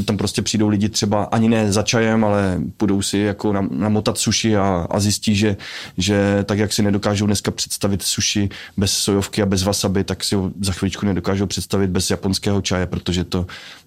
tam 0.05 0.17
prostě 0.17 0.43
přijdou 0.43 0.69
lidi 0.69 0.89
třeba 0.89 1.25
ani 1.25 1.49
ne 1.49 1.73
za 1.73 1.83
čajem, 1.83 2.25
ale 2.25 2.61
půjdou 2.77 3.03
si 3.03 3.19
jako 3.19 3.53
namotat 3.71 4.19
suši 4.19 4.57
a, 4.57 4.87
a 4.91 5.01
zjistí, 5.01 5.37
že, 5.37 5.57
že 5.99 6.45
tak, 6.45 6.59
jak 6.59 6.73
si 6.73 6.83
nedokážou 6.83 7.27
dneska 7.27 7.51
představit 7.51 8.03
suši 8.03 8.49
bez 8.77 8.93
sojovky 8.93 9.43
a 9.43 9.47
bez 9.47 9.63
wasabi, 9.63 10.05
tak 10.05 10.25
si 10.25 10.35
ho 10.35 10.51
za 10.61 10.73
chvíličku 10.73 11.07
nedokážou 11.07 11.47
představit 11.47 11.91
bez 11.91 12.11
japonského 12.11 12.61
čaje, 12.61 12.87
protože 12.87 13.25
to 13.25 13.39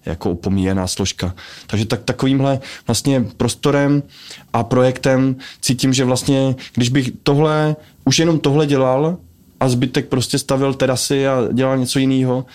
je 0.06 0.10
jako 0.10 0.30
opomíjená 0.30 0.86
složka. 0.86 1.34
Takže 1.66 1.86
tak, 1.86 2.04
takovýmhle 2.04 2.60
vlastně 2.86 3.24
prostorem 3.36 4.02
a 4.52 4.64
projektem 4.64 5.36
cítím, 5.60 5.92
že 5.92 6.04
vlastně, 6.04 6.54
když 6.74 6.88
bych 6.88 7.10
tohle, 7.22 7.76
už 8.04 8.18
jenom 8.18 8.38
tohle 8.38 8.66
dělal 8.66 9.16
a 9.60 9.68
zbytek 9.68 10.08
prostě 10.08 10.38
stavil 10.38 10.74
terasy 10.74 11.28
a 11.28 11.48
dělal 11.52 11.78
něco 11.78 11.98
jiného, 11.98 12.46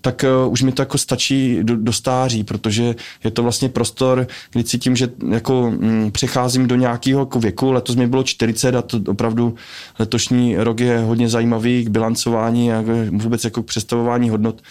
tak 0.00 0.24
uh, 0.44 0.52
už 0.52 0.62
mi 0.62 0.72
to 0.72 0.82
jako 0.82 0.98
stačí 0.98 1.58
do, 1.62 1.76
do 1.76 1.92
stáří, 1.92 2.44
protože 2.44 2.94
je 3.24 3.30
to 3.30 3.42
vlastně 3.42 3.68
prostor, 3.68 4.26
kdy 4.50 4.64
cítím, 4.64 4.96
že 4.96 5.08
jako 5.28 5.70
mm, 5.70 6.10
přecházím 6.10 6.66
do 6.66 6.76
nějakého 6.76 7.20
jako 7.20 7.40
věku. 7.40 7.72
Letos 7.72 7.96
mi 7.96 8.06
bylo 8.06 8.22
40 8.22 8.74
a 8.74 8.82
to 8.82 9.00
opravdu 9.06 9.54
letošní 9.98 10.56
rok 10.56 10.80
je 10.80 10.98
hodně 10.98 11.28
zajímavý 11.28 11.84
k 11.84 11.88
bilancování 11.88 12.72
a 12.72 12.84
vůbec 13.10 13.44
jako 13.44 13.62
k 13.62 13.66
představování 13.66 14.30
hodnot. 14.30 14.62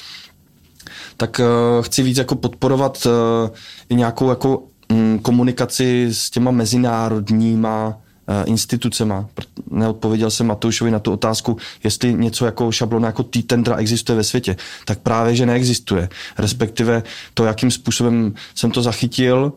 Tak 1.18 1.40
uh, 1.40 1.84
chci 1.84 2.04
víc 2.04 2.18
jako 2.18 2.36
podporovat 2.36 3.06
uh, 3.06 3.12
i 3.90 3.96
nějakou 3.96 4.30
jako 4.30 4.64
mm, 4.92 5.20
komunikaci 5.20 6.08
s 6.12 6.30
těma 6.30 6.52
mezinárodníma 6.52 7.98
institucema. 8.46 9.26
Neodpověděl 9.72 10.32
jsem 10.32 10.48
Matoušovi 10.48 10.92
na 10.92 11.00
tu 11.00 11.12
otázku, 11.12 11.58
jestli 11.84 12.14
něco 12.14 12.46
jako 12.46 12.72
šablona 12.72 13.08
jako 13.08 13.24
T-tendra 13.24 13.76
existuje 13.76 14.16
ve 14.16 14.24
světě. 14.24 14.56
Tak 14.86 15.00
právě, 15.00 15.36
že 15.36 15.46
neexistuje. 15.46 16.10
Respektive 16.38 17.04
to, 17.34 17.46
jakým 17.46 17.72
způsobem 17.72 18.34
jsem 18.56 18.72
to 18.72 18.82
zachytil, 18.82 19.54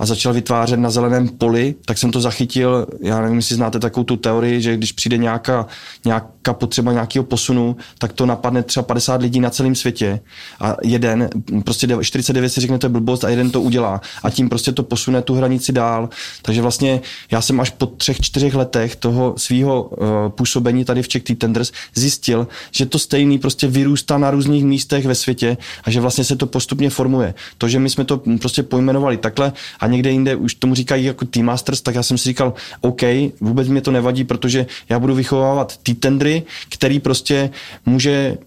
a 0.00 0.06
začal 0.06 0.32
vytvářet 0.32 0.80
na 0.80 0.90
zeleném 0.90 1.28
poli, 1.28 1.74
tak 1.84 1.98
jsem 1.98 2.10
to 2.10 2.20
zachytil, 2.20 2.86
já 3.02 3.20
nevím, 3.20 3.36
jestli 3.36 3.56
znáte 3.56 3.78
takovou 3.78 4.04
tu 4.04 4.16
teorii, 4.16 4.62
že 4.62 4.76
když 4.76 4.92
přijde 4.92 5.16
nějaká, 5.16 5.66
nějaká 6.04 6.52
potřeba 6.52 6.92
nějakého 6.92 7.24
posunu, 7.24 7.76
tak 7.98 8.12
to 8.12 8.26
napadne 8.26 8.62
třeba 8.62 8.84
50 8.84 9.22
lidí 9.22 9.40
na 9.40 9.50
celém 9.50 9.74
světě 9.74 10.20
a 10.60 10.76
jeden, 10.82 11.28
prostě 11.64 11.88
49 12.02 12.48
si 12.48 12.60
řekne, 12.60 12.78
to 12.78 12.86
je 12.86 12.90
blbost 12.90 13.24
a 13.24 13.28
jeden 13.28 13.50
to 13.50 13.60
udělá 13.60 14.00
a 14.22 14.30
tím 14.30 14.48
prostě 14.48 14.72
to 14.72 14.82
posune 14.82 15.22
tu 15.22 15.34
hranici 15.34 15.72
dál. 15.72 16.08
Takže 16.42 16.62
vlastně 16.62 17.00
já 17.30 17.40
jsem 17.40 17.60
až 17.60 17.70
po 17.70 17.86
třech, 17.86 18.20
čtyřech 18.20 18.54
letech 18.54 18.96
toho 18.96 19.34
svého 19.36 19.82
uh, 19.82 20.06
působení 20.28 20.84
tady 20.84 21.02
v 21.02 21.08
Czech 21.08 21.22
Tea 21.22 21.36
Tenders 21.38 21.72
zjistil, 21.94 22.48
že 22.70 22.86
to 22.86 22.98
stejný 22.98 23.38
prostě 23.38 23.66
vyrůstá 23.66 24.18
na 24.18 24.30
různých 24.30 24.64
místech 24.64 25.06
ve 25.06 25.14
světě 25.14 25.56
a 25.84 25.90
že 25.90 26.00
vlastně 26.00 26.24
se 26.24 26.36
to 26.36 26.46
postupně 26.46 26.90
formuje. 26.90 27.34
To, 27.58 27.68
že 27.68 27.78
my 27.78 27.90
jsme 27.90 28.04
to 28.04 28.22
prostě 28.40 28.62
pojmenovali 28.62 29.16
takhle 29.16 29.52
a 29.80 29.89
někde 29.90 30.10
jinde 30.10 30.36
už 30.36 30.54
tomu 30.54 30.74
říkají 30.74 31.04
jako 31.04 31.24
Team 31.24 31.46
Masters, 31.46 31.80
tak 31.80 31.94
já 31.94 32.02
jsem 32.02 32.18
si 32.18 32.28
říkal, 32.28 32.54
OK, 32.80 33.02
vůbec 33.40 33.68
mě 33.68 33.80
to 33.80 33.90
nevadí, 33.90 34.24
protože 34.24 34.66
já 34.88 34.98
budu 34.98 35.14
vychovávat 35.14 35.76
ty 35.76 35.94
tendry, 35.94 36.42
který 36.68 37.00
prostě 37.00 37.50
může 37.86 38.38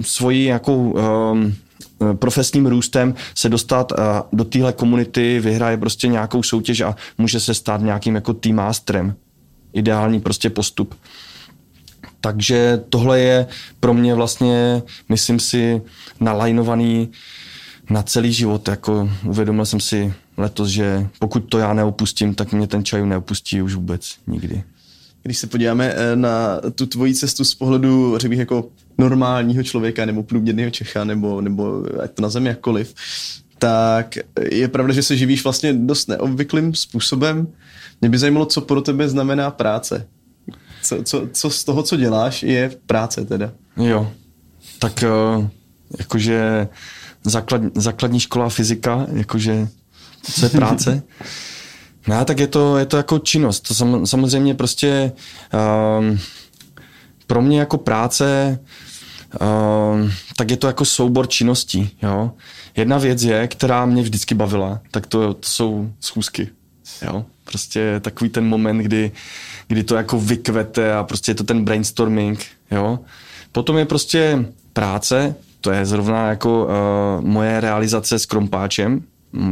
svoji 0.00 0.44
nějakou 0.44 0.90
um, 0.90 1.54
profesním 2.14 2.66
růstem 2.66 3.14
se 3.34 3.48
dostat 3.48 3.92
uh, 3.92 3.98
do 4.32 4.44
téhle 4.44 4.72
komunity, 4.72 5.40
vyhraje 5.40 5.76
prostě 5.76 6.08
nějakou 6.08 6.42
soutěž 6.42 6.80
a 6.80 6.96
může 7.18 7.40
se 7.40 7.54
stát 7.54 7.80
nějakým 7.80 8.14
jako 8.14 8.34
team 8.34 8.56
masterem. 8.56 9.14
Ideální 9.72 10.20
prostě 10.20 10.50
postup. 10.50 10.94
Takže 12.20 12.80
tohle 12.88 13.20
je 13.20 13.46
pro 13.80 13.94
mě 13.94 14.14
vlastně, 14.14 14.82
myslím 15.08 15.40
si, 15.40 15.82
nalajnovaný 16.20 17.08
na 17.90 18.02
celý 18.02 18.32
život. 18.32 18.68
Jako 18.68 19.10
uvědomil 19.24 19.66
jsem 19.66 19.80
si 19.80 20.14
letos, 20.38 20.68
že 20.68 21.08
pokud 21.18 21.40
to 21.40 21.58
já 21.58 21.74
neopustím, 21.74 22.34
tak 22.34 22.52
mě 22.52 22.66
ten 22.66 22.84
čaj 22.84 23.06
neopustí 23.06 23.62
už 23.62 23.74
vůbec 23.74 24.16
nikdy. 24.26 24.62
Když 25.22 25.38
se 25.38 25.46
podíváme 25.46 25.94
eh, 25.96 26.16
na 26.16 26.60
tu 26.74 26.86
tvoji 26.86 27.14
cestu 27.14 27.44
z 27.44 27.54
pohledu, 27.54 28.18
řekl 28.18 28.30
bych, 28.30 28.38
jako 28.38 28.68
normálního 28.98 29.62
člověka 29.62 30.04
nebo 30.04 30.22
průměrného 30.22 30.70
Čecha, 30.70 31.04
nebo, 31.04 31.40
nebo 31.40 31.84
ať 32.02 32.10
to 32.10 32.22
nazveme 32.22 32.48
jakkoliv, 32.48 32.94
tak 33.58 34.18
je 34.50 34.68
pravda, 34.68 34.94
že 34.94 35.02
se 35.02 35.16
živíš 35.16 35.44
vlastně 35.44 35.72
dost 35.72 36.08
neobvyklým 36.08 36.74
způsobem. 36.74 37.46
Mě 38.00 38.10
by 38.10 38.18
zajímalo, 38.18 38.46
co 38.46 38.60
pro 38.60 38.80
tebe 38.80 39.08
znamená 39.08 39.50
práce. 39.50 40.06
Co, 40.82 41.02
co, 41.02 41.28
co 41.32 41.50
z 41.50 41.64
toho, 41.64 41.82
co 41.82 41.96
děláš, 41.96 42.42
je 42.42 42.70
práce 42.86 43.24
teda. 43.24 43.52
Jo, 43.76 44.12
tak 44.78 45.02
eh, 45.02 45.48
jakože 45.98 46.68
základ, 47.24 47.62
základní 47.74 48.20
škola 48.20 48.48
fyzika, 48.48 49.06
jakože 49.12 49.68
co 50.22 50.46
je 50.46 50.50
práce. 50.50 51.02
No 52.08 52.24
tak 52.24 52.38
je 52.38 52.46
to, 52.46 52.78
je 52.78 52.86
to 52.86 52.96
jako 52.96 53.18
činnost. 53.18 53.60
To 53.68 53.74
sam, 53.74 54.06
samozřejmě 54.06 54.54
prostě 54.54 55.12
um, 55.98 56.18
pro 57.26 57.42
mě 57.42 57.58
jako 57.58 57.78
práce 57.78 58.58
um, 59.40 60.12
tak 60.36 60.50
je 60.50 60.56
to 60.56 60.66
jako 60.66 60.84
soubor 60.84 61.28
činností. 61.28 61.90
Jo? 62.02 62.32
Jedna 62.76 62.98
věc 62.98 63.22
je, 63.22 63.48
která 63.48 63.86
mě 63.86 64.02
vždycky 64.02 64.34
bavila, 64.34 64.80
tak 64.90 65.06
to, 65.06 65.34
to 65.34 65.48
jsou 65.48 65.90
schůzky. 66.00 66.48
Jo? 67.02 67.24
Prostě 67.44 68.00
takový 68.00 68.30
ten 68.30 68.44
moment, 68.44 68.78
kdy, 68.78 69.12
kdy 69.68 69.82
to 69.82 69.96
jako 69.96 70.20
vykvete 70.20 70.94
a 70.94 71.04
prostě 71.04 71.30
je 71.30 71.34
to 71.34 71.44
ten 71.44 71.64
brainstorming. 71.64 72.46
Jo? 72.70 72.98
Potom 73.52 73.78
je 73.78 73.84
prostě 73.84 74.46
práce, 74.72 75.34
to 75.60 75.70
je 75.70 75.86
zrovna 75.86 76.28
jako 76.28 76.64
uh, 76.64 77.24
moje 77.24 77.60
realizace 77.60 78.18
s 78.18 78.26
krompáčem, 78.26 79.02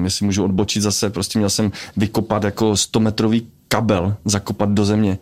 jestli 0.05 0.27
můžu 0.27 0.45
odbočit 0.45 0.83
zase, 0.83 1.11
prostě 1.11 1.39
měl 1.39 1.51
jsem 1.51 1.73
vykopat 1.97 2.45
jako 2.45 2.77
100 2.77 3.01
metrový 3.01 3.47
kabel, 3.69 4.17
zakopat 4.25 4.69
do 4.69 4.85
země. 4.85 5.19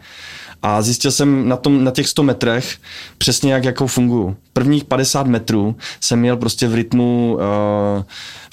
A 0.67 0.83
zjistil 0.83 1.11
jsem 1.11 1.49
na, 1.49 1.57
tom, 1.57 1.85
na 1.85 1.91
těch 1.91 2.09
100 2.09 2.23
metrech 2.23 2.77
přesně, 3.19 3.53
jak 3.53 3.65
jako 3.65 3.87
fungují. 3.87 4.35
Prvních 4.53 4.85
50 4.85 5.27
metrů 5.27 5.77
jsem 6.01 6.21
měl 6.21 6.37
prostě 6.37 6.69
v 6.69 6.75
rytmu 6.75 7.39
uh, 7.97 8.03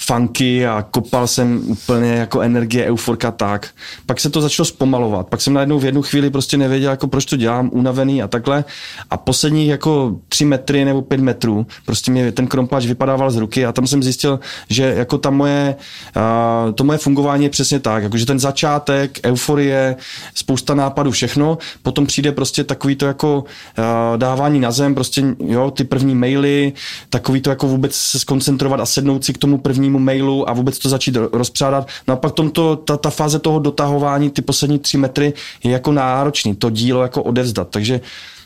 funky 0.06 0.68
a 0.68 0.86
kopal 0.92 1.28
jsem 1.28 1.62
úplně 1.66 2.12
jako 2.14 2.42
energie, 2.42 2.86
euforka 2.86 3.32
tak. 3.32 3.68
Pak 4.06 4.20
se 4.20 4.30
to 4.30 4.42
začalo 4.42 4.66
zpomalovat. 4.66 5.28
Pak 5.28 5.42
jsem 5.42 5.54
najednou 5.54 5.80
v 5.80 5.86
jednu 5.86 6.02
chvíli 6.02 6.30
prostě 6.30 6.58
nevěděl, 6.58 6.92
jako 6.92 7.08
proč 7.08 7.26
to 7.26 7.38
dělám, 7.38 7.70
unavený 7.74 8.24
a 8.24 8.28
takhle. 8.28 8.66
A 9.10 9.18
posledních 9.18 9.70
jako 9.70 10.16
tři 10.30 10.46
metry 10.46 10.86
nebo 10.86 11.02
pět 11.02 11.22
metrů 11.22 11.66
prostě 11.86 12.12
mě 12.12 12.32
ten 12.32 12.48
krompáč 12.48 12.86
vypadával 12.86 13.32
z 13.32 13.36
ruky 13.36 13.66
a 13.66 13.72
tam 13.72 13.88
jsem 13.88 14.04
zjistil, 14.04 14.40
že 14.70 14.94
jako 14.98 15.18
ta 15.18 15.30
moje, 15.30 15.76
uh, 16.16 16.72
to 16.72 16.84
moje 16.84 16.98
fungování 16.98 17.44
je 17.44 17.50
přesně 17.50 17.80
tak, 17.80 18.04
jakože 18.04 18.26
ten 18.26 18.40
začátek, 18.40 19.20
euforie, 19.26 19.96
spousta 20.36 20.76
nápadů, 20.76 21.12
všechno, 21.12 21.58
potom 21.84 22.01
přijde 22.06 22.32
prostě 22.32 22.64
takový 22.64 22.96
to 22.96 23.06
jako 23.06 23.44
uh, 23.44 24.18
dávání 24.18 24.60
na 24.60 24.72
zem, 24.72 24.96
prostě 24.96 25.24
jo, 25.46 25.72
ty 25.72 25.84
první 25.84 26.16
maily, 26.16 26.74
takový 27.10 27.42
to 27.42 27.50
jako 27.50 27.68
vůbec 27.68 27.96
se 27.96 28.20
skoncentrovat 28.20 28.80
a 28.80 28.86
sednout 28.86 29.26
si 29.26 29.34
k 29.34 29.38
tomu 29.38 29.58
prvnímu 29.58 30.00
mailu 30.00 30.50
a 30.50 30.54
vůbec 30.54 30.80
to 30.80 30.90
začít 30.90 31.18
rozpřádat. 31.32 31.88
No 32.08 32.14
a 32.14 32.18
pak 32.18 32.34
tomto, 32.34 32.76
ta, 32.76 32.98
ta 32.98 33.10
fáze 33.10 33.40
toho 33.40 33.60
dotahování, 33.60 34.30
ty 34.30 34.42
poslední 34.42 34.80
tři 34.80 34.98
metry 34.98 35.34
je 35.64 35.72
jako 35.72 35.92
náročný, 35.92 36.56
to 36.56 36.70
dílo 36.70 37.02
jako 37.02 37.24
odevzdat. 37.24 37.68
Takže 37.70 38.02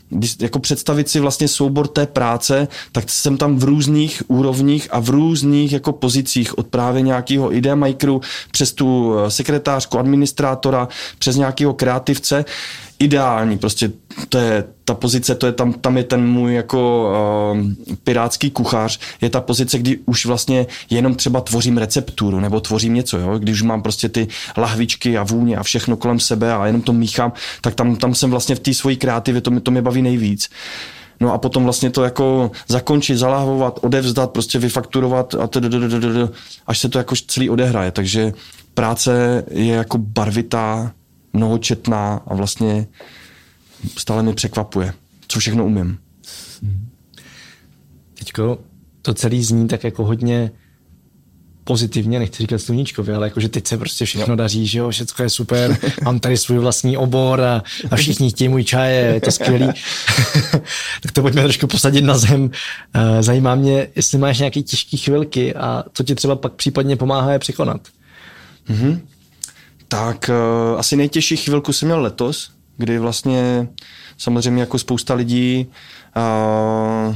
když, 0.10 0.36
jako 0.39 0.60
představit 0.60 1.10
si 1.10 1.20
vlastně 1.20 1.47
soubor 1.47 1.88
té 1.88 2.06
práce, 2.06 2.68
tak 2.91 3.10
jsem 3.10 3.38
tam 3.38 3.58
v 3.58 3.64
různých 3.64 4.24
úrovních 4.28 4.88
a 4.91 4.99
v 4.99 5.10
různých 5.10 5.74
jako 5.74 5.91
pozicích 5.91 6.58
od 6.58 6.68
právě 6.68 7.01
nějakého 7.01 7.53
idea 7.53 7.76
přes 8.51 8.74
tu 8.74 9.16
eh, 9.18 9.32
sekretářku, 9.32 9.99
administrátora, 9.99 10.88
přes 11.20 11.36
nějakého 11.36 11.74
kreativce 11.74 12.45
ideální, 12.99 13.57
prostě 13.57 13.91
to 14.29 14.37
je 14.37 14.63
ta 14.85 14.93
pozice, 14.93 15.35
to 15.35 15.45
je 15.45 15.51
tam, 15.51 15.73
tam 15.73 15.97
je 15.97 16.03
ten 16.03 16.27
můj 16.27 16.53
jako 16.53 17.11
uh, 17.53 17.93
pirátský 18.03 18.51
kuchař, 18.51 18.99
je 19.21 19.29
ta 19.29 19.41
pozice, 19.41 19.79
kdy 19.79 19.99
už 20.05 20.25
vlastně 20.25 20.67
jenom 20.89 21.15
třeba 21.15 21.41
tvořím 21.41 21.77
recepturu 21.77 22.39
nebo 22.39 22.59
tvořím 22.59 22.93
něco, 22.93 23.17
jo? 23.17 23.39
když 23.39 23.61
mám 23.61 23.81
prostě 23.81 24.09
ty 24.09 24.27
lahvičky 24.57 25.17
a 25.17 25.23
vůně 25.23 25.57
a 25.57 25.63
všechno 25.63 25.97
kolem 25.97 26.19
sebe 26.19 26.53
a 26.53 26.65
jenom 26.65 26.81
to 26.81 26.93
míchám, 26.93 27.33
tak 27.61 27.75
tam, 27.75 27.95
tam 27.95 28.15
jsem 28.15 28.31
vlastně 28.31 28.55
v 28.55 28.59
té 28.59 28.73
svojí 28.73 28.97
kreativě, 28.97 29.41
to, 29.41 29.51
mi, 29.51 29.61
to 29.61 29.71
mě 29.71 29.81
baví 29.81 30.01
nejvíc. 30.01 30.49
No 31.19 31.33
a 31.33 31.37
potom 31.37 31.63
vlastně 31.63 31.89
to 31.89 32.03
jako 32.03 32.51
zakončit, 32.67 33.17
zalahovat, 33.17 33.79
odevzdat, 33.81 34.31
prostě 34.31 34.59
vyfakturovat 34.59 35.35
a 35.35 35.49
až 36.67 36.79
se 36.79 36.89
to 36.89 36.97
jako 36.97 37.15
celý 37.27 37.49
odehraje. 37.49 37.91
Takže 37.91 38.33
práce 38.73 39.43
je 39.51 39.75
jako 39.75 39.97
barvitá, 39.97 40.91
mnohočetná 41.36 42.21
a 42.27 42.36
vlastně 42.36 42.88
stále 43.97 44.23
mi 44.23 44.33
překvapuje, 44.33 44.93
co 45.27 45.39
všechno 45.39 45.65
umím. 45.65 45.97
Teďko 48.19 48.59
to 49.01 49.13
celý 49.13 49.43
zní 49.43 49.67
tak 49.67 49.83
jako 49.83 50.05
hodně 50.05 50.51
pozitivně, 51.63 52.19
nechci 52.19 52.43
říkat 52.43 52.61
sluníčkově, 52.61 53.15
ale 53.15 53.27
jakože 53.27 53.49
teď 53.49 53.67
se 53.67 53.77
prostě 53.77 54.05
všechno 54.05 54.31
jo. 54.31 54.36
daří, 54.36 54.67
že 54.67 54.79
jo, 54.79 54.89
všechno 54.89 55.23
je 55.23 55.29
super, 55.29 55.77
mám 56.03 56.19
tady 56.19 56.38
svůj 56.38 56.57
vlastní 56.57 56.97
obor 56.97 57.41
a, 57.41 57.63
a 57.91 57.95
všichni 57.95 58.29
chtějí 58.29 58.47
můj 58.47 58.63
čaj, 58.63 58.95
je 58.95 59.21
to 59.21 59.31
skvělý. 59.31 59.67
tak 61.01 61.11
to 61.13 61.21
pojďme 61.21 61.43
trošku 61.43 61.67
posadit 61.67 62.01
na 62.01 62.17
zem. 62.17 62.51
Eh, 62.93 63.23
zajímá 63.23 63.55
mě, 63.55 63.88
jestli 63.95 64.17
máš 64.17 64.39
nějaké 64.39 64.61
těžké 64.61 64.97
chvilky 64.97 65.55
a 65.55 65.83
co 65.93 66.03
ti 66.03 66.15
třeba 66.15 66.36
pak 66.36 66.53
případně 66.53 66.95
pomáhá 66.95 67.31
je 67.31 67.39
překonat. 67.39 67.81
Mm-hmm. 68.69 68.99
Tak 69.88 70.29
uh, 70.29 70.79
asi 70.79 70.95
nejtěžší 70.95 71.38
chvilku 71.38 71.73
jsem 71.73 71.88
měl 71.88 72.01
letos, 72.01 72.51
kdy 72.77 72.99
vlastně 72.99 73.67
samozřejmě 74.17 74.61
jako 74.61 74.79
spousta 74.79 75.13
lidí 75.13 75.67
uh, 76.17 77.15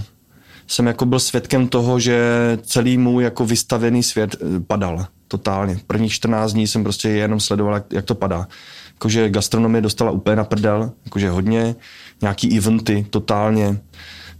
jsem 0.70 0.88
jako 0.88 1.05
byl 1.05 1.20
svědkem 1.20 1.67
toho, 1.67 1.99
že 1.99 2.20
celý 2.61 2.97
můj 2.97 3.24
jako 3.24 3.45
vystavený 3.45 4.03
svět 4.03 4.36
eh, 4.36 4.59
padal 4.59 5.05
totálně. 5.28 5.80
Prvních 5.88 6.13
14 6.13 6.53
dní 6.53 6.67
jsem 6.67 6.84
prostě 6.84 7.09
jenom 7.09 7.39
sledoval, 7.39 7.74
jak, 7.74 7.84
jak 7.91 8.05
to 8.05 8.15
padá. 8.15 8.47
Jakože 8.93 9.30
gastronomie 9.30 9.82
dostala 9.82 10.11
úplně 10.11 10.36
na 10.36 10.43
prdel, 10.43 10.91
jakože 11.05 11.30
hodně, 11.30 11.76
nějaký 12.22 12.57
eventy 12.57 13.05
totálně, 13.09 13.80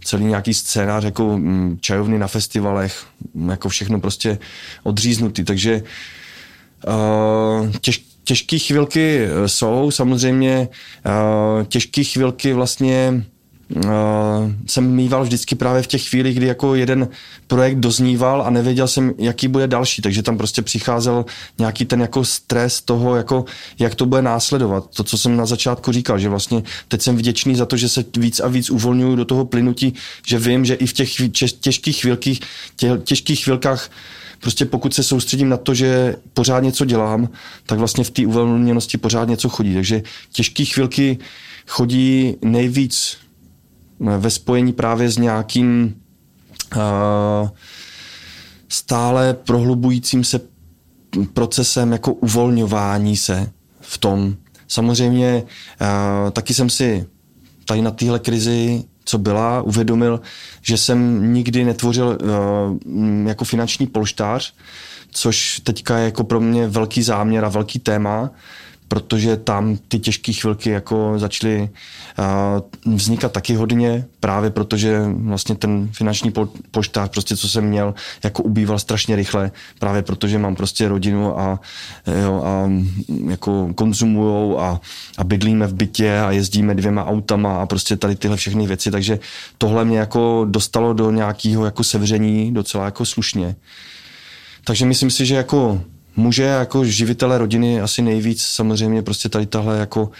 celý 0.04 0.24
nějaký 0.24 0.54
scénář, 0.54 1.04
jako 1.04 1.38
mm, 1.38 1.78
čajovny 1.80 2.18
na 2.18 2.26
festivalech, 2.26 3.06
jako 3.50 3.68
všechno 3.68 4.00
prostě 4.00 4.38
odříznutý, 4.82 5.44
takže 5.44 5.82
uh, 6.86 7.70
těž, 7.80 8.04
těžké 8.30 8.58
chvilky 8.58 9.18
eh, 9.24 9.48
jsou, 9.48 9.90
samozřejmě 9.90 10.68
uh, 11.06 11.64
těžké 11.64 12.04
chvilky 12.04 12.52
vlastně 12.52 13.24
uh, 13.76 13.82
jsem 14.66 14.90
mýval 14.90 15.22
vždycky 15.22 15.54
právě 15.54 15.82
v 15.82 15.86
těch 15.86 16.08
chvílích, 16.08 16.36
kdy 16.36 16.46
jako 16.46 16.74
jeden 16.74 17.08
projekt 17.46 17.76
dozníval 17.76 18.42
a 18.42 18.50
nevěděl 18.50 18.88
jsem, 18.88 19.12
jaký 19.18 19.48
bude 19.48 19.66
další, 19.66 20.02
takže 20.02 20.22
tam 20.22 20.38
prostě 20.38 20.62
přicházel 20.62 21.24
nějaký 21.58 21.84
ten 21.84 22.00
jako 22.00 22.24
stres 22.24 22.82
toho, 22.82 23.16
jako 23.16 23.44
jak 23.78 23.94
to 23.94 24.06
bude 24.06 24.22
následovat. 24.22 24.86
To, 24.94 25.04
co 25.04 25.18
jsem 25.18 25.36
na 25.36 25.46
začátku 25.46 25.92
říkal, 25.92 26.18
že 26.18 26.28
vlastně 26.28 26.62
teď 26.88 27.02
jsem 27.02 27.16
vděčný 27.16 27.56
za 27.56 27.66
to, 27.66 27.76
že 27.76 27.88
se 27.88 28.04
víc 28.16 28.40
a 28.40 28.48
víc 28.48 28.70
uvolňuju 28.70 29.16
do 29.16 29.24
toho 29.24 29.44
plynutí, 29.44 29.94
že 30.26 30.38
vím, 30.38 30.64
že 30.64 30.74
i 30.74 30.86
v 30.86 30.92
těch 30.92 31.10
těžkých 31.60 32.00
chvilkých, 32.00 32.40
těch 32.76 32.90
těžkých 33.04 33.44
chvilkách 33.44 33.90
prostě 34.40 34.64
pokud 34.64 34.94
se 34.94 35.02
soustředím 35.02 35.48
na 35.48 35.56
to, 35.56 35.74
že 35.74 36.16
pořád 36.34 36.60
něco 36.60 36.84
dělám, 36.84 37.28
tak 37.66 37.78
vlastně 37.78 38.04
v 38.04 38.10
té 38.10 38.26
uvolněnosti 38.26 38.98
pořád 38.98 39.28
něco 39.28 39.48
chodí. 39.48 39.74
Takže 39.74 40.02
těžké 40.32 40.64
chvilky 40.64 41.18
chodí 41.66 42.36
nejvíc 42.42 43.16
ve 44.00 44.30
spojení 44.30 44.72
právě 44.72 45.10
s 45.10 45.18
nějakým 45.18 45.94
uh, 46.76 47.48
stále 48.68 49.34
prohlubujícím 49.34 50.24
se 50.24 50.40
procesem 51.32 51.92
jako 51.92 52.12
uvolňování 52.12 53.16
se 53.16 53.52
v 53.80 53.98
tom. 53.98 54.36
Samozřejmě 54.68 55.42
uh, 55.42 56.30
taky 56.30 56.54
jsem 56.54 56.70
si 56.70 57.06
tady 57.64 57.82
na 57.82 57.90
téhle 57.90 58.18
krizi 58.18 58.84
co 59.04 59.18
byla, 59.18 59.62
uvědomil, 59.62 60.20
že 60.62 60.76
jsem 60.76 61.32
nikdy 61.32 61.64
netvořil 61.64 62.18
uh, 62.22 63.28
jako 63.28 63.44
finanční 63.44 63.86
polštář, 63.86 64.54
což 65.10 65.60
teďka 65.64 65.98
je 65.98 66.04
jako 66.04 66.24
pro 66.24 66.40
mě 66.40 66.68
velký 66.68 67.02
záměr 67.02 67.44
a 67.44 67.48
velký 67.48 67.78
téma, 67.78 68.30
protože 68.90 69.36
tam 69.36 69.76
ty 69.88 69.98
těžké 69.98 70.32
chvilky 70.32 70.70
jako 70.70 71.14
začaly 71.16 71.68
uh, 72.86 72.94
vznikat 72.94 73.32
taky 73.32 73.54
hodně, 73.54 74.04
právě 74.20 74.50
protože 74.50 75.02
vlastně 75.14 75.54
ten 75.54 75.88
finanční 75.92 76.32
poštář, 76.70 77.10
prostě 77.10 77.36
co 77.36 77.48
jsem 77.48 77.64
měl, 77.64 77.94
jako 78.24 78.42
ubýval 78.42 78.78
strašně 78.78 79.16
rychle, 79.16 79.50
právě 79.78 80.02
protože 80.02 80.38
mám 80.38 80.56
prostě 80.56 80.88
rodinu 80.88 81.40
a, 81.40 81.60
jo, 82.22 82.42
a 82.44 82.70
jako 83.28 83.72
konzumujou 83.74 84.60
a, 84.60 84.80
a 85.18 85.24
bydlíme 85.24 85.66
v 85.66 85.74
bytě 85.74 86.20
a 86.20 86.30
jezdíme 86.30 86.74
dvěma 86.74 87.06
autama 87.06 87.62
a 87.62 87.66
prostě 87.66 87.96
tady 87.96 88.16
tyhle 88.16 88.36
všechny 88.36 88.66
věci, 88.66 88.90
takže 88.90 89.18
tohle 89.58 89.84
mě 89.84 89.98
jako 89.98 90.46
dostalo 90.50 90.92
do 90.92 91.10
nějakého 91.10 91.64
jako 91.64 91.84
sevření 91.84 92.54
docela 92.54 92.84
jako 92.84 93.04
slušně. 93.04 93.56
Takže 94.64 94.86
myslím 94.86 95.10
si, 95.10 95.26
že 95.26 95.34
jako 95.34 95.80
muže 96.16 96.42
jako 96.42 96.84
živitele 96.84 97.38
rodiny 97.38 97.80
asi 97.80 98.02
nejvíc 98.02 98.42
samozřejmě 98.42 99.02
prostě 99.02 99.28
tady 99.28 99.46
tahle 99.46 99.78
jako 99.78 100.10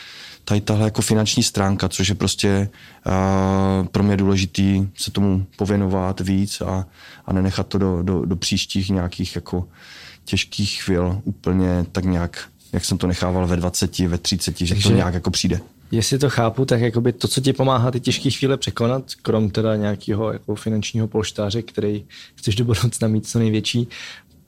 tady 0.44 0.60
tahle 0.60 0.84
jako 0.84 1.02
finanční 1.02 1.42
stránka, 1.42 1.88
což 1.88 2.08
je 2.08 2.14
prostě 2.14 2.68
uh, 3.06 3.86
pro 3.86 4.02
mě 4.02 4.16
důležitý 4.16 4.88
se 4.94 5.10
tomu 5.10 5.46
pověnovat 5.56 6.20
víc 6.20 6.60
a, 6.60 6.86
a 7.26 7.32
nenechat 7.32 7.66
to 7.66 7.78
do, 7.78 8.02
do, 8.02 8.24
do 8.24 8.36
příštích 8.36 8.90
nějakých 8.90 9.34
jako 9.34 9.68
těžkých 10.24 10.82
chvil 10.82 11.20
úplně 11.24 11.86
tak 11.92 12.04
nějak, 12.04 12.48
jak 12.72 12.84
jsem 12.84 12.98
to 12.98 13.06
nechával 13.06 13.46
ve 13.46 13.56
20, 13.56 13.98
ve 13.98 14.18
30, 14.18 14.58
že 14.58 14.74
Takže... 14.74 14.88
to 14.88 14.94
nějak 14.94 15.14
jako 15.14 15.30
přijde. 15.30 15.60
Jestli 15.90 16.18
to 16.18 16.30
chápu, 16.30 16.64
tak 16.64 16.80
jakoby 16.80 17.12
to, 17.12 17.28
co 17.28 17.40
ti 17.40 17.52
pomáhá 17.52 17.90
ty 17.90 18.00
těžké 18.00 18.30
chvíle 18.30 18.56
překonat, 18.56 19.04
krom 19.22 19.50
teda 19.50 19.76
nějakého 19.76 20.32
jako 20.32 20.54
finančního 20.54 21.08
polštáře, 21.08 21.62
který 21.62 22.04
chceš 22.34 22.54
do 22.54 22.64
budoucna 22.64 23.08
mít 23.08 23.26
co 23.26 23.38
největší, 23.38 23.88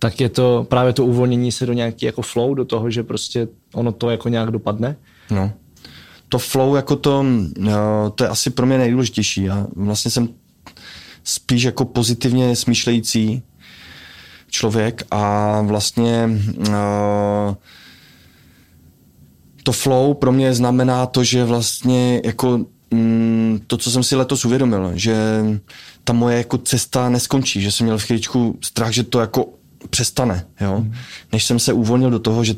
tak 0.03 0.21
je 0.21 0.29
to 0.29 0.67
právě 0.69 0.93
to 0.93 1.05
uvolnění 1.05 1.53
se 1.53 1.67
do 1.67 1.73
nějaký 1.73 2.07
jako 2.07 2.23
flow, 2.23 2.55
do 2.55 2.65
toho, 2.65 2.91
že 2.91 3.03
prostě 3.03 3.49
ono 3.75 3.93
to 3.93 4.11
jako 4.11 4.29
nějak 4.29 4.51
dopadne. 4.51 4.97
No. 5.31 5.53
To 6.29 6.39
flow 6.39 6.77
jako 6.77 6.97
to, 6.97 7.25
no, 7.59 8.11
to 8.15 8.25
je 8.25 8.29
asi 8.31 8.51
pro 8.51 8.67
mě 8.67 8.79
nejdůležitější. 8.79 9.43
Já 9.43 9.67
vlastně 9.77 10.11
jsem 10.11 10.29
spíš 11.25 11.63
jako 11.63 11.85
pozitivně 11.85 12.57
smýšlející 12.57 13.43
člověk 14.51 15.03
a 15.11 15.61
vlastně 15.61 16.29
uh, 16.59 17.55
to 19.63 19.73
flow 19.73 20.15
pro 20.15 20.33
mě 20.33 20.55
znamená 20.55 21.07
to, 21.07 21.25
že 21.25 21.45
vlastně 21.45 22.21
jako 22.25 22.67
mm, 22.91 23.61
to, 23.67 23.77
co 23.77 23.91
jsem 23.91 24.03
si 24.03 24.17
letos 24.17 24.45
uvědomil, 24.45 24.91
že 24.95 25.45
ta 26.05 26.13
moje 26.13 26.37
jako 26.37 26.59
cesta 26.59 27.09
neskončí, 27.09 27.61
že 27.61 27.71
jsem 27.71 27.85
měl 27.85 27.99
v 27.99 28.05
chvíličku 28.05 28.59
strach, 28.61 28.93
že 28.93 29.03
to 29.03 29.21
jako 29.21 29.62
přestane, 29.91 30.47
jo. 30.61 30.77
Hmm. 30.77 30.95
Než 31.33 31.45
jsem 31.45 31.59
se 31.59 31.73
uvolnil 31.73 32.11
do 32.11 32.19
toho, 32.19 32.45
že 32.45 32.55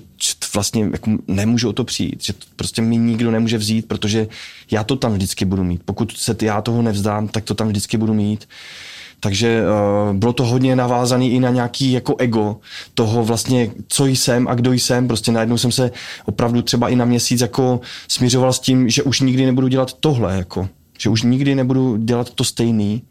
vlastně 0.55 0.89
jako 0.93 1.11
nemůžu 1.29 1.68
o 1.68 1.72
to 1.72 1.85
přijít, 1.85 2.25
že 2.25 2.33
to 2.33 2.47
prostě 2.57 2.83
mi 2.83 2.97
nikdo 2.97 3.31
nemůže 3.31 3.59
vzít, 3.59 3.89
protože 3.89 4.27
já 4.70 4.85
to 4.85 4.97
tam 4.97 5.12
vždycky 5.12 5.45
budu 5.45 5.64
mít. 5.64 5.83
Pokud 5.85 6.16
se 6.16 6.37
já 6.43 6.61
toho 6.61 6.83
nevzdám, 6.83 7.29
tak 7.29 7.45
to 7.45 7.55
tam 7.55 7.68
vždycky 7.68 7.97
budu 7.97 8.14
mít. 8.14 8.49
Takže 9.20 9.62
uh, 9.62 10.16
bylo 10.16 10.33
to 10.33 10.45
hodně 10.45 10.77
navázané 10.77 11.27
i 11.27 11.41
na 11.41 11.51
nějaký 11.51 11.93
jako 11.93 12.16
ego 12.18 12.57
toho 12.95 13.25
vlastně, 13.25 13.70
co 13.89 14.07
jsem 14.07 14.49
a 14.49 14.55
kdo 14.55 14.72
jsem. 14.72 15.07
Prostě 15.07 15.33
najednou 15.33 15.59
jsem 15.59 15.72
se 15.72 15.91
opravdu 16.25 16.62
třeba 16.62 16.89
i 16.89 16.97
na 16.97 17.05
měsíc 17.05 17.41
jako 17.41 17.81
směřoval 18.09 18.53
s 18.53 18.61
tím, 18.61 18.89
že 18.89 19.03
už 19.03 19.20
nikdy 19.20 19.47
nebudu 19.47 19.68
dělat 19.68 19.93
tohle, 19.93 20.37
jako. 20.37 20.68
Že 20.99 21.11
už 21.11 21.22
nikdy 21.22 21.55
nebudu 21.55 21.97
dělat 21.97 22.31
to 22.31 22.45
stejný. 22.45 23.03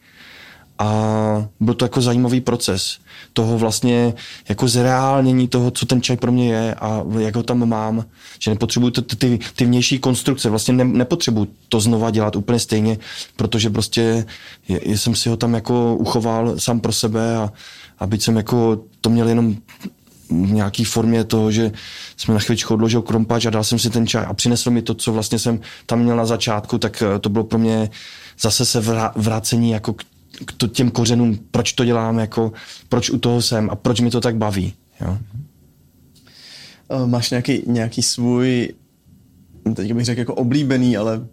A 0.79 1.47
byl 1.59 1.73
to 1.73 1.85
jako 1.85 2.01
zajímavý 2.01 2.41
proces 2.41 2.97
toho 3.33 3.57
vlastně 3.57 4.13
jako 4.49 4.67
zreálnění 4.67 5.47
toho, 5.47 5.71
co 5.71 5.85
ten 5.85 6.01
čaj 6.01 6.17
pro 6.17 6.31
mě 6.31 6.53
je 6.53 6.75
a 6.75 7.03
jak 7.19 7.35
ho 7.35 7.43
tam 7.43 7.69
mám, 7.69 8.05
že 8.39 8.51
nepotřebuju 8.51 8.91
ty, 8.91 9.15
ty, 9.15 9.39
ty 9.55 9.65
vnější 9.65 9.99
konstrukce, 9.99 10.49
vlastně 10.49 10.73
ne, 10.73 10.83
nepotřebuju 10.83 11.47
to 11.69 11.79
znova 11.79 12.11
dělat 12.11 12.35
úplně 12.35 12.59
stejně, 12.59 12.97
protože 13.35 13.69
prostě 13.69 14.25
je, 14.67 14.97
jsem 14.97 15.15
si 15.15 15.29
ho 15.29 15.37
tam 15.37 15.53
jako 15.53 15.95
uchoval 15.95 16.59
sám 16.59 16.79
pro 16.79 16.91
sebe 16.91 17.37
a, 17.37 17.51
a 17.99 18.07
byť 18.07 18.23
jsem 18.23 18.35
jako 18.35 18.83
to 19.01 19.09
měl 19.09 19.29
jenom 19.29 19.55
v 20.29 20.51
nějaký 20.51 20.83
formě 20.83 21.23
toho, 21.23 21.51
že 21.51 21.71
jsme 22.17 22.33
na 22.33 22.39
chvíličku 22.39 22.73
odložil 22.73 23.01
krompač 23.01 23.45
a 23.45 23.49
dal 23.49 23.63
jsem 23.63 23.79
si 23.79 23.89
ten 23.89 24.07
čaj 24.07 24.25
a 24.25 24.33
přinesl 24.33 24.71
mi 24.71 24.81
to, 24.81 24.93
co 24.93 25.13
vlastně 25.13 25.39
jsem 25.39 25.59
tam 25.85 25.99
měl 25.99 26.15
na 26.15 26.25
začátku, 26.25 26.77
tak 26.77 27.03
eh, 27.03 27.19
to 27.19 27.29
bylo 27.29 27.43
pro 27.43 27.59
mě 27.59 27.89
zase 28.39 28.65
se 28.65 28.81
vrácení 29.15 29.71
jako 29.71 29.93
k, 29.93 30.03
k 30.45 30.71
těm 30.71 30.91
kořenům, 30.91 31.39
proč 31.51 31.73
to 31.73 31.85
dělám, 31.85 32.19
jako, 32.19 32.51
proč 32.89 33.09
u 33.09 33.17
toho 33.17 33.41
jsem 33.41 33.69
a 33.69 33.75
proč 33.75 33.99
mi 33.99 34.09
to 34.09 34.21
tak 34.21 34.35
baví. 34.35 34.73
Jo? 35.01 35.17
Máš 37.05 37.29
nějaký, 37.29 37.63
nějaký 37.67 38.01
svůj, 38.01 38.69
teď 39.75 39.93
bych 39.93 40.05
řekl 40.05 40.19
jako 40.19 40.35
oblíbený, 40.35 40.97
ale 40.97 41.27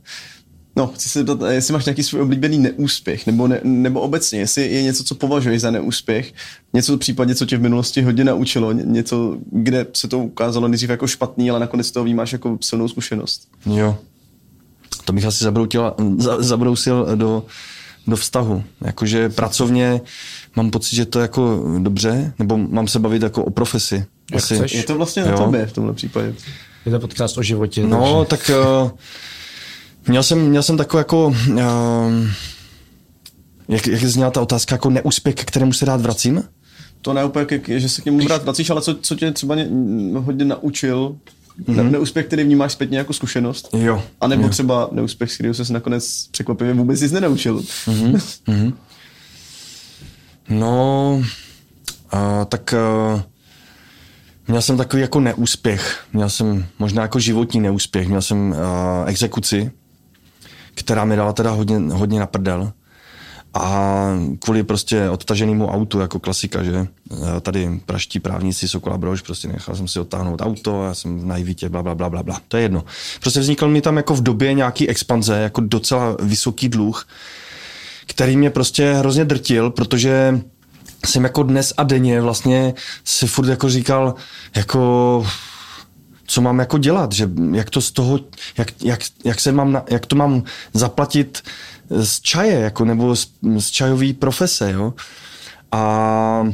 No, 0.77 0.87
chci 0.87 1.09
se 1.09 1.19
zeptat, 1.19 1.51
jestli 1.51 1.73
máš 1.73 1.85
nějaký 1.85 2.03
svůj 2.03 2.23
oblíbený 2.23 2.59
neúspěch, 2.59 3.27
nebo, 3.27 3.49
ne, 3.49 3.61
nebo 3.63 4.01
obecně, 4.01 4.39
jestli 4.39 4.75
je 4.75 4.83
něco, 4.83 5.05
co 5.05 5.15
považuješ 5.15 5.61
za 5.61 5.71
neúspěch, 5.71 6.33
něco 6.73 6.97
v 6.97 6.99
případě, 6.99 7.35
co 7.35 7.47
tě 7.47 7.57
v 7.57 7.63
minulosti 7.63 8.03
hodně 8.03 8.25
naučilo, 8.25 8.73
něco, 8.73 9.39
kde 9.53 9.87
se 9.97 10.09
to 10.09 10.19
ukázalo 10.19 10.69
nejdřív 10.69 10.91
jako 10.91 11.07
špatný, 11.07 11.51
ale 11.51 11.61
nakonec 11.61 11.91
toho 11.91 12.05
vnímáš 12.05 12.33
jako 12.33 12.59
silnou 12.61 12.89
zkušenost. 12.89 13.49
Jo. 13.67 13.99
To 15.05 15.13
bych 15.13 15.25
asi 15.25 15.45
zabroutil, 15.45 15.95
zabrousil 16.39 17.17
do, 17.17 17.45
do 18.07 18.17
vztahu. 18.17 18.65
Jakože 18.85 19.29
pracovně 19.29 20.01
mám 20.57 20.71
pocit, 20.71 20.97
že 20.97 21.07
to 21.07 21.19
je 21.19 21.23
jako 21.23 21.65
dobře, 21.79 22.33
nebo 22.39 22.59
mám 22.59 22.89
se 22.89 22.99
bavit 22.99 23.23
jako 23.23 23.45
o 23.45 23.51
profesi. 23.51 24.05
Asi, 24.35 24.63
je 24.73 24.83
to 24.83 24.95
vlastně 24.95 25.25
na 25.25 25.37
tobě 25.37 25.67
v 25.67 25.73
tomhle 25.73 25.95
případě. 25.95 26.35
Je 26.87 26.93
to 26.93 27.01
podcast 27.01 27.39
o 27.39 27.43
životě. 27.43 27.87
No, 27.87 28.25
takže... 28.25 28.47
tak 28.47 28.57
uh, 28.83 28.91
Měl 30.09 30.23
jsem, 30.23 30.49
měl 30.49 30.63
jsem 30.63 30.77
takovou 30.77 30.99
jako... 30.99 31.27
Uh, 31.27 32.29
jak, 33.69 33.87
jak 33.87 34.05
zněla 34.05 34.31
ta 34.31 34.41
otázka, 34.41 34.75
jako 34.75 34.91
neúspěch, 34.91 35.35
ke 35.35 35.45
kterému 35.45 35.73
se 35.73 35.85
rád 35.85 36.01
vracím? 36.01 36.43
To 37.03 37.13
ne 37.13 37.25
úplně, 37.25 37.47
že 37.67 37.89
se 37.89 38.03
k 38.03 38.05
němu 38.05 38.29
rád 38.29 38.43
vracíš, 38.43 38.71
ale 38.71 38.83
co, 38.83 38.95
co 38.95 39.15
tě 39.15 39.33
třeba 39.33 39.55
ně, 39.55 39.69
hodně 40.15 40.45
naučil, 40.45 41.17
mm-hmm. 41.65 41.91
neúspěch, 41.91 42.27
který 42.27 42.45
vnímáš 42.45 42.73
zpětně 42.73 42.99
jako 42.99 43.13
zkušenost. 43.13 43.69
Jo. 43.73 44.03
A 44.21 44.27
nebo 44.27 44.43
jo. 44.43 44.49
třeba 44.49 44.89
neúspěch, 44.93 45.33
z 45.33 45.35
kterého 45.35 45.55
se 45.55 45.73
nakonec 45.73 46.29
překvapivě 46.31 46.75
vůbec 46.75 47.01
nic 47.01 47.13
nenaučil. 47.13 47.59
Mm-hmm. 47.59 48.13
mm-hmm. 48.49 48.73
No, 50.49 51.15
uh, 52.15 52.45
tak 52.49 52.75
uh, 53.15 53.21
měl 54.49 54.63
jsem 54.63 54.77
takový 54.77 55.03
jako 55.03 55.21
neúspěch. 55.21 56.05
Měl 56.13 56.31
jsem 56.31 56.67
možná 56.79 57.03
jako 57.03 57.19
životní 57.21 57.61
neúspěch. 57.61 58.09
Měl 58.09 58.23
jsem 58.23 58.51
uh, 58.51 58.57
exekuci 59.07 59.71
která 60.75 61.05
mi 61.05 61.17
dala 61.17 61.33
teda 61.33 61.51
hodně, 61.51 61.79
hodně 61.79 62.21
na 62.21 62.27
prdel. 62.27 62.73
A 63.55 64.07
kvůli 64.39 64.63
prostě 64.63 65.11
odtaženému 65.11 65.67
autu, 65.67 66.01
jako 66.01 66.19
klasika, 66.19 66.63
že 66.63 66.87
tady 67.41 67.81
praští 67.87 68.21
právníci 68.21 68.69
Sokola 68.69 68.99
Brož, 68.99 69.23
prostě 69.23 69.49
nechal 69.49 69.75
jsem 69.75 69.89
si 69.89 70.01
odtáhnout 70.01 70.43
auto, 70.43 70.85
já 70.85 70.95
jsem 70.95 71.21
v 71.21 71.27
najvítě, 71.27 71.69
bla, 71.69 71.83
bla, 71.83 71.95
bla, 71.95 72.11
bla, 72.11 72.23
bla. 72.23 72.41
To 72.49 72.57
je 72.57 72.63
jedno. 72.63 72.85
Prostě 73.21 73.41
vznikl 73.41 73.69
mi 73.69 73.81
tam 73.81 73.97
jako 73.97 74.15
v 74.15 74.23
době 74.23 74.55
nějaký 74.55 74.89
expanze, 74.89 75.37
jako 75.37 75.61
docela 75.61 76.17
vysoký 76.23 76.69
dluh, 76.69 77.09
který 78.07 78.37
mě 78.37 78.51
prostě 78.51 78.93
hrozně 78.93 79.25
drtil, 79.25 79.71
protože 79.71 80.41
jsem 81.07 81.25
jako 81.25 81.43
dnes 81.43 81.73
a 81.77 81.83
denně 81.83 82.21
vlastně 82.21 82.75
si 83.05 83.27
furt 83.27 83.49
jako 83.49 83.69
říkal, 83.69 84.15
jako 84.57 85.27
co 86.27 86.41
mám 86.41 86.59
jako 86.59 86.79
dělat, 86.79 87.13
že 87.13 87.31
jak 87.53 87.71
to 87.71 87.81
z 87.81 87.91
toho, 87.91 88.21
jak, 88.59 88.73
jak, 88.83 89.01
jak, 89.25 89.41
se 89.41 89.53
mám, 89.53 89.83
jak 89.91 90.07
to 90.07 90.17
mám 90.17 90.43
zaplatit 90.75 91.43
z 91.91 92.21
čaje, 92.21 92.61
jako, 92.61 92.85
nebo 92.85 93.17
z, 93.17 93.29
z 93.59 93.71
čajové 93.71 94.13
profese, 94.13 94.73
jo. 94.73 94.95
A 95.73 96.47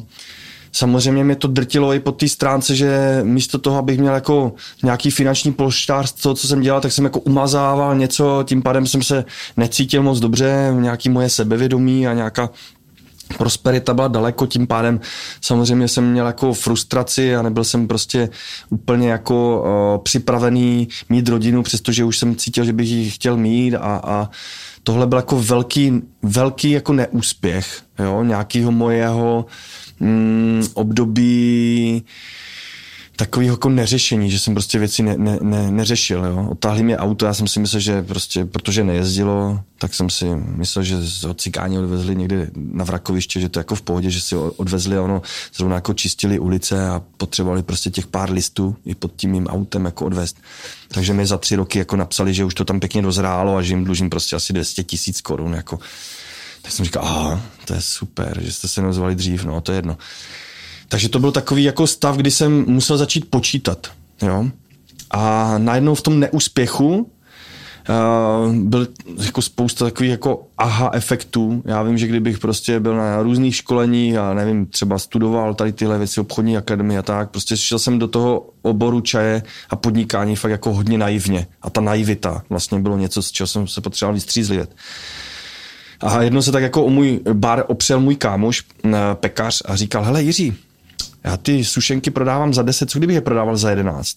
samozřejmě 0.73 1.25
mě 1.25 1.37
to 1.37 1.49
drtilo 1.49 1.95
i 1.95 2.01
po 2.01 2.13
té 2.13 2.29
stránce, 2.29 2.77
že 2.77 3.21
místo 3.23 3.59
toho, 3.59 3.79
abych 3.79 3.99
měl 3.99 4.15
jako 4.15 4.53
nějaký 4.83 5.11
finanční 5.11 5.53
polštář 5.53 6.13
toho, 6.13 6.35
co 6.35 6.49
jsem 6.49 6.61
dělal, 6.61 6.81
tak 6.81 6.93
jsem 6.93 7.05
jako 7.05 7.21
umazával 7.21 7.97
něco, 7.97 8.45
tím 8.47 8.63
pádem 8.63 8.87
jsem 8.87 9.03
se 9.03 9.25
necítil 9.57 10.03
moc 10.03 10.21
dobře, 10.21 10.75
nějaký 10.81 11.09
moje 11.09 11.29
sebevědomí 11.29 12.07
a 12.07 12.13
nějaká 12.13 12.51
prosperita 13.39 13.95
byla 13.95 14.09
daleko, 14.09 14.47
tím 14.47 14.67
pádem 14.67 15.01
samozřejmě 15.41 15.89
jsem 15.89 16.11
měl 16.13 16.27
jako 16.27 16.53
frustraci 16.53 17.37
a 17.37 17.43
nebyl 17.43 17.65
jsem 17.65 17.89
prostě 17.89 18.29
úplně 18.71 19.11
jako 19.11 19.65
uh, 19.97 20.03
připravený 20.03 20.89
mít 21.09 21.29
rodinu, 21.29 21.63
přestože 21.63 22.05
už 22.05 22.19
jsem 22.19 22.37
cítil, 22.37 22.65
že 22.65 22.73
bych 22.73 22.89
ji 22.89 23.11
chtěl 23.11 23.37
mít 23.37 23.75
a, 23.75 24.01
a 24.05 24.31
tohle 24.83 25.07
byl 25.07 25.19
jako 25.19 25.41
velký, 25.43 26.03
velký 26.23 26.71
jako 26.71 26.93
neúspěch, 26.93 27.83
jo, 27.99 28.23
nějakého 28.23 28.73
mojeho 28.73 29.47
mm, 30.01 30.65
období 30.75 32.05
takový 33.17 33.47
jako 33.47 33.69
neřešení, 33.69 34.31
že 34.31 34.39
jsem 34.39 34.55
prostě 34.55 34.79
věci 34.79 35.03
ne, 35.03 35.15
ne, 35.19 35.39
ne, 35.43 35.71
neřešil. 35.71 36.25
Jo. 36.25 36.47
Otáhli 36.51 36.83
mě 36.83 36.99
auto, 36.99 37.27
já 37.27 37.35
jsem 37.35 37.47
si 37.47 37.61
myslel, 37.61 37.81
že 37.81 38.03
prostě, 38.03 38.45
protože 38.45 38.85
nejezdilo, 38.85 39.61
tak 39.79 39.95
jsem 39.95 40.11
si 40.11 40.25
myslel, 40.35 40.85
že 40.85 40.97
ho 41.27 41.35
cikáni 41.35 41.79
odvezli 41.79 42.17
někde 42.17 42.51
na 42.55 42.85
vrakoviště, 42.85 43.41
že 43.41 43.49
to 43.49 43.59
je 43.59 43.61
jako 43.61 43.75
v 43.75 43.83
pohodě, 43.83 44.11
že 44.11 44.21
si 44.21 44.35
ho 44.35 44.53
odvezli 44.53 44.97
a 44.97 45.03
ono 45.03 45.23
zrovna 45.55 45.75
jako 45.75 45.95
čistili 45.95 46.39
ulice 46.39 46.89
a 46.89 47.03
potřebovali 47.17 47.63
prostě 47.63 47.91
těch 47.91 48.07
pár 48.07 48.31
listů 48.31 48.77
i 48.85 48.95
pod 48.95 49.13
tím 49.17 49.31
mým 49.31 49.47
autem 49.47 49.85
jako 49.85 50.07
odvést. 50.07 50.37
Takže 50.89 51.13
mi 51.13 51.27
za 51.27 51.39
tři 51.39 51.57
roky 51.57 51.79
jako 51.79 51.97
napsali, 51.97 52.35
že 52.35 52.45
už 52.45 52.55
to 52.55 52.65
tam 52.65 52.81
pěkně 52.81 53.03
dozrálo 53.03 53.57
a 53.57 53.63
že 53.63 53.73
jim 53.73 53.85
dlužím 53.85 54.11
prostě 54.11 54.37
asi 54.37 54.53
200 54.53 54.85
tisíc 54.85 55.21
korun. 55.21 55.55
Jako. 55.55 55.79
Tak 56.63 56.73
jsem 56.73 56.85
říkal, 56.85 57.05
aha, 57.05 57.41
to 57.65 57.75
je 57.75 57.81
super, 57.81 58.41
že 58.43 58.53
jste 58.53 58.69
se 58.69 58.83
neozvali 58.83 59.15
dřív, 59.15 59.45
no 59.45 59.61
to 59.61 59.73
je 59.73 59.79
jedno. 59.79 59.99
Takže 60.89 61.09
to 61.09 61.19
byl 61.19 61.33
takový 61.33 61.65
jako 61.65 61.87
stav, 61.87 62.17
kdy 62.17 62.31
jsem 62.31 62.65
musel 62.69 62.99
začít 62.99 63.31
počítat. 63.31 63.87
Jo? 64.23 64.51
A 65.11 65.55
najednou 65.59 65.95
v 65.95 66.03
tom 66.03 66.21
neúspěchu 66.21 67.11
Uh, 68.47 68.55
byl 68.55 68.89
jako 69.25 69.43
spousta 69.43 69.85
takových 69.85 70.11
jako 70.11 70.47
aha 70.59 70.91
efektů. 70.93 71.63
Já 71.65 71.83
vím, 71.83 71.99
že 71.99 72.07
kdybych 72.07 72.39
prostě 72.39 72.81
byl 72.81 72.97
na 72.97 73.23
různých 73.23 73.57
školeních 73.57 74.17
a 74.17 74.35
nevím, 74.35 74.67
třeba 74.67 74.99
studoval 74.99 75.55
tady 75.55 75.73
tyhle 75.73 75.99
věci, 75.99 76.21
obchodní 76.21 76.57
akademie 76.57 76.99
a 76.99 77.03
tak, 77.03 77.31
prostě 77.31 77.57
šel 77.57 77.79
jsem 77.79 77.99
do 77.99 78.09
toho 78.09 78.51
oboru 78.63 79.01
čaje 79.01 79.43
a 79.71 79.77
podnikání 79.77 80.37
fakt 80.37 80.51
jako 80.51 80.75
hodně 80.75 80.99
naivně. 80.99 81.47
A 81.63 81.71
ta 81.71 81.81
naivita 81.81 82.43
vlastně 82.49 82.81
bylo 82.81 82.99
něco, 82.99 83.23
z 83.23 83.31
čeho 83.31 83.47
jsem 83.47 83.69
se 83.69 83.81
potřeboval 83.81 84.15
vystřízlivět. 84.15 84.77
A 86.01 86.23
jednou 86.23 86.43
se 86.43 86.53
tak 86.53 86.63
jako 86.63 86.85
o 86.85 86.91
můj 86.91 87.21
bar 87.33 87.65
opřel 87.69 88.01
můj 88.01 88.17
kámoš, 88.17 88.63
pekař 89.15 89.63
a 89.65 89.77
říkal, 89.77 90.05
hele 90.05 90.23
Jiří, 90.23 90.55
já 91.27 91.37
ty 91.37 91.65
sušenky 91.65 92.11
prodávám 92.11 92.55
za 92.55 92.63
10, 92.63 92.91
co 92.91 92.99
kdybych 92.99 93.15
je 93.15 93.21
prodával 93.21 93.57
za 93.57 93.71
11? 93.71 94.17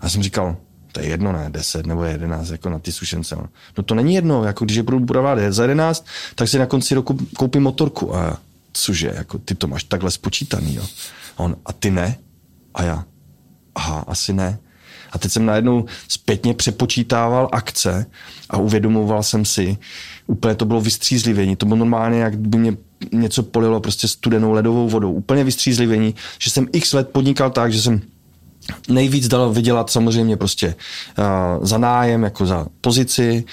A 0.00 0.04
já 0.04 0.08
jsem 0.08 0.22
říkal, 0.22 0.56
to 0.92 1.00
je 1.00 1.06
jedno, 1.06 1.32
ne, 1.32 1.50
10 1.50 1.86
nebo 1.86 2.04
11, 2.04 2.50
jako 2.50 2.68
na 2.68 2.78
ty 2.78 2.92
sušence. 2.92 3.36
No, 3.36 3.48
no 3.78 3.82
to 3.82 3.94
není 3.94 4.14
jedno, 4.14 4.44
jako 4.44 4.64
když 4.64 4.76
je 4.76 4.82
budu 4.82 5.06
prodávat 5.06 5.38
za 5.52 5.62
11, 5.62 6.06
tak 6.34 6.48
si 6.48 6.58
na 6.58 6.66
konci 6.66 6.94
roku 6.94 7.18
koupím 7.36 7.62
motorku. 7.62 8.16
A 8.16 8.38
cože, 8.72 9.12
jako 9.14 9.38
ty 9.38 9.54
to 9.54 9.66
máš 9.66 9.84
takhle 9.84 10.10
spočítaný, 10.10 10.74
jo. 10.74 10.82
A 11.36 11.40
on, 11.40 11.56
a 11.66 11.72
ty 11.72 11.90
ne? 11.90 12.16
A 12.74 12.82
já, 12.82 13.04
aha, 13.74 14.04
asi 14.08 14.32
ne. 14.32 14.58
A 15.12 15.18
teď 15.18 15.32
jsem 15.32 15.46
najednou 15.46 15.84
zpětně 16.08 16.54
přepočítával 16.54 17.48
akce 17.52 18.06
a 18.50 18.56
uvědomoval 18.56 19.22
jsem 19.22 19.44
si, 19.44 19.78
úplně 20.26 20.54
to 20.54 20.64
bylo 20.64 20.80
vystřízlivění. 20.80 21.56
To 21.56 21.66
bylo 21.66 21.76
normálně, 21.76 22.20
jak 22.20 22.38
by 22.38 22.58
mě 22.58 22.76
něco 23.12 23.42
polilo 23.42 23.80
prostě 23.80 24.08
studenou 24.08 24.52
ledovou 24.52 24.88
vodou. 24.88 25.12
Úplně 25.12 25.44
vystřízlivění, 25.44 26.14
že 26.38 26.50
jsem 26.50 26.66
x 26.72 26.92
let 26.92 27.08
podnikal 27.08 27.50
tak, 27.50 27.72
že 27.72 27.82
jsem 27.82 28.00
nejvíc 28.88 29.28
dal 29.28 29.52
vydělat 29.52 29.90
samozřejmě 29.90 30.36
prostě 30.36 30.74
uh, 31.18 31.66
za 31.66 31.78
nájem, 31.78 32.22
jako 32.22 32.46
za 32.46 32.66
pozici, 32.80 33.44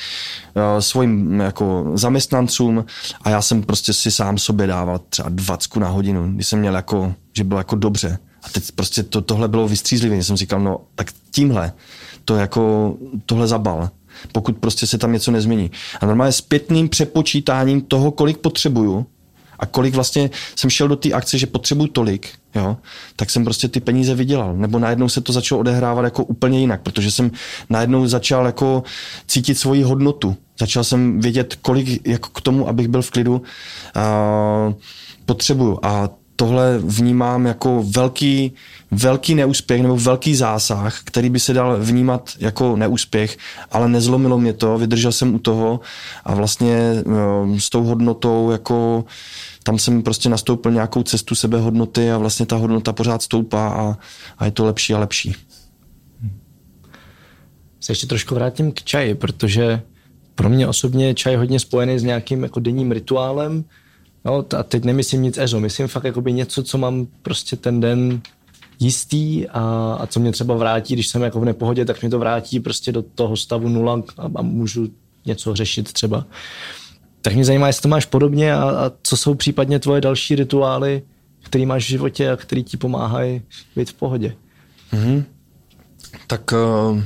uh, 0.56 0.80
svým 0.80 1.40
jako 1.40 1.92
zaměstnancům 1.94 2.86
a 3.22 3.30
já 3.30 3.42
jsem 3.42 3.64
prostě 3.64 3.94
si 3.94 4.12
sám 4.12 4.38
sobě 4.38 4.68
dával 4.68 5.00
třeba 5.10 5.30
20 5.30 5.76
na 5.76 5.88
hodinu, 5.88 6.32
když 6.34 6.48
jsem 6.48 6.60
měl 6.60 6.76
jako, 6.76 7.14
že 7.34 7.44
bylo 7.44 7.60
jako 7.60 7.76
dobře. 7.76 8.18
A 8.44 8.50
teď 8.50 8.72
prostě 8.72 9.04
to, 9.04 9.22
tohle 9.22 9.48
bylo 9.48 9.68
vystřízlivé. 9.68 10.24
Jsem 10.24 10.36
říkal, 10.36 10.60
no 10.60 10.82
tak 10.96 11.12
tímhle 11.32 11.74
to 12.26 12.36
jako 12.36 12.96
tohle 13.26 13.48
zabal 13.48 13.90
pokud 14.32 14.58
prostě 14.58 14.88
se 14.88 14.98
tam 14.98 15.12
něco 15.12 15.32
nezmění. 15.32 15.72
A 16.02 16.06
normálně 16.06 16.32
zpětným 16.32 16.90
přepočítáním 16.90 17.82
toho, 17.82 18.12
kolik 18.12 18.38
potřebuju 18.38 19.06
a 19.60 19.66
kolik 19.66 19.96
vlastně 19.96 20.30
jsem 20.56 20.70
šel 20.70 20.88
do 20.88 20.96
té 20.96 21.12
akce, 21.12 21.38
že 21.38 21.48
potřebuju 21.48 21.88
tolik, 21.88 22.30
jo, 22.56 22.78
tak 23.16 23.30
jsem 23.30 23.44
prostě 23.44 23.68
ty 23.68 23.80
peníze 23.80 24.16
vydělal. 24.16 24.56
Nebo 24.56 24.80
najednou 24.80 25.10
se 25.10 25.22
to 25.22 25.34
začalo 25.34 25.60
odehrávat 25.60 26.06
jako 26.06 26.24
úplně 26.24 26.60
jinak, 26.60 26.82
protože 26.82 27.12
jsem 27.12 27.32
najednou 27.70 28.08
začal 28.08 28.46
jako 28.46 28.84
cítit 29.28 29.56
svoji 29.56 29.84
hodnotu. 29.84 30.36
Začal 30.60 30.84
jsem 30.84 31.20
vědět, 31.20 31.56
kolik 31.62 32.08
jako 32.08 32.30
k 32.30 32.42
tomu, 32.42 32.68
abych 32.68 32.88
byl 32.88 33.02
v 33.02 33.12
klidu, 33.12 33.34
uh, 33.36 34.74
potřebuju. 35.26 35.80
A 35.84 36.10
tohle 36.36 36.78
vnímám 36.78 37.46
jako 37.46 37.84
velký, 37.96 38.54
velký 38.92 39.36
neúspěch 39.36 39.82
nebo 39.82 39.98
velký 39.98 40.36
zásah, 40.36 41.02
který 41.04 41.30
by 41.30 41.40
se 41.40 41.54
dal 41.54 41.78
vnímat 41.80 42.32
jako 42.40 42.76
neúspěch, 42.76 43.38
ale 43.72 43.90
nezlomilo 43.90 44.38
mě 44.38 44.54
to, 44.54 44.78
vydržel 44.78 45.12
jsem 45.12 45.36
u 45.36 45.40
toho 45.40 45.80
a 46.26 46.36
vlastně 46.36 47.04
no, 47.06 47.60
s 47.60 47.70
tou 47.70 47.84
hodnotou 47.84 48.52
jako 48.52 49.06
tam 49.64 49.80
jsem 49.80 50.04
prostě 50.04 50.30
nastoupil 50.30 50.72
nějakou 50.72 51.04
cestu 51.04 51.36
sebehodnoty 51.36 52.12
a 52.12 52.18
vlastně 52.18 52.46
ta 52.46 52.56
hodnota 52.56 52.94
pořád 52.94 53.22
stoupá 53.22 53.70
a, 53.70 53.98
a 54.38 54.46
je 54.46 54.52
to 54.52 54.66
lepší 54.66 54.94
a 54.94 55.00
lepší. 55.00 55.36
Se 57.80 57.92
ještě 57.92 58.08
trošku 58.08 58.36
vrátím 58.36 58.72
k 58.72 58.84
čaji, 58.84 59.16
protože 59.16 59.82
pro 60.36 60.50
mě 60.50 60.68
osobně 60.68 61.08
je 61.08 61.14
čaj 61.14 61.36
hodně 61.36 61.60
spojený 61.60 62.00
s 62.00 62.04
nějakým 62.04 62.44
jako 62.44 62.60
denním 62.60 62.92
rituálem, 62.92 63.64
No, 64.26 64.46
a 64.58 64.64
teď 64.64 64.84
nemyslím 64.84 65.22
nic 65.22 65.38
EZO, 65.38 65.60
myslím 65.60 65.88
fakt 65.88 66.04
jakoby 66.04 66.34
něco, 66.34 66.64
co 66.64 66.78
mám 66.78 67.08
prostě 67.22 67.56
ten 67.56 67.80
den 67.80 68.22
jistý 68.80 69.48
a, 69.48 69.94
a 70.00 70.08
co 70.08 70.20
mě 70.20 70.32
třeba 70.32 70.56
vrátí, 70.56 70.94
když 70.94 71.08
jsem 71.08 71.22
jako 71.22 71.40
v 71.40 71.46
nepohodě, 71.46 71.86
tak 71.86 72.02
mě 72.02 72.10
to 72.10 72.20
vrátí 72.20 72.60
prostě 72.60 72.92
do 72.92 73.02
toho 73.02 73.38
stavu 73.38 73.70
nula 73.70 74.02
a, 74.18 74.30
a 74.36 74.42
můžu 74.42 74.88
něco 75.26 75.56
řešit 75.56 75.94
třeba. 75.94 76.26
Tak 77.22 77.34
mě 77.34 77.46
zajímá, 77.46 77.68
jestli 77.68 77.82
to 77.82 77.88
máš 77.88 78.06
podobně 78.06 78.54
a, 78.54 78.64
a 78.64 78.92
co 79.04 79.18
jsou 79.18 79.36
případně 79.36 79.80
tvoje 79.80 80.02
další 80.02 80.36
rituály, 80.36 81.02
který 81.44 81.66
máš 81.66 81.86
v 81.86 81.90
životě 81.90 82.32
a 82.32 82.36
který 82.36 82.64
ti 82.64 82.78
pomáhají 82.78 83.42
být 83.76 83.90
v 83.90 83.94
pohodě. 83.94 84.36
Mm-hmm. 84.94 85.24
Tak 86.28 86.52
uh, 86.52 87.02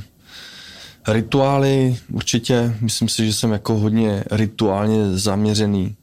rituály 1.08 1.96
určitě, 2.12 2.76
myslím 2.80 3.08
si, 3.08 3.26
že 3.26 3.32
jsem 3.32 3.52
jako 3.52 3.78
hodně 3.78 4.24
rituálně 4.30 5.18
zaměřený 5.18 5.96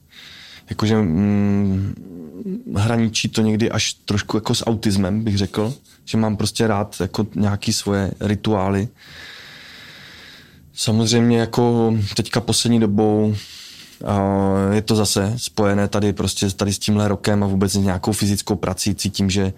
jakože 0.70 0.98
mm, 0.98 1.96
hraničí 2.76 3.30
to 3.30 3.42
někdy 3.42 3.72
až 3.72 3.94
trošku 3.94 4.38
jako 4.38 4.56
s 4.56 4.68
autismem, 4.68 5.24
bych 5.24 5.38
řekl, 5.38 5.74
že 6.06 6.18
mám 6.18 6.38
prostě 6.38 6.68
rád 6.68 6.96
jako 7.00 7.28
nějaký 7.36 7.74
svoje 7.74 8.12
rituály. 8.20 8.88
Samozřejmě 10.74 11.40
jako 11.40 11.94
teďka 12.16 12.42
poslední 12.42 12.80
dobou 12.80 13.28
uh, 13.28 14.74
je 14.74 14.82
to 14.82 14.96
zase 14.96 15.34
spojené 15.38 15.88
tady 15.88 16.14
prostě 16.14 16.50
tady 16.50 16.74
s 16.74 16.80
tímhle 16.80 17.08
rokem 17.08 17.44
a 17.44 17.48
vůbec 17.48 17.72
s 17.72 17.78
nějakou 17.78 18.12
fyzickou 18.12 18.56
prací. 18.56 18.96
Cítím, 18.96 19.30
že, 19.30 19.54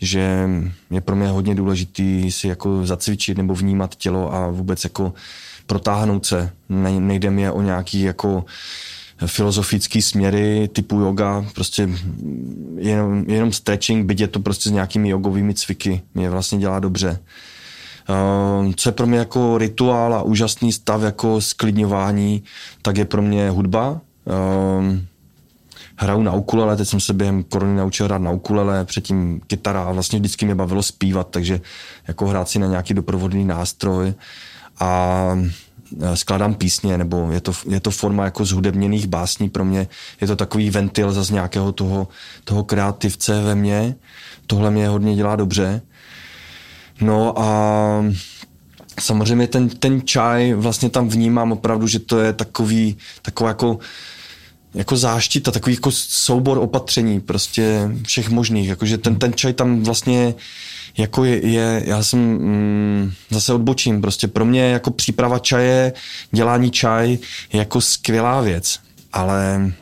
že 0.00 0.48
je 0.90 1.00
pro 1.00 1.16
mě 1.16 1.28
hodně 1.28 1.54
důležitý 1.54 2.32
si 2.32 2.48
jako 2.48 2.86
zacvičit 2.86 3.38
nebo 3.38 3.54
vnímat 3.54 3.94
tělo 3.94 4.34
a 4.34 4.48
vůbec 4.48 4.84
jako 4.84 5.12
protáhnout 5.66 6.26
se. 6.26 6.52
nejde 6.68 7.30
mi 7.30 7.50
o 7.50 7.62
nějaký 7.62 8.00
jako 8.00 8.44
filozofické 9.26 10.02
směry 10.02 10.68
typu 10.72 11.00
yoga, 11.00 11.44
prostě 11.54 11.88
jenom, 12.76 13.24
jenom 13.28 13.52
stretching, 13.52 14.06
byť 14.06 14.20
je 14.20 14.28
to 14.28 14.40
prostě 14.40 14.68
s 14.68 14.72
nějakými 14.72 15.08
jogovými 15.08 15.54
cviky, 15.54 16.02
mě 16.14 16.30
vlastně 16.30 16.58
dělá 16.58 16.78
dobře. 16.78 17.20
Uh, 18.08 18.72
co 18.76 18.88
je 18.88 18.92
pro 18.92 19.06
mě 19.06 19.18
jako 19.18 19.58
rituál 19.58 20.14
a 20.14 20.22
úžasný 20.22 20.72
stav 20.72 21.02
jako 21.02 21.40
sklidňování, 21.40 22.42
tak 22.82 22.96
je 22.96 23.04
pro 23.04 23.22
mě 23.22 23.50
hudba. 23.50 23.90
Uh, 23.90 24.96
hraju 25.96 26.22
na 26.22 26.32
ukulele, 26.32 26.76
teď 26.76 26.88
jsem 26.88 27.00
se 27.00 27.12
během 27.12 27.42
korony 27.42 27.76
naučil 27.76 28.06
hrát 28.06 28.22
na 28.22 28.30
ukulele, 28.30 28.84
předtím 28.84 29.40
kytara 29.46 29.82
a 29.82 29.92
vlastně 29.92 30.18
vždycky 30.18 30.44
mě 30.44 30.54
bavilo 30.54 30.82
zpívat, 30.82 31.28
takže 31.30 31.60
jako 32.08 32.26
hrát 32.26 32.48
si 32.48 32.58
na 32.58 32.66
nějaký 32.66 32.94
doprovodný 32.94 33.44
nástroj 33.44 34.14
a 34.80 35.38
skládám 36.14 36.54
písně, 36.54 36.98
nebo 36.98 37.30
je 37.32 37.40
to, 37.40 37.52
je 37.68 37.80
to 37.80 37.90
forma 37.90 38.24
jako 38.24 38.44
zhudebněných 38.44 39.06
básní 39.06 39.48
pro 39.48 39.64
mě. 39.64 39.88
Je 40.20 40.26
to 40.26 40.36
takový 40.36 40.70
ventil 40.70 41.12
zase 41.12 41.32
nějakého 41.32 41.72
toho, 41.72 42.08
toho 42.44 42.64
kreativce 42.64 43.42
ve 43.42 43.54
mně. 43.54 43.94
Tohle 44.46 44.70
mě 44.70 44.88
hodně 44.88 45.16
dělá 45.16 45.36
dobře. 45.36 45.82
No 47.00 47.38
a 47.38 48.04
samozřejmě 49.00 49.46
ten, 49.46 49.68
ten 49.68 50.02
čaj 50.04 50.54
vlastně 50.54 50.90
tam 50.90 51.08
vnímám 51.08 51.52
opravdu, 51.52 51.86
že 51.86 51.98
to 51.98 52.20
je 52.20 52.32
takový, 52.32 52.96
taková 53.22 53.48
jako 53.48 53.78
jako 54.74 54.96
záštita, 54.96 55.50
takový 55.50 55.74
jako 55.74 55.90
soubor 55.92 56.58
opatření 56.58 57.20
prostě 57.20 57.90
všech 58.06 58.30
možných, 58.30 58.68
jakože 58.68 58.98
ten, 58.98 59.16
ten 59.16 59.32
čaj 59.34 59.52
tam 59.52 59.82
vlastně 59.82 60.34
jako 60.98 61.24
je, 61.24 61.46
je 61.46 61.82
já 61.86 62.02
jsem 62.02 62.20
mm, 62.20 63.12
zase 63.30 63.52
odbočím, 63.52 64.00
prostě 64.00 64.28
pro 64.28 64.44
mě 64.44 64.62
jako 64.62 64.90
příprava 64.90 65.38
čaje, 65.38 65.92
dělání 66.32 66.70
čaj 66.70 67.18
je 67.52 67.58
jako 67.58 67.80
skvělá 67.80 68.40
věc, 68.40 68.80
ale 69.12 69.72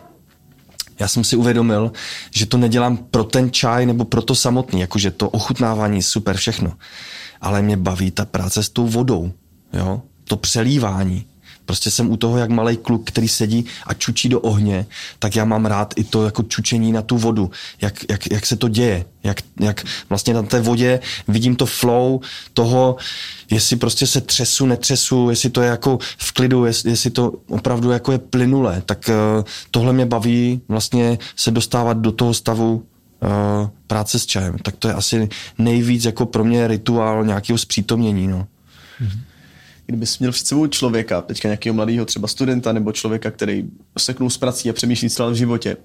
já 0.99 1.09
jsem 1.09 1.25
si 1.25 1.37
uvědomil, 1.37 1.93
že 2.35 2.47
to 2.47 2.57
nedělám 2.57 2.97
pro 2.97 3.25
ten 3.25 3.51
čaj 3.51 3.87
nebo 3.87 4.05
pro 4.05 4.23
to 4.23 4.35
samotný, 4.35 4.81
jakože 4.81 5.11
to 5.11 5.31
ochutnávání 5.31 6.03
super 6.03 6.37
všechno, 6.37 6.73
ale 7.41 7.63
mě 7.63 7.77
baví 7.77 8.11
ta 8.11 8.25
práce 8.25 8.63
s 8.63 8.69
tou 8.69 8.87
vodou, 8.87 9.33
jo, 9.73 10.03
to 10.25 10.37
přelívání, 10.37 11.27
Prostě 11.71 11.91
jsem 11.91 12.11
u 12.11 12.17
toho, 12.17 12.39
jak 12.39 12.51
malý 12.51 12.77
kluk, 12.77 13.11
který 13.11 13.29
sedí 13.29 13.65
a 13.87 13.95
čučí 13.95 14.29
do 14.29 14.41
ohně, 14.41 14.87
tak 15.19 15.37
já 15.37 15.45
mám 15.45 15.67
rád 15.67 15.95
i 15.97 16.05
to 16.05 16.25
jako 16.25 16.43
čučení 16.43 16.93
na 16.93 17.03
tu 17.03 17.19
vodu, 17.19 17.51
jak, 17.81 17.95
jak, 18.11 18.31
jak 18.31 18.47
se 18.47 18.57
to 18.57 18.69
děje, 18.69 19.05
jak, 19.23 19.37
jak 19.61 19.85
vlastně 20.09 20.35
na 20.35 20.43
té 20.43 20.61
vodě 20.61 21.01
vidím 21.29 21.57
to 21.57 21.67
flow 21.67 22.21
toho, 22.55 22.97
jestli 23.51 23.77
prostě 23.77 24.07
se 24.07 24.21
třesu, 24.21 24.67
netřesu, 24.67 25.31
jestli 25.31 25.51
to 25.51 25.63
je 25.63 25.69
jako 25.69 25.99
v 26.19 26.33
klidu, 26.33 26.65
jestli, 26.65 27.11
to 27.11 27.33
opravdu 27.49 27.91
jako 27.91 28.13
je 28.13 28.19
plynulé, 28.19 28.83
tak 28.87 29.09
uh, 29.09 29.45
tohle 29.71 29.93
mě 29.93 30.07
baví 30.07 30.61
vlastně 30.69 31.19
se 31.37 31.51
dostávat 31.51 31.97
do 31.99 32.13
toho 32.13 32.35
stavu 32.35 32.75
uh, 32.75 33.69
práce 33.87 34.19
s 34.19 34.27
čajem. 34.27 34.59
Tak 34.63 34.77
to 34.77 34.89
je 34.89 34.95
asi 34.95 35.29
nejvíc 35.59 36.05
jako 36.05 36.27
pro 36.27 36.45
mě 36.45 36.69
rituál 36.69 37.25
nějakého 37.25 37.59
zpřítomnění. 37.59 38.29
No. 38.29 38.47
Mm-hmm 39.03 39.30
kdybys 39.91 40.19
měl 40.19 40.33
před 40.33 40.47
sebou 40.47 40.67
člověka, 40.67 41.23
teďka 41.23 41.49
nějakého 41.49 41.75
mladého 41.75 42.05
třeba 42.07 42.29
studenta 42.29 42.73
nebo 42.73 42.93
člověka, 42.93 43.31
který 43.31 43.65
seknul 43.99 44.31
s 44.31 44.39
prací 44.39 44.71
a 44.71 44.73
přemýšlí 44.73 45.11
celé 45.11 45.33
v 45.33 45.35
životě 45.35 45.77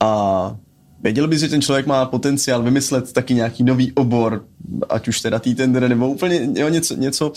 a 0.00 0.56
věděl 1.02 1.28
bys, 1.28 1.40
že 1.40 1.48
ten 1.48 1.62
člověk 1.62 1.86
má 1.86 2.06
potenciál 2.06 2.62
vymyslet 2.62 3.12
taky 3.12 3.34
nějaký 3.34 3.64
nový 3.64 3.92
obor, 3.92 4.44
ať 4.88 5.08
už 5.08 5.20
teda 5.20 5.38
tender 5.38 5.88
nebo 5.88 6.08
úplně 6.08 6.48
jo, 6.54 6.68
něco, 6.68 6.94
něco 6.94 7.28
uh, 7.28 7.34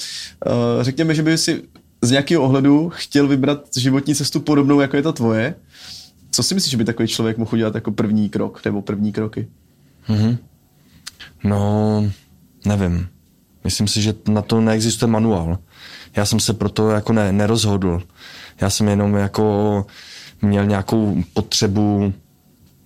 řekněme, 0.82 1.16
že 1.16 1.24
by 1.24 1.38
si 1.38 1.64
z 2.02 2.12
nějakého 2.12 2.44
ohledu 2.44 2.90
chtěl 2.90 3.28
vybrat 3.28 3.78
životní 3.78 4.16
cestu 4.16 4.40
podobnou, 4.40 4.80
jako 4.80 4.96
je 4.96 5.04
ta 5.04 5.12
tvoje, 5.12 5.56
co 6.32 6.44
si 6.44 6.56
myslíš, 6.56 6.72
že 6.72 6.78
by 6.78 6.86
takový 6.86 7.08
člověk 7.08 7.38
mohl 7.38 7.54
udělat 7.54 7.76
jako 7.76 7.92
první 7.92 8.30
krok 8.30 8.66
nebo 8.66 8.82
první 8.82 9.12
kroky? 9.12 9.48
Mm-hmm. 10.10 10.38
No, 11.44 12.12
nevím. 12.66 13.08
Myslím 13.64 13.88
si, 13.88 14.02
že 14.02 14.14
na 14.28 14.42
to 14.42 14.62
neexistuje 14.62 15.12
manuál 15.12 15.58
já 16.16 16.26
jsem 16.26 16.40
se 16.40 16.54
proto 16.54 16.90
jako 16.90 17.14
ne, 17.14 17.32
nerozhodl. 17.32 18.02
Já 18.62 18.70
jsem 18.70 18.88
jenom 18.88 19.16
jako 19.16 19.86
měl 20.42 20.66
nějakou 20.66 21.24
potřebu, 21.34 22.14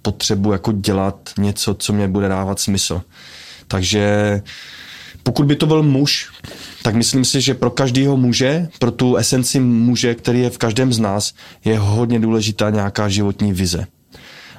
potřebu 0.01 0.51
jako 0.51 0.71
dělat 0.71 1.29
něco, 1.37 1.73
co 1.73 1.93
mě 1.93 2.07
bude 2.07 2.27
dávat 2.27 2.59
smysl. 2.59 3.01
Takže 3.67 4.41
pokud 5.23 5.45
by 5.45 5.55
to 5.55 5.65
byl 5.65 5.83
muž, 5.83 6.29
tak 6.83 6.95
myslím 6.95 7.25
si, 7.25 7.41
že 7.41 7.53
pro 7.53 7.69
každého 7.69 8.17
muže, 8.17 8.67
pro 8.79 8.91
tu 8.91 9.15
esenci 9.15 9.59
muže, 9.59 10.15
který 10.15 10.39
je 10.39 10.49
v 10.49 10.57
každém 10.57 10.93
z 10.93 10.99
nás, 10.99 11.33
je 11.65 11.79
hodně 11.79 12.19
důležitá 12.19 12.69
nějaká 12.69 13.09
životní 13.09 13.53
vize. 13.53 13.87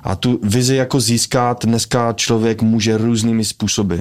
A 0.02 0.16
tu 0.16 0.40
vizi 0.42 0.76
jako 0.76 1.00
získat 1.00 1.64
dneska 1.66 2.12
člověk 2.12 2.62
může 2.62 2.96
různými 2.96 3.44
způsoby. 3.44 3.96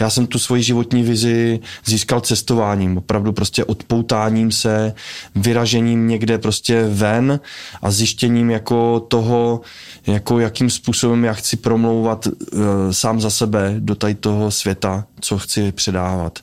Já 0.00 0.10
jsem 0.10 0.26
tu 0.26 0.38
svoji 0.38 0.62
životní 0.62 1.02
vizi 1.02 1.60
získal 1.84 2.20
cestováním, 2.20 2.98
opravdu 2.98 3.32
prostě 3.32 3.64
odpoutáním 3.64 4.52
se, 4.52 4.94
vyražením 5.34 6.08
někde 6.08 6.38
prostě 6.38 6.84
ven 6.88 7.40
a 7.82 7.90
zjištěním 7.90 8.50
jako 8.50 9.00
toho, 9.00 9.60
jako 10.06 10.38
jakým 10.38 10.70
způsobem 10.70 11.24
já 11.24 11.32
chci 11.32 11.56
promlouvat 11.56 12.26
uh, 12.26 12.62
sám 12.90 13.20
za 13.20 13.30
sebe 13.30 13.74
do 13.78 13.94
tady 13.94 14.14
toho 14.14 14.50
světa, 14.50 15.04
co 15.20 15.38
chci 15.38 15.72
předávat. 15.72 16.38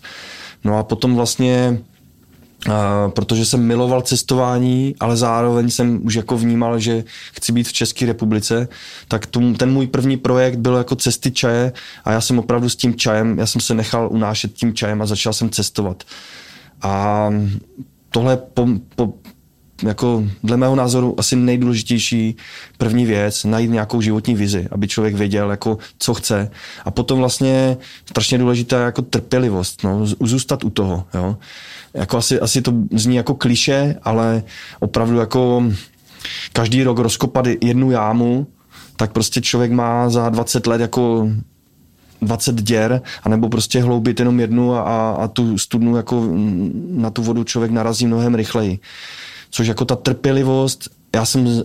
No 0.63 0.77
a 0.77 0.83
potom 0.83 1.15
vlastně 1.15 1.79
Uh, 2.67 2.73
protože 3.11 3.45
jsem 3.45 3.67
miloval 3.67 4.01
cestování, 4.01 4.95
ale 4.99 5.17
zároveň 5.17 5.69
jsem 5.69 6.05
už 6.05 6.13
jako 6.15 6.37
vnímal, 6.37 6.79
že 6.79 7.03
chci 7.33 7.51
být 7.51 7.67
v 7.67 7.73
České 7.73 8.05
republice, 8.05 8.67
tak 9.07 9.25
tu, 9.25 9.53
ten 9.53 9.71
můj 9.71 9.87
první 9.87 10.17
projekt 10.17 10.55
byl 10.55 10.75
jako 10.75 10.95
cesty 10.95 11.31
čaje 11.31 11.73
a 12.05 12.11
já 12.11 12.21
jsem 12.21 12.39
opravdu 12.39 12.69
s 12.69 12.75
tím 12.75 12.95
čajem, 12.95 13.39
já 13.39 13.45
jsem 13.45 13.61
se 13.61 13.73
nechal 13.73 14.09
unášet 14.11 14.53
tím 14.53 14.73
čajem 14.73 15.01
a 15.01 15.05
začal 15.05 15.33
jsem 15.33 15.49
cestovat. 15.49 16.03
A 16.81 17.29
tohle 18.09 18.37
po, 18.37 18.67
po, 18.95 19.13
jako 19.83 20.23
dle 20.43 20.57
mého 20.57 20.75
názoru 20.75 21.15
asi 21.19 21.35
nejdůležitější 21.35 22.35
první 22.77 23.05
věc, 23.05 23.43
najít 23.43 23.71
nějakou 23.71 24.01
životní 24.01 24.35
vizi, 24.35 24.67
aby 24.71 24.87
člověk 24.87 25.15
věděl, 25.15 25.51
jako, 25.51 25.77
co 25.99 26.13
chce. 26.13 26.51
A 26.85 26.91
potom 26.91 27.19
vlastně 27.19 27.77
strašně 28.05 28.37
důležitá 28.37 28.79
jako 28.79 29.01
trpělivost, 29.01 29.83
no, 29.83 30.05
zůstat 30.05 30.63
u 30.63 30.69
toho. 30.69 31.05
Jo. 31.13 31.37
Jako 31.93 32.17
asi, 32.17 32.39
asi 32.39 32.61
to 32.61 32.73
zní 32.91 33.15
jako 33.15 33.35
kliše, 33.35 33.95
ale 34.03 34.43
opravdu 34.79 35.17
jako 35.17 35.63
každý 36.53 36.83
rok 36.83 36.99
rozkopat 36.99 37.47
jednu 37.61 37.91
jámu, 37.91 38.47
tak 38.95 39.11
prostě 39.11 39.41
člověk 39.41 39.71
má 39.71 40.09
za 40.09 40.29
20 40.29 40.67
let 40.67 40.81
jako 40.81 41.29
20 42.21 42.55
děr, 42.55 43.01
anebo 43.23 43.49
prostě 43.49 43.81
hloubit 43.83 44.19
jenom 44.19 44.39
jednu 44.39 44.75
a, 44.75 45.11
a 45.11 45.27
tu 45.27 45.57
studnu 45.57 45.95
jako 45.95 46.27
na 46.89 47.09
tu 47.09 47.23
vodu 47.23 47.43
člověk 47.43 47.71
narazí 47.71 48.07
mnohem 48.07 48.35
rychleji. 48.35 48.79
Což 49.49 49.67
jako 49.67 49.85
ta 49.85 49.95
trpělivost, 49.95 50.89
já 51.15 51.25
jsem 51.25 51.63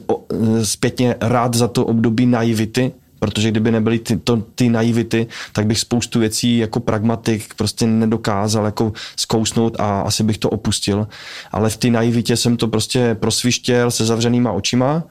zpětně 0.63 1.17
rád 1.21 1.55
za 1.55 1.69
to 1.69 1.87
období 1.87 2.27
naivity, 2.27 2.93
protože 3.25 3.51
kdyby 3.51 3.71
nebyly 3.71 3.99
ty, 3.99 4.17
to, 4.17 4.37
ty 4.55 4.69
naivity, 4.69 5.27
tak 5.53 5.67
bych 5.67 5.79
spoustu 5.79 6.21
věcí 6.21 6.59
jako 6.59 6.81
pragmatik 6.81 7.55
prostě 7.55 7.87
nedokázal 7.87 8.65
jako 8.65 8.93
zkousnout 9.17 9.81
a 9.81 10.01
asi 10.01 10.23
bych 10.23 10.39
to 10.39 10.51
opustil. 10.51 11.09
Ale 11.53 11.71
v 11.71 11.77
té 11.77 11.91
naivitě 11.91 12.37
jsem 12.37 12.57
to 12.57 12.69
prostě 12.69 13.15
prosvištěl 13.15 13.91
se 13.91 14.05
zavřenýma 14.05 14.53
očima, 14.53 15.05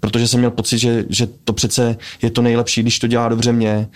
protože 0.00 0.28
jsem 0.28 0.40
měl 0.40 0.50
pocit, 0.50 0.78
že, 0.78 1.04
že 1.08 1.26
to 1.44 1.52
přece 1.52 1.96
je 2.22 2.30
to 2.30 2.42
nejlepší, 2.42 2.82
když 2.82 2.98
to 2.98 3.06
dělá 3.06 3.28
dobře 3.28 3.52
mě. 3.52 3.88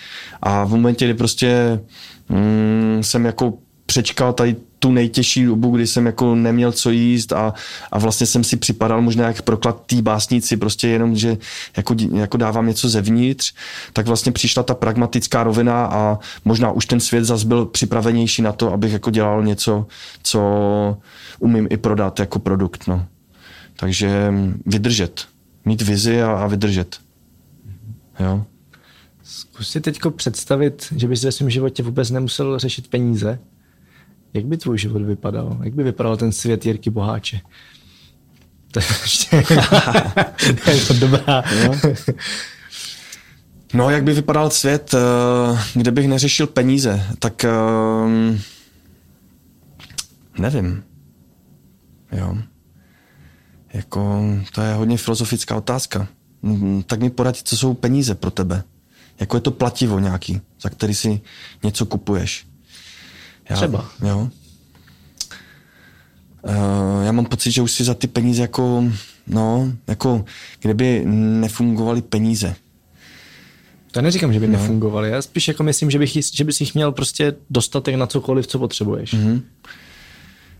A 0.43 0.65
v 0.65 0.71
momentě, 0.71 1.05
kdy 1.05 1.15
prostě 1.15 1.81
mm, 2.29 2.99
jsem 3.01 3.25
jako 3.25 3.55
přečkal 3.93 4.33
tady 4.33 4.57
tu 4.79 4.93
nejtěžší 4.93 5.45
dobu, 5.45 5.71
kdy 5.71 5.87
jsem 5.87 6.07
jako 6.07 6.35
neměl 6.35 6.73
co 6.73 6.91
jíst 6.91 7.33
a, 7.33 7.55
a 7.93 7.99
vlastně 7.99 8.27
jsem 8.27 8.45
si 8.45 8.57
připadal 8.57 9.03
možná 9.03 9.27
jak 9.27 9.43
proklad 9.43 9.87
té 9.87 10.03
básnici, 10.03 10.57
prostě 10.57 10.89
jenom, 10.89 11.17
že 11.17 11.39
jako, 11.77 11.95
jako 12.13 12.37
dávám 12.37 12.67
něco 12.67 12.89
zevnitř, 12.89 13.55
tak 13.93 14.07
vlastně 14.07 14.33
přišla 14.33 14.63
ta 14.63 14.75
pragmatická 14.75 15.43
rovina 15.43 15.87
a 15.87 16.19
možná 16.45 16.73
už 16.73 16.87
ten 16.87 17.01
svět 17.01 17.25
zase 17.25 17.47
byl 17.47 17.67
připravenější 17.67 18.43
na 18.43 18.53
to, 18.53 18.73
abych 18.73 18.93
jako 18.93 19.11
dělal 19.11 19.45
něco, 19.45 19.87
co 20.23 20.41
umím 21.39 21.69
i 21.71 21.77
prodat 21.77 22.21
jako 22.21 22.39
produkt, 22.39 22.87
no. 22.87 23.07
Takže 23.77 24.33
vydržet. 24.67 25.25
Mít 25.65 25.83
vizi 25.83 26.23
a, 26.23 26.33
a 26.33 26.47
vydržet. 26.47 26.97
Jo. 28.21 28.45
Zkus 29.23 29.69
si 29.69 29.81
teď 29.81 29.99
představit, 30.17 30.87
že 30.97 31.09
bys 31.09 31.25
ve 31.25 31.33
svém 31.33 31.51
životě 31.51 31.83
vůbec 31.83 32.11
nemusel 32.11 32.59
řešit 32.59 32.89
peníze, 32.89 33.39
jak 34.35 34.47
by 34.47 34.57
tvůj 34.57 34.79
život 34.79 35.03
vypadal? 35.03 35.59
Jak 35.63 35.75
by 35.75 35.83
vypadal 35.83 36.17
ten 36.17 36.33
svět 36.33 36.67
Jirky 36.67 36.91
Boháče? 36.91 37.41
To 38.71 38.81
je 38.81 38.87
ještě 39.03 39.37
je 40.71 40.81
to 40.87 40.95
dobrá. 40.95 41.45
No. 41.67 41.81
no, 43.75 43.91
jak 43.91 44.05
by 44.05 44.15
vypadal 44.15 44.51
svět, 44.51 44.95
eh, 44.95 45.59
kde 45.75 45.91
bych 45.91 46.09
neřešil 46.09 46.47
peníze? 46.47 47.07
Tak 47.19 47.45
eh, 47.45 47.51
nevím. 50.39 50.85
Jo. 52.13 52.37
Jako, 53.73 54.23
to 54.53 54.61
je 54.61 54.75
hodně 54.75 54.97
filozofická 54.97 55.57
otázka. 55.57 56.09
Mm, 56.43 56.83
tak 56.83 57.01
mi 57.01 57.11
poradit, 57.11 57.49
co 57.49 57.57
jsou 57.57 57.75
peníze 57.75 58.15
pro 58.15 58.31
tebe. 58.31 58.65
Jako 59.21 59.37
je 59.37 59.41
to 59.41 59.51
plativo 59.51 59.99
nějaký, 59.99 60.41
za 60.61 60.69
který 60.69 60.95
si 60.95 61.21
něco 61.63 61.87
kupuješ. 61.87 62.47
Já, 63.51 63.57
Třeba. 63.57 63.89
Jo. 64.09 64.29
Uh, 66.43 67.05
já 67.05 67.13
mám 67.13 67.25
pocit, 67.25 67.51
že 67.51 67.63
už 67.63 67.73
si 67.73 67.85
za 67.85 67.95
ty 67.95 68.07
peníze 68.07 68.43
jako, 68.43 68.85
no, 69.27 69.73
jako 69.87 70.25
kdyby 70.61 71.03
nefungovaly 71.07 72.03
peníze. 72.03 72.55
To 73.91 74.03
neříkám, 74.03 74.33
že 74.33 74.41
by 74.41 74.47
no. 74.47 74.53
nefungovaly. 74.53 75.11
Já 75.11 75.23
spíš 75.23 75.49
jako 75.49 75.63
myslím, 75.63 75.91
že, 75.91 75.99
bych, 75.99 76.19
že 76.33 76.45
bys 76.45 76.61
jich 76.61 76.75
měl 76.75 76.93
prostě 76.93 77.35
dostatek 77.51 77.95
na 77.95 78.07
cokoliv, 78.07 78.47
co 78.47 78.59
potřebuješ. 78.59 79.15
Mm-hmm. 79.15 79.43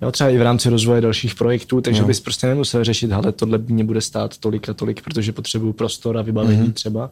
Jo, 0.03 0.13
třeba 0.13 0.31
i 0.31 0.39
v 0.39 0.43
rámci 0.43 0.69
rozvoje 0.69 1.01
dalších 1.01 1.35
projektů, 1.35 1.81
takže 1.81 2.01
no. 2.01 2.07
bys 2.07 2.21
prostě 2.21 2.47
nemusel 2.47 2.85
řešit, 2.85 3.13
ale 3.13 3.33
tohle 3.33 3.59
mě 3.59 3.85
bude 3.85 4.01
stát 4.01 4.39
tolik 4.39 4.69
a 4.69 4.75
tolik, 4.75 5.03
protože 5.03 5.33
potřebuju 5.33 5.73
prostor 5.73 6.19
a 6.19 6.23
vybavení 6.23 6.69
mm-hmm. 6.69 6.73
třeba. 6.73 7.11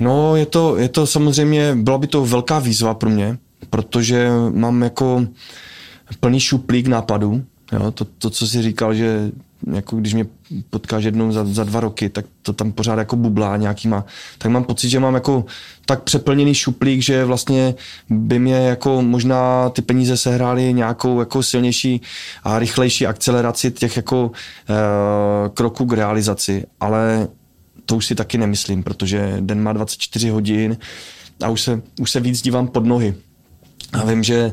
No, 0.00 0.36
je 0.36 0.46
to, 0.46 0.76
je 0.76 0.88
to 0.88 1.06
samozřejmě, 1.06 1.74
byla 1.74 1.98
by 1.98 2.06
to 2.06 2.26
velká 2.26 2.58
výzva 2.58 2.94
pro 2.94 3.10
mě, 3.10 3.38
protože 3.70 4.28
mám 4.54 4.82
jako 4.82 5.26
plný 6.20 6.40
šuplík 6.40 6.86
nápadů. 6.86 7.44
Jo, 7.72 7.90
to, 7.90 8.04
to, 8.04 8.30
co 8.30 8.46
si 8.46 8.62
říkal, 8.62 8.94
že 8.94 9.30
jako 9.72 9.96
když 9.96 10.14
mě 10.14 10.26
potkáš 10.70 11.04
jednou 11.04 11.32
za, 11.32 11.44
za 11.44 11.64
dva 11.64 11.80
roky, 11.80 12.08
tak 12.08 12.24
to 12.42 12.52
tam 12.52 12.72
pořád 12.72 12.98
jako 12.98 13.16
bublá 13.16 13.56
nějakýma, 13.56 14.04
tak 14.38 14.50
mám 14.50 14.64
pocit, 14.64 14.88
že 14.88 15.00
mám 15.00 15.14
jako 15.14 15.44
tak 15.86 16.02
přeplněný 16.02 16.54
šuplík, 16.54 17.02
že 17.02 17.24
vlastně 17.24 17.74
by 18.10 18.38
mě 18.38 18.54
jako 18.54 19.02
možná 19.02 19.70
ty 19.70 19.82
peníze 19.82 20.16
sehrály 20.16 20.72
nějakou 20.72 21.20
jako 21.20 21.42
silnější 21.42 22.00
a 22.44 22.58
rychlejší 22.58 23.06
akceleraci 23.06 23.70
těch 23.70 23.96
jako 23.96 24.30
e, 24.68 25.48
kroků 25.48 25.86
k 25.86 25.92
realizaci, 25.92 26.64
ale 26.80 27.28
to 27.86 27.96
už 27.96 28.06
si 28.06 28.14
taky 28.14 28.38
nemyslím, 28.38 28.82
protože 28.82 29.36
den 29.40 29.62
má 29.62 29.72
24 29.72 30.28
hodin 30.28 30.76
a 31.42 31.48
už 31.48 31.60
se, 31.60 31.82
už 32.00 32.10
se 32.10 32.20
víc 32.20 32.42
dívám 32.42 32.68
pod 32.68 32.86
nohy. 32.86 33.14
A 34.00 34.04
vím, 34.04 34.22
že 34.22 34.52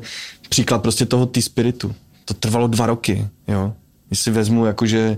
příklad 0.49 0.81
prostě 0.81 1.05
toho 1.05 1.25
ty 1.25 1.41
spiritu. 1.41 1.95
To 2.25 2.33
trvalo 2.33 2.67
dva 2.67 2.85
roky, 2.85 3.27
jo. 3.47 3.73
Když 4.07 4.19
si 4.19 4.31
vezmu, 4.31 4.65
jakože 4.65 5.17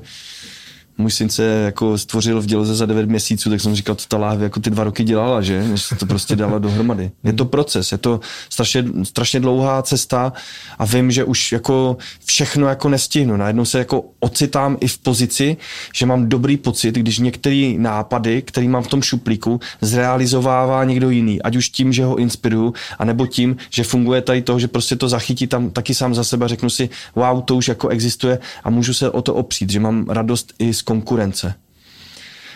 můj 0.97 1.11
syn 1.11 1.29
se 1.29 1.43
jako 1.43 1.97
stvořil 1.97 2.41
v 2.41 2.45
děloze 2.45 2.75
za 2.75 2.85
9 2.85 3.09
měsíců, 3.09 3.49
tak 3.49 3.61
jsem 3.61 3.75
říkal, 3.75 3.95
to 3.95 4.03
ta 4.07 4.17
láhve 4.17 4.43
jako 4.43 4.59
ty 4.59 4.69
dva 4.69 4.83
roky 4.83 5.03
dělala, 5.03 5.41
že? 5.41 5.63
Než 5.63 5.81
se 5.81 5.95
to 5.95 6.05
prostě 6.05 6.35
dala 6.35 6.59
dohromady. 6.59 7.11
Je 7.23 7.33
to 7.33 7.45
proces, 7.45 7.91
je 7.91 7.97
to 7.97 8.19
strašně, 8.49 8.85
strašně 9.03 9.39
dlouhá 9.39 9.81
cesta 9.81 10.33
a 10.79 10.85
vím, 10.85 11.11
že 11.11 11.23
už 11.23 11.51
jako 11.51 11.97
všechno 12.25 12.67
jako 12.67 12.89
nestihnu. 12.89 13.37
Najednou 13.37 13.65
se 13.65 13.79
jako 13.79 14.05
ocitám 14.19 14.77
i 14.79 14.87
v 14.87 14.97
pozici, 14.97 15.57
že 15.93 16.05
mám 16.05 16.29
dobrý 16.29 16.57
pocit, 16.57 16.95
když 16.95 17.19
některé 17.19 17.73
nápady, 17.77 18.41
který 18.41 18.67
mám 18.67 18.83
v 18.83 18.87
tom 18.87 19.01
šuplíku, 19.01 19.59
zrealizovává 19.81 20.83
někdo 20.83 21.09
jiný. 21.09 21.41
Ať 21.41 21.55
už 21.55 21.69
tím, 21.69 21.93
že 21.93 22.05
ho 22.05 22.15
inspiruju, 22.15 22.73
anebo 22.99 23.27
tím, 23.27 23.57
že 23.69 23.83
funguje 23.83 24.21
tady 24.21 24.41
to, 24.41 24.59
že 24.59 24.67
prostě 24.67 24.95
to 24.95 25.09
zachytí 25.09 25.47
tam 25.47 25.69
taky 25.69 25.93
sám 25.93 26.15
za 26.15 26.23
sebe, 26.23 26.47
řeknu 26.47 26.69
si, 26.69 26.89
wow, 27.15 27.41
to 27.41 27.55
už 27.55 27.67
jako 27.67 27.87
existuje 27.87 28.39
a 28.63 28.69
můžu 28.69 28.93
se 28.93 29.09
o 29.09 29.21
to 29.21 29.33
opřít, 29.33 29.69
že 29.69 29.79
mám 29.79 30.09
radost 30.09 30.53
i 30.59 30.73
z 30.73 30.81
konkurence. 30.85 31.53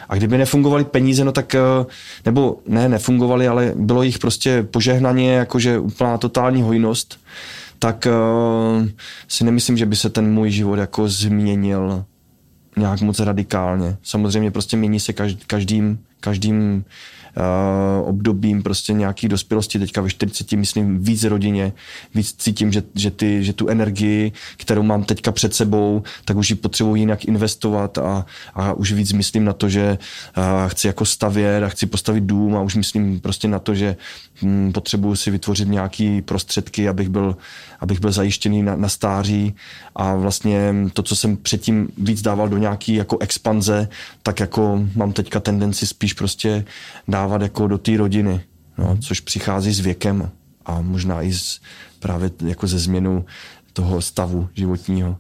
A 0.10 0.16
kdyby 0.16 0.38
nefungovaly 0.38 0.84
peníze, 0.84 1.24
no 1.24 1.32
tak, 1.32 1.56
eh, 1.56 1.60
nebo 2.26 2.60
ne, 2.68 2.90
nefungovaly, 2.90 3.48
ale 3.48 3.74
bylo 3.76 4.04
jich 4.04 4.20
prostě 4.20 4.64
požehnaně, 4.64 5.34
jakože 5.34 5.80
úplná 5.80 6.18
totální 6.18 6.62
hojnost, 6.62 7.20
tak 7.80 8.08
uh, 8.08 8.88
si 9.28 9.44
nemyslím, 9.44 9.78
že 9.78 9.86
by 9.86 9.96
se 9.96 10.10
ten 10.10 10.34
můj 10.34 10.52
život 10.52 10.76
jako 10.76 11.10
změnil 11.10 12.06
nějak 12.78 13.02
moc 13.02 13.20
radikálně. 13.20 13.98
Samozřejmě 14.04 14.52
prostě 14.52 14.78
mění 14.78 15.00
se 15.00 15.14
každým, 15.48 16.00
každým 16.20 16.86
uh, 17.38 18.10
obdobím 18.10 18.64
prostě 18.64 18.94
nějaký 18.94 19.28
dospělosti, 19.28 19.80
teďka 19.80 20.02
ve 20.02 20.10
40 20.10 20.52
myslím 20.52 21.04
víc 21.04 21.24
rodině, 21.24 21.74
víc 22.16 22.36
cítím, 22.38 22.72
že, 22.72 22.84
že, 22.96 23.12
ty, 23.12 23.44
že 23.44 23.54
tu 23.54 23.68
energii, 23.68 24.32
kterou 24.58 24.84
mám 24.84 25.04
teďka 25.04 25.32
před 25.32 25.56
sebou, 25.56 26.04
tak 26.26 26.38
už 26.38 26.50
ji 26.50 26.56
potřebuji 26.56 26.96
jinak 26.96 27.26
investovat 27.26 27.98
a, 27.98 28.26
a 28.54 28.74
už 28.74 28.92
víc 28.92 29.14
myslím 29.14 29.46
na 29.46 29.54
to, 29.54 29.70
že 29.70 29.98
uh, 30.38 30.70
chci 30.70 30.88
jako 30.88 31.06
stavět 31.06 31.64
a 31.64 31.70
chci 31.70 31.86
postavit 31.86 32.24
dům 32.24 32.56
a 32.56 32.62
už 32.62 32.76
myslím 32.76 33.20
prostě 33.20 33.48
na 33.48 33.60
to, 33.60 33.76
že 33.76 33.96
hm, 34.42 34.72
potřebuji 34.72 35.16
si 35.16 35.32
vytvořit 35.32 35.68
nějaký 35.68 36.22
prostředky, 36.22 36.90
abych 36.90 37.10
byl, 37.10 37.38
abych 37.80 38.00
byl 38.00 38.12
zajištěný 38.12 38.64
na, 38.64 38.76
na 38.76 38.90
stáří 38.90 39.56
a 39.96 40.16
vlastně 40.16 40.74
to, 40.94 41.04
co 41.04 41.16
jsem 41.16 41.38
předtím 41.38 41.90
víc 41.98 42.22
dával 42.22 42.50
do 42.50 42.58
nějaký 42.58 42.96
jako 42.96 43.18
expanze, 43.18 43.90
tak 44.24 44.40
jako 44.40 44.88
mám 44.96 45.14
teďka 45.14 45.40
tendenci 45.40 45.88
spíš 45.88 46.14
prostě 46.14 46.66
dávat 47.08 47.42
jako 47.42 47.68
do 47.68 47.78
té 47.78 47.98
rodiny, 47.98 48.42
no, 48.78 48.98
což 48.98 49.20
přichází 49.20 49.74
s 49.74 49.80
věkem 49.80 50.32
a 50.66 50.82
možná 50.82 51.22
i 51.22 51.34
z, 51.34 51.60
právě 52.00 52.32
jako 52.46 52.68
ze 52.68 52.80
změnou 52.80 53.26
toho 53.74 54.02
stavu 54.02 54.50
životního. 54.54 55.18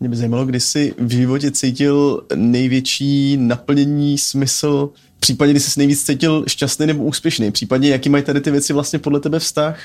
Mě 0.00 0.08
by 0.08 0.16
zajímalo, 0.16 0.46
kdy 0.46 0.60
jsi 0.60 0.94
v 0.98 1.10
životě 1.10 1.50
cítil 1.50 2.22
největší 2.34 3.36
naplnění, 3.36 4.18
smysl, 4.18 4.90
případně 5.26 5.52
kdy 5.52 5.60
jsi 5.60 5.80
nejvíc 5.80 6.04
cítil 6.04 6.44
šťastný 6.48 6.86
nebo 6.86 7.04
úspěšný, 7.04 7.50
případně 7.50 7.88
jaký 7.88 8.08
mají 8.08 8.24
tady 8.24 8.40
ty 8.40 8.50
věci 8.50 8.72
vlastně 8.72 8.98
podle 8.98 9.20
tebe 9.20 9.38
vztah? 9.38 9.78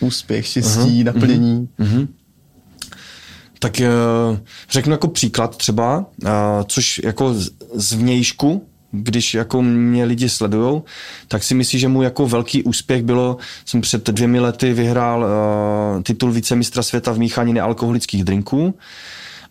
Úspěch, 0.00 0.46
štěstí, 0.46 0.80
uh-huh, 0.80 1.04
naplnění. 1.04 1.68
Uh-huh, 1.78 1.86
uh-huh. 1.86 2.08
Tak 3.58 3.80
uh, 3.80 4.38
řeknu 4.70 4.92
jako 4.92 5.08
příklad 5.08 5.56
třeba, 5.56 5.98
uh, 5.98 6.30
což 6.66 7.00
jako 7.04 7.34
z, 7.74 7.92
vnějšku 7.92 8.66
když 8.92 9.34
jako 9.34 9.62
mě 9.62 10.04
lidi 10.04 10.28
sledujou, 10.28 10.84
tak 11.28 11.42
si 11.42 11.54
myslí, 11.54 11.78
že 11.78 11.88
mu 11.88 12.02
jako 12.02 12.26
velký 12.26 12.62
úspěch 12.62 13.02
bylo, 13.02 13.36
jsem 13.64 13.80
před 13.80 14.10
dvěmi 14.10 14.40
lety 14.40 14.72
vyhrál 14.72 15.20
uh, 15.20 16.02
titul 16.02 16.32
vicemistra 16.32 16.82
světa 16.82 17.12
v 17.12 17.18
míchání 17.18 17.52
nealkoholických 17.52 18.24
drinků 18.24 18.74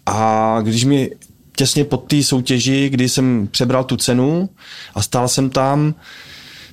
a 0.05 0.57
když 0.61 0.83
mi 0.83 1.11
těsně 1.55 1.85
pod 1.85 1.97
té 1.97 2.23
soutěži, 2.23 2.89
kdy 2.89 3.09
jsem 3.09 3.47
přebral 3.51 3.83
tu 3.83 3.97
cenu 3.97 4.49
a 4.95 5.01
stál 5.01 5.27
jsem 5.27 5.49
tam, 5.49 5.93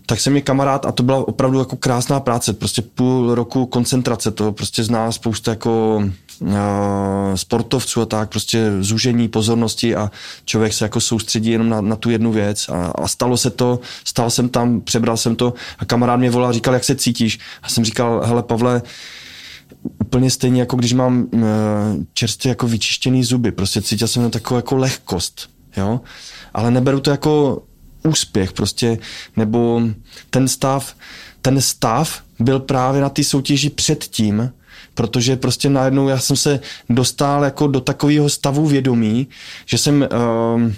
tak 0.07 0.21
jsem 0.21 0.37
je 0.37 0.43
kamarád 0.43 0.87
a 0.87 0.93
to 0.93 1.03
byla 1.03 1.29
opravdu 1.29 1.59
jako 1.59 1.77
krásná 1.77 2.21
práce, 2.21 2.53
prostě 2.53 2.83
půl 2.83 3.35
roku 3.35 3.67
koncentrace, 3.67 4.31
to 4.31 4.53
prostě 4.53 4.85
zná 4.85 5.13
spousta 5.13 5.51
jako 5.51 6.05
uh, 6.41 6.49
sportovců 7.35 8.01
a 8.01 8.07
tak, 8.07 8.31
prostě 8.31 8.71
zúžení 8.81 9.29
pozornosti 9.29 9.95
a 9.97 10.11
člověk 10.45 10.73
se 10.73 10.85
jako 10.85 11.01
soustředí 11.01 11.51
jenom 11.51 11.69
na, 11.69 11.81
na 11.81 11.97
tu 11.97 12.11
jednu 12.11 12.33
věc 12.33 12.69
a, 12.69 12.87
a 12.87 13.09
stalo 13.09 13.37
se 13.37 13.51
to, 13.51 13.81
stál 14.05 14.31
jsem 14.31 14.49
tam, 14.49 14.81
přebral 14.81 15.17
jsem 15.17 15.37
to 15.37 15.55
a 15.79 15.85
kamarád 15.85 16.19
mě 16.19 16.31
volal, 16.31 16.53
říkal, 16.53 16.75
jak 16.75 16.85
se 16.85 16.95
cítíš? 16.95 17.39
A 17.63 17.69
jsem 17.69 17.85
říkal, 17.85 18.23
hele 18.25 18.43
Pavle, 18.43 18.83
úplně 19.83 20.31
stejně 20.31 20.61
jako 20.61 20.77
když 20.77 20.93
mám 20.93 21.29
uh, 21.33 21.41
čerstvě 22.15 22.49
jako 22.49 22.69
vyčištěný 22.69 23.25
zuby, 23.25 23.53
prostě 23.53 23.83
cítil 23.83 24.09
jsem 24.09 24.31
takovou 24.31 24.59
jako 24.59 24.77
lehkost, 24.77 25.51
jo, 25.77 26.01
ale 26.55 26.71
neberu 26.71 27.01
to 27.01 27.11
jako 27.11 27.63
úspěch 28.09 28.53
prostě, 28.53 28.99
nebo 29.37 29.83
ten 30.31 30.49
stav, 30.49 30.95
ten 31.43 31.61
stav 31.61 32.23
byl 32.39 32.61
právě 32.61 33.01
na 33.01 33.09
té 33.09 33.25
soutěži 33.25 33.71
předtím, 33.71 34.53
protože 34.95 35.37
prostě 35.37 35.69
najednou 35.69 36.09
já 36.09 36.19
jsem 36.19 36.37
se 36.37 36.61
dostal 36.91 37.45
jako 37.45 37.67
do 37.67 37.81
takového 37.81 38.29
stavu 38.29 38.67
vědomí, 38.67 39.29
že 39.67 39.79
jsem 39.79 40.09
uh, 40.57 40.73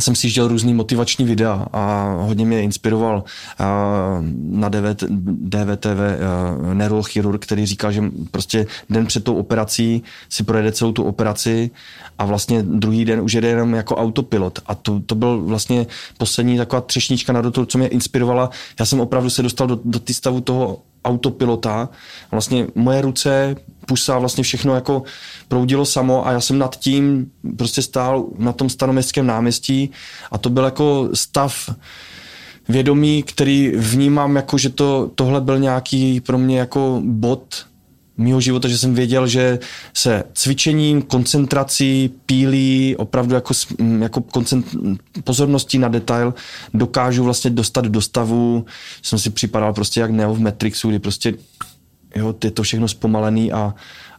jsem 0.00 0.14
si 0.14 0.28
žil 0.28 0.48
různý 0.48 0.74
motivační 0.74 1.24
videa 1.24 1.66
a 1.72 2.14
hodně 2.20 2.46
mě 2.46 2.62
inspiroval 2.62 3.24
uh, 3.60 3.64
na 4.50 4.68
DVT, 4.68 5.04
DVTV 5.28 5.86
uh, 5.86 6.74
neurochirurg, 6.74 7.42
který 7.42 7.66
říkal, 7.66 7.92
že 7.92 8.02
prostě 8.30 8.66
den 8.90 9.06
před 9.06 9.24
tou 9.24 9.34
operací 9.34 10.02
si 10.28 10.42
projede 10.42 10.72
celou 10.72 10.92
tu 10.92 11.02
operaci 11.02 11.70
a 12.18 12.24
vlastně 12.24 12.62
druhý 12.62 13.04
den 13.04 13.20
už 13.20 13.32
jede 13.32 13.48
jenom 13.48 13.74
jako 13.74 13.96
autopilot. 13.96 14.58
A 14.66 14.74
to, 14.74 15.00
to 15.06 15.14
byl 15.14 15.42
vlastně 15.42 15.86
poslední 16.18 16.56
taková 16.56 16.80
třešnička 16.80 17.32
na 17.32 17.50
to, 17.50 17.66
co 17.66 17.78
mě 17.78 17.88
inspirovala. 17.88 18.50
Já 18.80 18.86
jsem 18.86 19.00
opravdu 19.00 19.30
se 19.30 19.42
dostal 19.42 19.66
do, 19.66 19.80
do 19.84 20.00
stavu 20.12 20.40
toho 20.40 20.78
autopilota. 21.06 21.88
Vlastně 22.30 22.66
moje 22.74 23.00
ruce, 23.00 23.56
pusa, 23.86 24.18
vlastně 24.18 24.44
všechno 24.44 24.74
jako 24.74 25.02
proudilo 25.48 25.86
samo 25.86 26.26
a 26.26 26.32
já 26.32 26.40
jsem 26.40 26.58
nad 26.58 26.76
tím 26.76 27.30
prostě 27.58 27.82
stál 27.82 28.26
na 28.38 28.52
tom 28.52 28.68
staroměstském 28.68 29.26
náměstí 29.26 29.90
a 30.30 30.38
to 30.38 30.50
byl 30.50 30.64
jako 30.64 31.08
stav 31.14 31.70
vědomí, 32.68 33.22
který 33.22 33.72
vnímám 33.76 34.36
jako, 34.36 34.58
že 34.58 34.70
to, 34.70 35.10
tohle 35.14 35.40
byl 35.40 35.58
nějaký 35.58 36.20
pro 36.20 36.38
mě 36.38 36.58
jako 36.58 37.00
bod 37.04 37.66
mýho 38.18 38.40
života, 38.40 38.68
že 38.68 38.78
jsem 38.78 38.94
věděl, 38.94 39.26
že 39.26 39.58
se 39.94 40.24
cvičením, 40.34 41.02
koncentrací, 41.02 42.10
pílí, 42.26 42.96
opravdu 42.96 43.34
jako, 43.34 43.54
jako 43.98 44.20
koncent, 44.20 44.66
pozorností 45.24 45.78
na 45.78 45.88
detail 45.88 46.34
dokážu 46.74 47.24
vlastně 47.24 47.50
dostat 47.50 47.84
do 47.84 48.00
stavu, 48.00 48.66
jsem 49.02 49.18
si 49.18 49.30
připadal 49.30 49.72
prostě 49.72 50.00
jak 50.00 50.10
Neo 50.10 50.34
v 50.34 50.40
Matrixu, 50.40 50.88
kdy 50.88 50.98
prostě 50.98 51.34
jo, 52.14 52.34
je 52.44 52.50
to 52.50 52.62
všechno 52.62 52.88
zpomalený 52.88 53.52
a, 53.52 53.74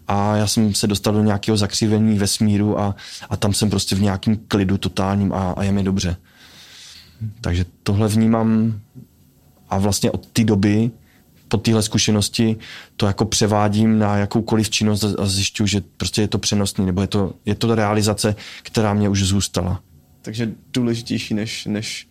a 0.07 0.35
já 0.35 0.47
jsem 0.47 0.73
se 0.73 0.87
dostal 0.87 1.13
do 1.13 1.23
nějakého 1.23 1.57
zakřivení 1.57 2.17
vesmíru 2.17 2.79
a, 2.79 2.95
a 3.29 3.37
tam 3.37 3.53
jsem 3.53 3.69
prostě 3.69 3.95
v 3.95 4.01
nějakém 4.01 4.37
klidu 4.47 4.77
totálním 4.77 5.33
a, 5.33 5.51
a 5.51 5.63
je 5.63 5.71
mi 5.71 5.83
dobře. 5.83 6.17
Takže 7.41 7.65
tohle 7.83 8.07
vnímám 8.07 8.79
a 9.69 9.77
vlastně 9.77 10.11
od 10.11 10.25
té 10.25 10.43
doby 10.43 10.91
po 11.47 11.57
téhle 11.57 11.83
zkušenosti 11.83 12.57
to 12.95 13.07
jako 13.07 13.25
převádím 13.25 13.99
na 13.99 14.17
jakoukoliv 14.17 14.69
činnost 14.69 15.03
a 15.03 15.25
zjišťuju, 15.25 15.67
že 15.67 15.81
prostě 15.97 16.21
je 16.21 16.27
to 16.27 16.37
přenosný, 16.37 16.85
nebo 16.85 17.01
je 17.01 17.07
to, 17.07 17.33
je 17.45 17.55
to 17.55 17.75
realizace, 17.75 18.35
která 18.63 18.93
mě 18.93 19.09
už 19.09 19.23
zůstala. 19.23 19.81
Takže 20.21 20.51
důležitější 20.73 21.33
než, 21.33 21.65
než 21.65 22.07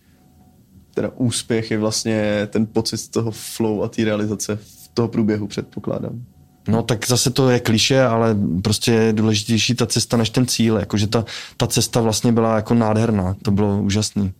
teda 0.93 1.11
úspěch 1.15 1.71
je 1.71 1.77
vlastně 1.77 2.47
ten 2.49 2.65
pocit 2.65 2.97
z 2.97 3.07
toho 3.07 3.31
flow 3.31 3.83
a 3.83 3.87
té 3.87 4.03
realizace 4.03 4.55
v 4.55 4.87
toho 4.93 5.07
průběhu, 5.07 5.47
předpokládám. 5.47 6.23
No 6.67 6.83
tak 6.83 7.07
zase 7.07 7.29
to 7.29 7.49
je 7.49 7.59
kliše, 7.59 8.03
ale 8.03 8.37
prostě 8.63 8.91
je 8.91 9.13
důležitější 9.13 9.75
ta 9.75 9.85
cesta 9.85 10.17
než 10.17 10.29
ten 10.29 10.47
cíl. 10.47 10.77
Jakože 10.77 11.07
ta, 11.07 11.25
ta 11.57 11.67
cesta 11.67 12.01
vlastně 12.01 12.31
byla 12.31 12.55
jako 12.55 12.73
nádherná. 12.73 13.35
To 13.41 13.51
bylo 13.51 13.81
úžasný. 13.81 14.33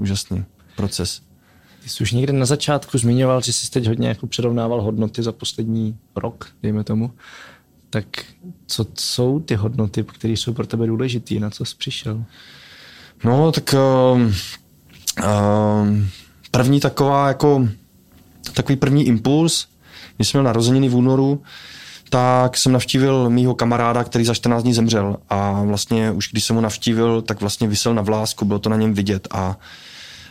Úžasný 0.00 0.44
proces. 0.76 1.22
Ty 1.82 1.88
jsi 1.88 2.02
už 2.02 2.12
někde 2.12 2.32
na 2.32 2.46
začátku 2.46 2.98
zmiňoval, 2.98 3.40
že 3.40 3.52
jsi 3.52 3.70
teď 3.70 3.86
hodně 3.86 4.08
jako 4.08 4.26
přirovnával 4.26 4.82
hodnoty 4.82 5.22
za 5.22 5.32
poslední 5.32 5.96
rok, 6.16 6.48
dejme 6.62 6.84
tomu. 6.84 7.10
Tak 7.90 8.04
co 8.66 8.86
jsou 8.98 9.40
ty 9.40 9.54
hodnoty, 9.54 10.04
které 10.04 10.32
jsou 10.32 10.52
pro 10.52 10.66
tebe 10.66 10.86
důležité? 10.86 11.34
Na 11.34 11.50
co 11.50 11.64
jsi 11.64 11.76
přišel? 11.76 12.24
No, 13.24 13.52
tak 13.52 13.74
uh, 13.74 14.20
uh, 14.20 15.88
první 16.50 16.80
taková 16.80 17.28
jako 17.28 17.68
takový 18.54 18.76
první 18.76 19.06
impuls, 19.06 19.68
když 20.16 20.28
jsem 20.28 20.38
měl 20.38 20.44
narozeniny 20.44 20.88
v 20.88 20.96
únoru, 20.96 21.42
tak 22.10 22.56
jsem 22.56 22.72
navštívil 22.72 23.30
mýho 23.30 23.54
kamaráda, 23.54 24.04
který 24.04 24.24
za 24.24 24.34
14 24.34 24.62
dní 24.62 24.74
zemřel 24.74 25.16
a 25.28 25.62
vlastně 25.62 26.10
už 26.10 26.28
když 26.30 26.44
jsem 26.44 26.56
ho 26.56 26.62
navštívil, 26.62 27.22
tak 27.22 27.40
vlastně 27.40 27.68
vysel 27.68 27.94
na 27.94 28.02
vlásku, 28.02 28.44
bylo 28.44 28.58
to 28.58 28.68
na 28.68 28.76
něm 28.76 28.94
vidět 28.94 29.28
a 29.30 29.56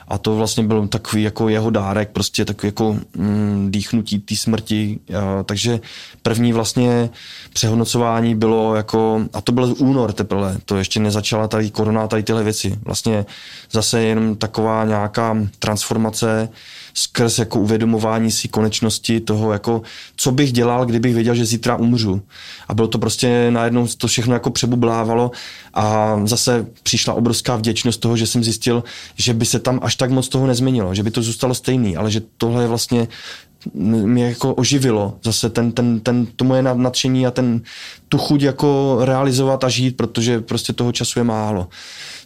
a 0.10 0.18
to 0.18 0.36
vlastně 0.36 0.64
byl 0.64 0.88
takový 0.88 1.24
jako 1.24 1.50
jeho 1.50 1.70
dárek, 1.70 2.10
prostě 2.10 2.46
takový 2.46 2.68
jako 2.68 2.98
mm, 3.18 3.68
dýchnutí 3.72 4.20
té 4.20 4.36
smrti. 4.36 5.00
A, 5.20 5.44
takže 5.44 5.80
první 6.22 6.54
vlastně 6.54 7.10
přehodnocování 7.54 8.36
bylo 8.36 8.76
jako, 8.76 9.22
a 9.34 9.42
to 9.42 9.52
byl 9.52 9.76
únor 9.78 10.14
teprve, 10.14 10.58
to 10.66 10.78
ještě 10.78 11.00
nezačala 11.00 11.48
tady 11.48 11.70
korona, 11.70 12.08
tady 12.08 12.24
tyhle 12.24 12.44
věci. 12.44 12.80
Vlastně 12.84 13.26
zase 13.72 14.02
jenom 14.02 14.36
taková 14.36 14.86
nějaká 14.86 15.38
transformace, 15.60 16.50
skrz 16.94 17.40
jako 17.40 17.60
uvědomování 17.60 18.32
si 18.32 18.48
konečnosti 18.48 19.20
toho, 19.20 19.54
jako 19.54 19.82
co 20.16 20.32
bych 20.32 20.52
dělal, 20.52 20.86
kdybych 20.86 21.14
věděl, 21.14 21.36
že 21.36 21.46
zítra 21.46 21.76
umřu. 21.76 22.22
A 22.68 22.74
bylo 22.74 22.88
to 22.88 23.00
prostě 23.00 23.52
najednou 23.52 23.88
to 23.98 24.08
všechno 24.08 24.34
jako 24.34 24.50
přebublávalo 24.50 25.32
a 25.74 26.18
zase 26.26 26.66
přišla 26.84 27.14
obrovská 27.14 27.56
vděčnost 27.56 28.02
toho, 28.02 28.18
že 28.18 28.28
jsem 28.28 28.44
zjistil, 28.44 28.84
že 29.16 29.34
by 29.34 29.46
se 29.46 29.60
tam 29.60 29.80
až 29.84 29.96
tak 29.96 30.12
moc 30.12 30.30
toho 30.30 30.48
nezměnilo, 30.48 30.96
že 30.96 31.04
by 31.04 31.12
to 31.12 31.22
zůstalo 31.22 31.54
stejný, 31.54 31.98
ale 31.98 32.12
že 32.12 32.22
tohle 32.38 32.64
je 32.64 32.68
vlastně 32.68 33.08
mě 33.74 34.26
jako 34.26 34.54
oživilo 34.54 35.18
zase 35.24 35.50
ten, 35.50 35.72
ten, 35.72 36.00
ten, 36.00 36.26
to 36.36 36.46
moje 36.46 36.62
nadšení 36.62 37.28
a 37.28 37.32
ten, 37.32 37.62
tu 38.10 38.18
chuť 38.18 38.42
jako 38.42 38.98
realizovat 39.02 39.64
a 39.64 39.70
žít, 39.70 39.98
protože 39.98 40.42
prostě 40.42 40.74
toho 40.74 40.92
času 40.92 41.20
je 41.20 41.24
málo. 41.24 41.68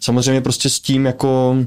Samozřejmě 0.03 0.41
prostě 0.41 0.69
s 0.69 0.79
tím 0.79 1.05
jako 1.05 1.57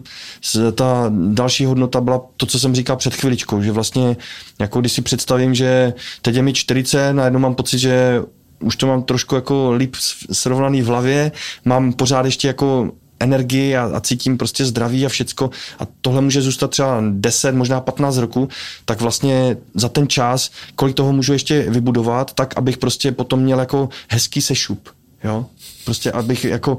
ta 0.75 1.13
další 1.29 1.65
hodnota 1.65 2.01
byla 2.01 2.21
to, 2.37 2.47
co 2.47 2.59
jsem 2.59 2.75
říkal 2.75 2.97
před 2.97 3.15
chviličkou, 3.15 3.63
že 3.63 3.73
vlastně 3.73 4.17
jako 4.59 4.81
když 4.81 4.93
si 4.93 5.03
představím, 5.03 5.55
že 5.55 5.95
teď 6.23 6.35
je 6.35 6.43
mi 6.43 6.53
40, 6.53 7.13
najednou 7.13 7.41
mám 7.41 7.55
pocit, 7.55 7.79
že 7.79 8.23
už 8.61 8.77
to 8.77 8.87
mám 8.87 9.03
trošku 9.03 9.35
jako 9.35 9.73
líp 9.73 9.95
srovnaný 10.33 10.83
v 10.83 10.87
hlavě, 10.87 11.33
mám 11.65 11.93
pořád 11.93 12.25
ještě 12.25 12.49
jako 12.49 12.91
energii 13.21 13.77
a, 13.77 13.91
a 13.95 14.01
cítím 14.01 14.39
prostě 14.39 14.65
zdraví 14.65 15.07
a 15.07 15.09
všecko 15.09 15.51
a 15.79 15.87
tohle 16.01 16.21
může 16.21 16.43
zůstat 16.43 16.71
třeba 16.71 17.03
10, 17.11 17.55
možná 17.55 17.81
15 17.81 18.17
roku, 18.17 18.49
tak 18.85 19.01
vlastně 19.01 19.57
za 19.75 19.89
ten 19.89 20.09
čas, 20.09 20.51
kolik 20.75 20.97
toho 20.97 21.13
můžu 21.13 21.33
ještě 21.33 21.71
vybudovat, 21.71 22.33
tak 22.33 22.57
abych 22.57 22.79
prostě 22.79 23.13
potom 23.13 23.41
měl 23.41 23.61
jako 23.61 23.89
hezký 24.09 24.43
sešup, 24.43 24.89
jo. 25.25 25.47
Prostě 25.87 26.13
abych 26.13 26.45
jako 26.45 26.77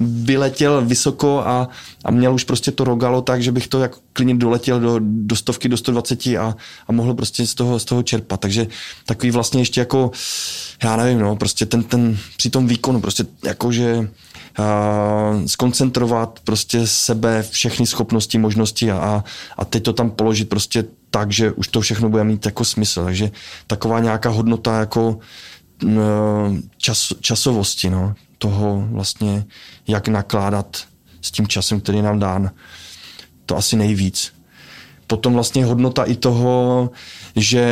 vyletěl 0.00 0.82
vysoko 0.86 1.42
a, 1.46 1.68
a 2.04 2.10
měl 2.10 2.34
už 2.34 2.44
prostě 2.44 2.70
to 2.70 2.84
rogalo 2.84 3.22
tak, 3.22 3.42
že 3.42 3.52
bych 3.52 3.68
to 3.68 3.80
jako 3.80 3.98
klidně 4.12 4.34
doletěl 4.34 4.80
do, 4.80 5.00
do 5.02 5.36
stovky, 5.36 5.68
do 5.68 5.76
120 5.76 6.26
a, 6.26 6.56
a 6.88 6.92
mohl 6.92 7.14
prostě 7.14 7.46
z 7.46 7.54
toho, 7.54 7.78
z 7.78 7.84
toho 7.84 8.02
čerpat. 8.02 8.40
Takže 8.40 8.66
takový 9.06 9.30
vlastně 9.30 9.60
ještě 9.60 9.80
jako, 9.80 10.10
já 10.84 10.96
nevím, 10.96 11.18
no, 11.18 11.36
prostě 11.36 11.66
ten, 11.66 11.82
ten 11.82 12.18
při 12.36 12.50
tom 12.50 12.66
výkonu, 12.66 13.00
prostě 13.00 13.26
jako, 13.44 13.72
že 13.72 13.98
uh, 13.98 15.46
skoncentrovat 15.46 16.40
prostě 16.44 16.86
sebe, 16.86 17.42
všechny 17.50 17.86
schopnosti, 17.86 18.38
možnosti 18.38 18.90
a, 18.90 19.24
a 19.56 19.64
teď 19.64 19.82
to 19.82 19.92
tam 19.92 20.10
položit 20.10 20.48
prostě 20.48 20.84
tak, 21.10 21.32
že 21.32 21.52
už 21.52 21.68
to 21.68 21.80
všechno 21.80 22.08
bude 22.08 22.24
mít 22.24 22.46
jako 22.46 22.64
smysl. 22.64 23.04
Takže 23.04 23.30
taková 23.66 24.00
nějaká 24.00 24.30
hodnota 24.30 24.78
jako 24.78 25.18
čas, 26.78 27.12
časovosti, 27.20 27.90
no, 27.90 28.14
toho 28.44 28.86
vlastně, 28.90 29.44
jak 29.88 30.08
nakládat 30.08 30.76
s 31.20 31.30
tím 31.30 31.48
časem, 31.48 31.80
který 31.80 32.02
nám 32.02 32.18
dán. 32.18 32.50
To 33.46 33.56
asi 33.56 33.76
nejvíc. 33.76 34.32
Potom 35.06 35.34
vlastně 35.34 35.64
hodnota 35.64 36.04
i 36.04 36.14
toho, 36.14 36.90
že 37.36 37.64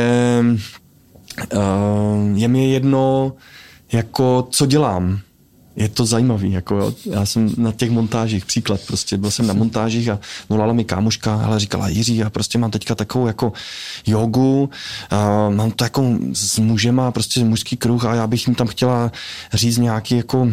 uh, 1.53 2.37
je 2.37 2.47
mi 2.47 2.71
jedno, 2.71 3.33
jako 3.91 4.47
co 4.49 4.65
dělám 4.65 5.19
je 5.75 5.89
to 5.89 6.05
zajímavý, 6.05 6.51
jako 6.51 6.75
jo. 6.75 6.93
Já 7.05 7.25
jsem 7.25 7.49
na 7.57 7.71
těch 7.71 7.91
montážích, 7.91 8.45
příklad 8.45 8.81
prostě, 8.87 9.17
byl 9.17 9.31
jsem 9.31 9.47
na 9.47 9.53
montážích 9.53 10.09
a 10.09 10.19
volala 10.49 10.73
mi 10.73 10.83
kámoška, 10.83 11.35
ale 11.35 11.59
říkala 11.59 11.87
Jiří, 11.87 12.17
já 12.17 12.29
prostě 12.29 12.57
mám 12.57 12.71
teďka 12.71 12.95
takovou 12.95 13.27
jako 13.27 13.53
jogu, 14.07 14.69
a 15.09 15.49
mám 15.49 15.71
to 15.71 15.83
jako 15.83 16.17
s 16.33 16.59
mužema, 16.59 17.11
prostě 17.11 17.43
mužský 17.43 17.77
kruh 17.77 18.05
a 18.05 18.15
já 18.15 18.27
bych 18.27 18.47
jim 18.47 18.55
tam 18.55 18.67
chtěla 18.67 19.11
říct 19.53 19.77
nějaký 19.77 20.17
jako 20.17 20.51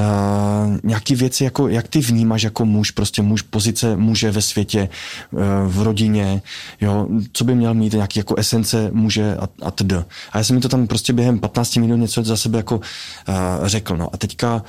uh, 0.00 0.76
nějaký 0.82 1.14
věci, 1.14 1.44
jako 1.44 1.68
jak 1.68 1.88
ty 1.88 2.00
vnímáš 2.00 2.42
jako 2.42 2.64
muž, 2.64 2.90
prostě 2.90 3.22
muž, 3.22 3.42
pozice 3.42 3.96
muže 3.96 4.30
ve 4.30 4.42
světě, 4.42 4.88
uh, 5.30 5.40
v 5.66 5.82
rodině, 5.82 6.42
jo, 6.80 7.08
co 7.32 7.44
by 7.44 7.54
měl 7.54 7.74
mít, 7.74 7.92
nějaký 7.92 8.18
jako 8.18 8.34
esence 8.36 8.90
muže 8.92 9.36
a, 9.36 9.48
a 9.62 9.70
td. 9.70 9.92
A 10.32 10.38
já 10.38 10.44
jsem 10.44 10.56
mi 10.56 10.62
to 10.62 10.68
tam 10.68 10.86
prostě 10.86 11.12
během 11.12 11.38
15 11.38 11.76
minut 11.76 11.96
něco 11.96 12.22
za 12.22 12.36
sebe 12.36 12.58
jako 12.58 12.76
uh, 12.76 13.34
řekl. 13.64 13.96
No. 13.96 14.08
A 14.12 14.16
teďka 14.16 14.62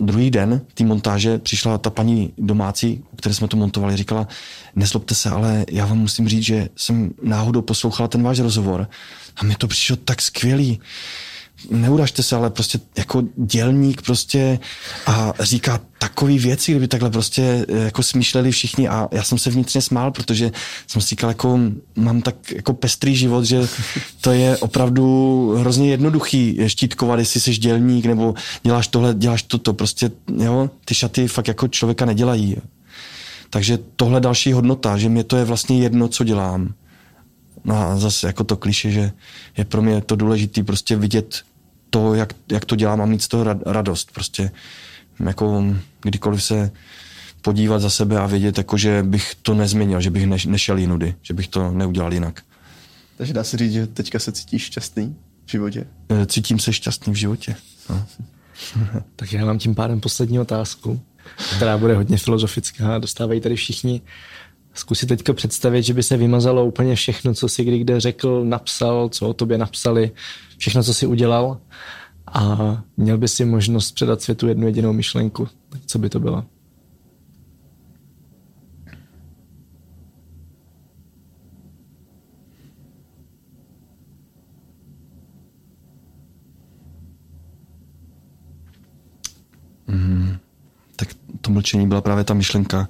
druhý 0.00 0.30
den 0.30 0.60
té 0.74 0.84
montáže 0.84 1.38
přišla 1.38 1.78
ta 1.78 1.90
paní 1.90 2.32
domácí, 2.38 3.04
které 3.16 3.34
jsme 3.34 3.48
to 3.48 3.56
montovali, 3.56 3.96
říkala, 3.96 4.28
neslobte 4.76 5.14
se, 5.14 5.30
ale 5.30 5.64
já 5.70 5.86
vám 5.86 5.98
musím 5.98 6.28
říct, 6.28 6.42
že 6.42 6.68
jsem 6.76 7.10
náhodou 7.22 7.62
poslouchala 7.62 8.08
ten 8.08 8.22
váš 8.22 8.38
rozhovor 8.38 8.88
a 9.36 9.44
mi 9.44 9.54
to 9.54 9.68
přišlo 9.68 9.96
tak 9.96 10.22
skvělý 10.22 10.80
neuražte 11.70 12.22
se, 12.22 12.36
ale 12.36 12.50
prostě 12.50 12.80
jako 12.98 13.22
dělník 13.36 14.02
prostě 14.02 14.58
a 15.06 15.32
říká 15.40 15.80
takové 15.98 16.38
věci, 16.38 16.72
kdyby 16.72 16.88
takhle 16.88 17.10
prostě 17.10 17.66
eh, 17.68 17.84
jako 17.84 18.02
smýšleli 18.02 18.50
všichni 18.50 18.88
a 18.88 19.08
já 19.12 19.22
jsem 19.22 19.38
se 19.38 19.50
vnitřně 19.50 19.82
smál, 19.82 20.10
protože 20.10 20.52
jsem 20.86 21.02
si 21.02 21.08
říkal, 21.08 21.30
jako 21.30 21.60
mám 21.96 22.22
tak 22.22 22.52
jako 22.52 22.72
pestrý 22.72 23.16
život, 23.16 23.44
že 23.44 23.68
to 24.20 24.32
je 24.32 24.56
opravdu 24.56 25.54
hrozně 25.58 25.90
jednoduchý 25.90 26.58
štítkovat, 26.66 27.18
jestli 27.18 27.40
jsi 27.40 27.52
dělník 27.52 28.06
nebo 28.06 28.34
děláš 28.62 28.88
tohle, 28.88 29.14
děláš 29.14 29.42
toto, 29.42 29.74
prostě 29.74 30.10
jo, 30.38 30.70
ty 30.84 30.94
šaty 30.94 31.28
fakt 31.28 31.48
jako 31.48 31.68
člověka 31.68 32.04
nedělají. 32.04 32.56
Takže 33.50 33.78
tohle 33.96 34.20
další 34.20 34.52
hodnota, 34.52 34.98
že 34.98 35.08
mě 35.08 35.24
to 35.24 35.36
je 35.36 35.44
vlastně 35.44 35.78
jedno, 35.78 36.08
co 36.08 36.24
dělám. 36.24 36.74
No 37.64 37.76
a 37.76 37.96
zase 37.96 38.26
jako 38.26 38.44
to 38.44 38.56
kliše, 38.56 38.90
že 38.90 39.12
je 39.56 39.64
pro 39.64 39.82
mě 39.82 40.00
to 40.00 40.16
důležité 40.16 40.64
prostě 40.64 40.96
vidět 40.96 41.42
to, 41.92 42.14
jak, 42.14 42.32
jak 42.50 42.64
to 42.64 42.76
dělám 42.76 43.00
a 43.00 43.06
mít 43.06 43.22
z 43.22 43.28
toho 43.28 43.44
radost. 43.66 44.12
Prostě 44.12 44.50
jako 45.24 45.64
kdykoliv 46.00 46.44
se 46.44 46.70
podívat 47.42 47.78
za 47.78 47.90
sebe 47.90 48.18
a 48.18 48.26
vědět, 48.26 48.58
jako, 48.58 48.76
že 48.78 49.02
bych 49.02 49.34
to 49.42 49.54
nezměnil, 49.54 50.00
že 50.00 50.10
bych 50.10 50.26
nešel 50.46 50.78
jinudy, 50.78 51.14
že 51.22 51.34
bych 51.34 51.48
to 51.48 51.70
neudělal 51.70 52.12
jinak. 52.12 52.42
Takže 53.16 53.32
dá 53.32 53.44
se 53.44 53.56
říct, 53.56 53.72
že 53.72 53.86
teďka 53.86 54.18
se 54.18 54.32
cítíš 54.32 54.62
šťastný 54.62 55.16
v 55.46 55.50
životě? 55.50 55.86
E, 56.08 56.26
cítím 56.26 56.58
se 56.58 56.72
šťastný 56.72 57.12
v 57.12 57.16
životě. 57.16 57.56
No. 57.90 58.06
tak 59.16 59.32
já 59.32 59.44
mám 59.44 59.58
tím 59.58 59.74
pádem 59.74 60.00
poslední 60.00 60.40
otázku, 60.40 61.00
která 61.56 61.78
bude 61.78 61.94
hodně 61.94 62.18
filozofická. 62.18 62.98
Dostávají 62.98 63.40
tady 63.40 63.56
všichni. 63.56 64.00
Zkusit 64.74 65.06
teďka 65.06 65.32
představit, 65.32 65.82
že 65.82 65.94
by 65.94 66.02
se 66.02 66.16
vymazalo 66.16 66.66
úplně 66.66 66.94
všechno, 66.94 67.34
co 67.34 67.48
si 67.48 67.64
kdy 67.64 67.78
kde 67.78 68.00
řekl, 68.00 68.44
napsal, 68.44 69.08
co 69.08 69.28
o 69.28 69.32
tobě 69.32 69.58
napsali, 69.58 70.10
všechno, 70.58 70.82
co 70.82 70.94
si 70.94 71.06
udělal 71.06 71.60
a 72.26 72.82
měl 72.96 73.18
by 73.18 73.28
si 73.28 73.44
možnost 73.44 73.92
předat 73.92 74.22
světu 74.22 74.48
jednu 74.48 74.66
jedinou 74.66 74.92
myšlenku. 74.92 75.48
Tak 75.68 75.80
co 75.86 75.98
by 75.98 76.08
to 76.08 76.20
bylo? 76.20 76.44
Mm, 89.86 90.36
tak 90.96 91.08
to 91.40 91.50
mlčení 91.50 91.88
byla 91.88 92.00
právě 92.00 92.24
ta 92.24 92.34
myšlenka. 92.34 92.88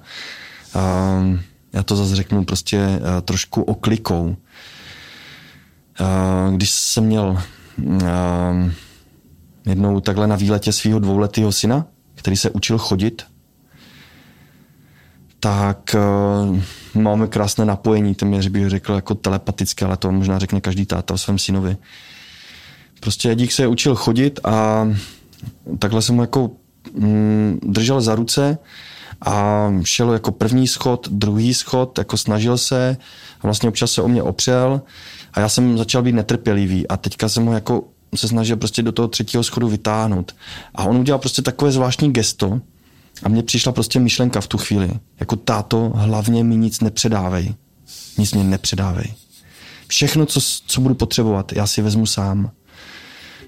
Um, 0.75 1.39
já 1.73 1.83
to 1.83 1.95
zase 1.95 2.15
řeknu 2.15 2.45
prostě 2.45 2.77
uh, 2.77 3.21
trošku 3.21 3.61
oklikou. 3.61 4.35
Uh, 5.99 6.55
když 6.55 6.69
jsem 6.69 7.03
měl 7.03 7.37
uh, 7.77 8.71
jednou 9.65 9.99
takhle 9.99 10.27
na 10.27 10.35
výletě 10.35 10.73
svého 10.73 10.99
dvouletého 10.99 11.51
syna, 11.51 11.85
který 12.15 12.37
se 12.37 12.49
učil 12.49 12.77
chodit, 12.77 13.23
tak 15.39 15.95
máme 16.93 17.27
krásné 17.27 17.65
napojení, 17.65 18.15
to 18.15 18.25
mě 18.25 18.49
bych 18.49 18.69
řekl 18.69 18.93
jako 18.93 19.15
telepatické, 19.15 19.85
ale 19.85 19.97
to 19.97 20.11
možná 20.11 20.39
řekne 20.39 20.61
každý 20.61 20.85
táta 20.85 21.13
o 21.13 21.17
svém 21.17 21.37
synovi. 21.37 21.77
Prostě 22.99 23.35
dík 23.35 23.51
se 23.51 23.67
učil 23.67 23.95
chodit 23.95 24.39
a 24.43 24.87
takhle 25.79 26.01
jsem 26.01 26.15
mu 26.15 26.21
jako 26.21 26.51
mm, 26.93 27.59
držel 27.63 28.01
za 28.01 28.15
ruce 28.15 28.57
a 29.21 29.67
šel 29.83 30.13
jako 30.13 30.31
první 30.31 30.67
schod, 30.67 31.07
druhý 31.11 31.53
schod, 31.53 31.97
jako 31.97 32.17
snažil 32.17 32.57
se 32.57 32.97
a 33.41 33.47
vlastně 33.47 33.69
občas 33.69 33.91
se 33.91 34.01
o 34.01 34.07
mě 34.07 34.23
opřel 34.23 34.81
a 35.33 35.39
já 35.39 35.49
jsem 35.49 35.77
začal 35.77 36.01
být 36.01 36.15
netrpělivý 36.15 36.87
a 36.87 36.97
teďka 36.97 37.29
jsem 37.29 37.45
ho 37.45 37.53
jako 37.53 37.83
se 38.15 38.27
snažil 38.27 38.57
prostě 38.57 38.81
do 38.81 38.91
toho 38.91 39.07
třetího 39.07 39.43
schodu 39.43 39.67
vytáhnout. 39.67 40.35
A 40.75 40.83
on 40.83 40.97
udělal 40.97 41.19
prostě 41.19 41.41
takové 41.41 41.71
zvláštní 41.71 42.13
gesto 42.13 42.61
a 43.23 43.29
mně 43.29 43.43
přišla 43.43 43.71
prostě 43.71 43.99
myšlenka 43.99 44.41
v 44.41 44.47
tu 44.47 44.57
chvíli. 44.57 44.89
Jako 45.19 45.35
táto, 45.35 45.91
hlavně 45.95 46.43
mi 46.43 46.57
nic 46.57 46.81
nepředávej. 46.81 47.55
Nic 48.17 48.33
mě 48.33 48.43
nepředávej. 48.43 49.13
Všechno, 49.87 50.25
co, 50.25 50.39
co 50.67 50.81
budu 50.81 50.95
potřebovat, 50.95 51.53
já 51.53 51.67
si 51.67 51.81
vezmu 51.81 52.05
sám. 52.05 52.51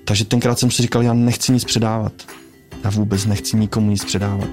Takže 0.05 0.25
tenkrát 0.25 0.59
jsem 0.59 0.71
si 0.71 0.81
říkal, 0.81 1.03
já 1.03 1.13
nechci 1.13 1.51
nic 1.51 1.63
předávat. 1.63 2.13
Já 2.83 2.89
vůbec 2.89 3.25
nechci 3.25 3.57
nikomu 3.57 3.89
nic 3.89 4.05
předávat. 4.05 4.49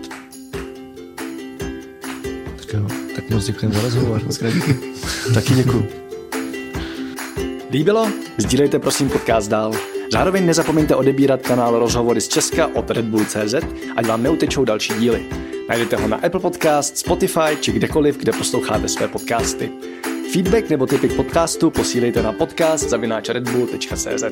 Tak 2.73 2.81
jo, 2.81 2.87
tak 3.16 3.31
moc 3.31 3.47
děkuji 3.47 3.73
za 3.73 3.83
rozhovor. 3.83 4.23
Taky 5.35 5.55
děkuji. 5.55 5.89
Líbilo? 7.70 8.09
Sdílejte 8.39 8.79
prosím 8.79 9.09
podcast 9.11 9.51
dál. 9.51 9.73
Zároveň 10.12 10.47
nezapomeňte 10.47 10.97
odebírat 10.97 11.43
kanál 11.43 11.79
Rozhovory 11.79 12.20
z 12.20 12.29
Česka 12.29 12.66
od 12.66 12.91
Red 12.91 13.05
Bull.cz, 13.05 13.55
ať 13.97 14.07
vám 14.07 14.23
neutečou 14.23 14.64
další 14.64 14.95
díly. 14.95 15.27
Najdete 15.68 15.97
ho 15.97 16.09
na 16.09 16.16
Apple 16.16 16.41
Podcast, 16.41 16.99
Spotify 16.99 17.57
či 17.61 17.73
kdekoliv, 17.73 18.16
kde 18.16 18.33
posloucháte 18.33 18.89
své 18.89 19.09
podcasty. 19.09 19.70
Feedback 20.33 20.70
nebo 20.70 20.87
tipy 20.87 21.09
k 21.09 21.16
podcastu 21.16 21.70
posílejte 21.70 22.23
na 22.23 22.33
podcast 22.33 22.89
zavináčredbull.cz. 22.89 24.25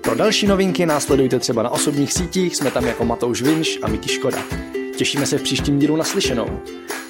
Pro 0.00 0.14
další 0.14 0.46
novinky 0.46 0.86
následujte 0.86 1.38
třeba 1.38 1.62
na 1.62 1.70
osobních 1.70 2.12
sítích, 2.12 2.56
jsme 2.56 2.70
tam 2.70 2.86
jako 2.86 3.04
Matouš 3.04 3.42
Vinš 3.42 3.78
a 3.82 3.88
Miki 3.88 4.08
Škoda. 4.08 4.38
Těšíme 4.98 5.26
se 5.26 5.38
v 5.38 5.42
příštím 5.42 5.78
dílu 5.78 5.96
naslyšenou. 5.96 6.60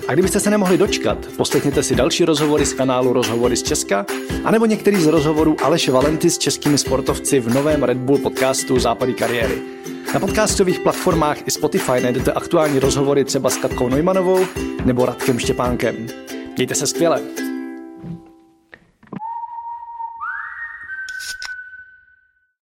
A 0.09 0.13
kdybyste 0.13 0.41
se 0.41 0.51
nemohli 0.51 0.79
dočkat, 0.79 1.19
poslechněte 1.37 1.83
si 1.83 1.95
další 1.95 2.25
rozhovory 2.25 2.67
z 2.67 2.73
kanálu 2.73 3.13
Rozhovory 3.13 3.57
z 3.57 3.63
Česka, 3.63 4.07
anebo 4.45 4.67
některý 4.67 5.03
z 5.03 5.07
rozhovorů 5.07 5.57
Aleše 5.63 5.93
Valenty 5.93 6.31
s 6.31 6.39
českými 6.39 6.79
sportovci 6.79 7.41
v 7.41 7.55
novém 7.55 7.83
Red 7.83 7.99
Bull 7.99 8.19
podcastu 8.19 8.79
Západy 8.79 9.15
kariéry. 9.15 9.59
Na 10.15 10.21
podcastových 10.21 10.81
platformách 10.81 11.39
i 11.47 11.51
Spotify 11.51 12.01
najdete 12.03 12.33
aktuální 12.33 12.79
rozhovory 12.79 13.25
třeba 13.25 13.51
s 13.51 13.57
Katkou 13.57 13.89
Neumanovou 13.89 14.47
nebo 14.85 15.07
Radkem 15.07 15.39
Štěpánkem. 15.39 16.07
Mějte 16.57 16.75
se 16.75 16.87
skvěle. 16.87 17.48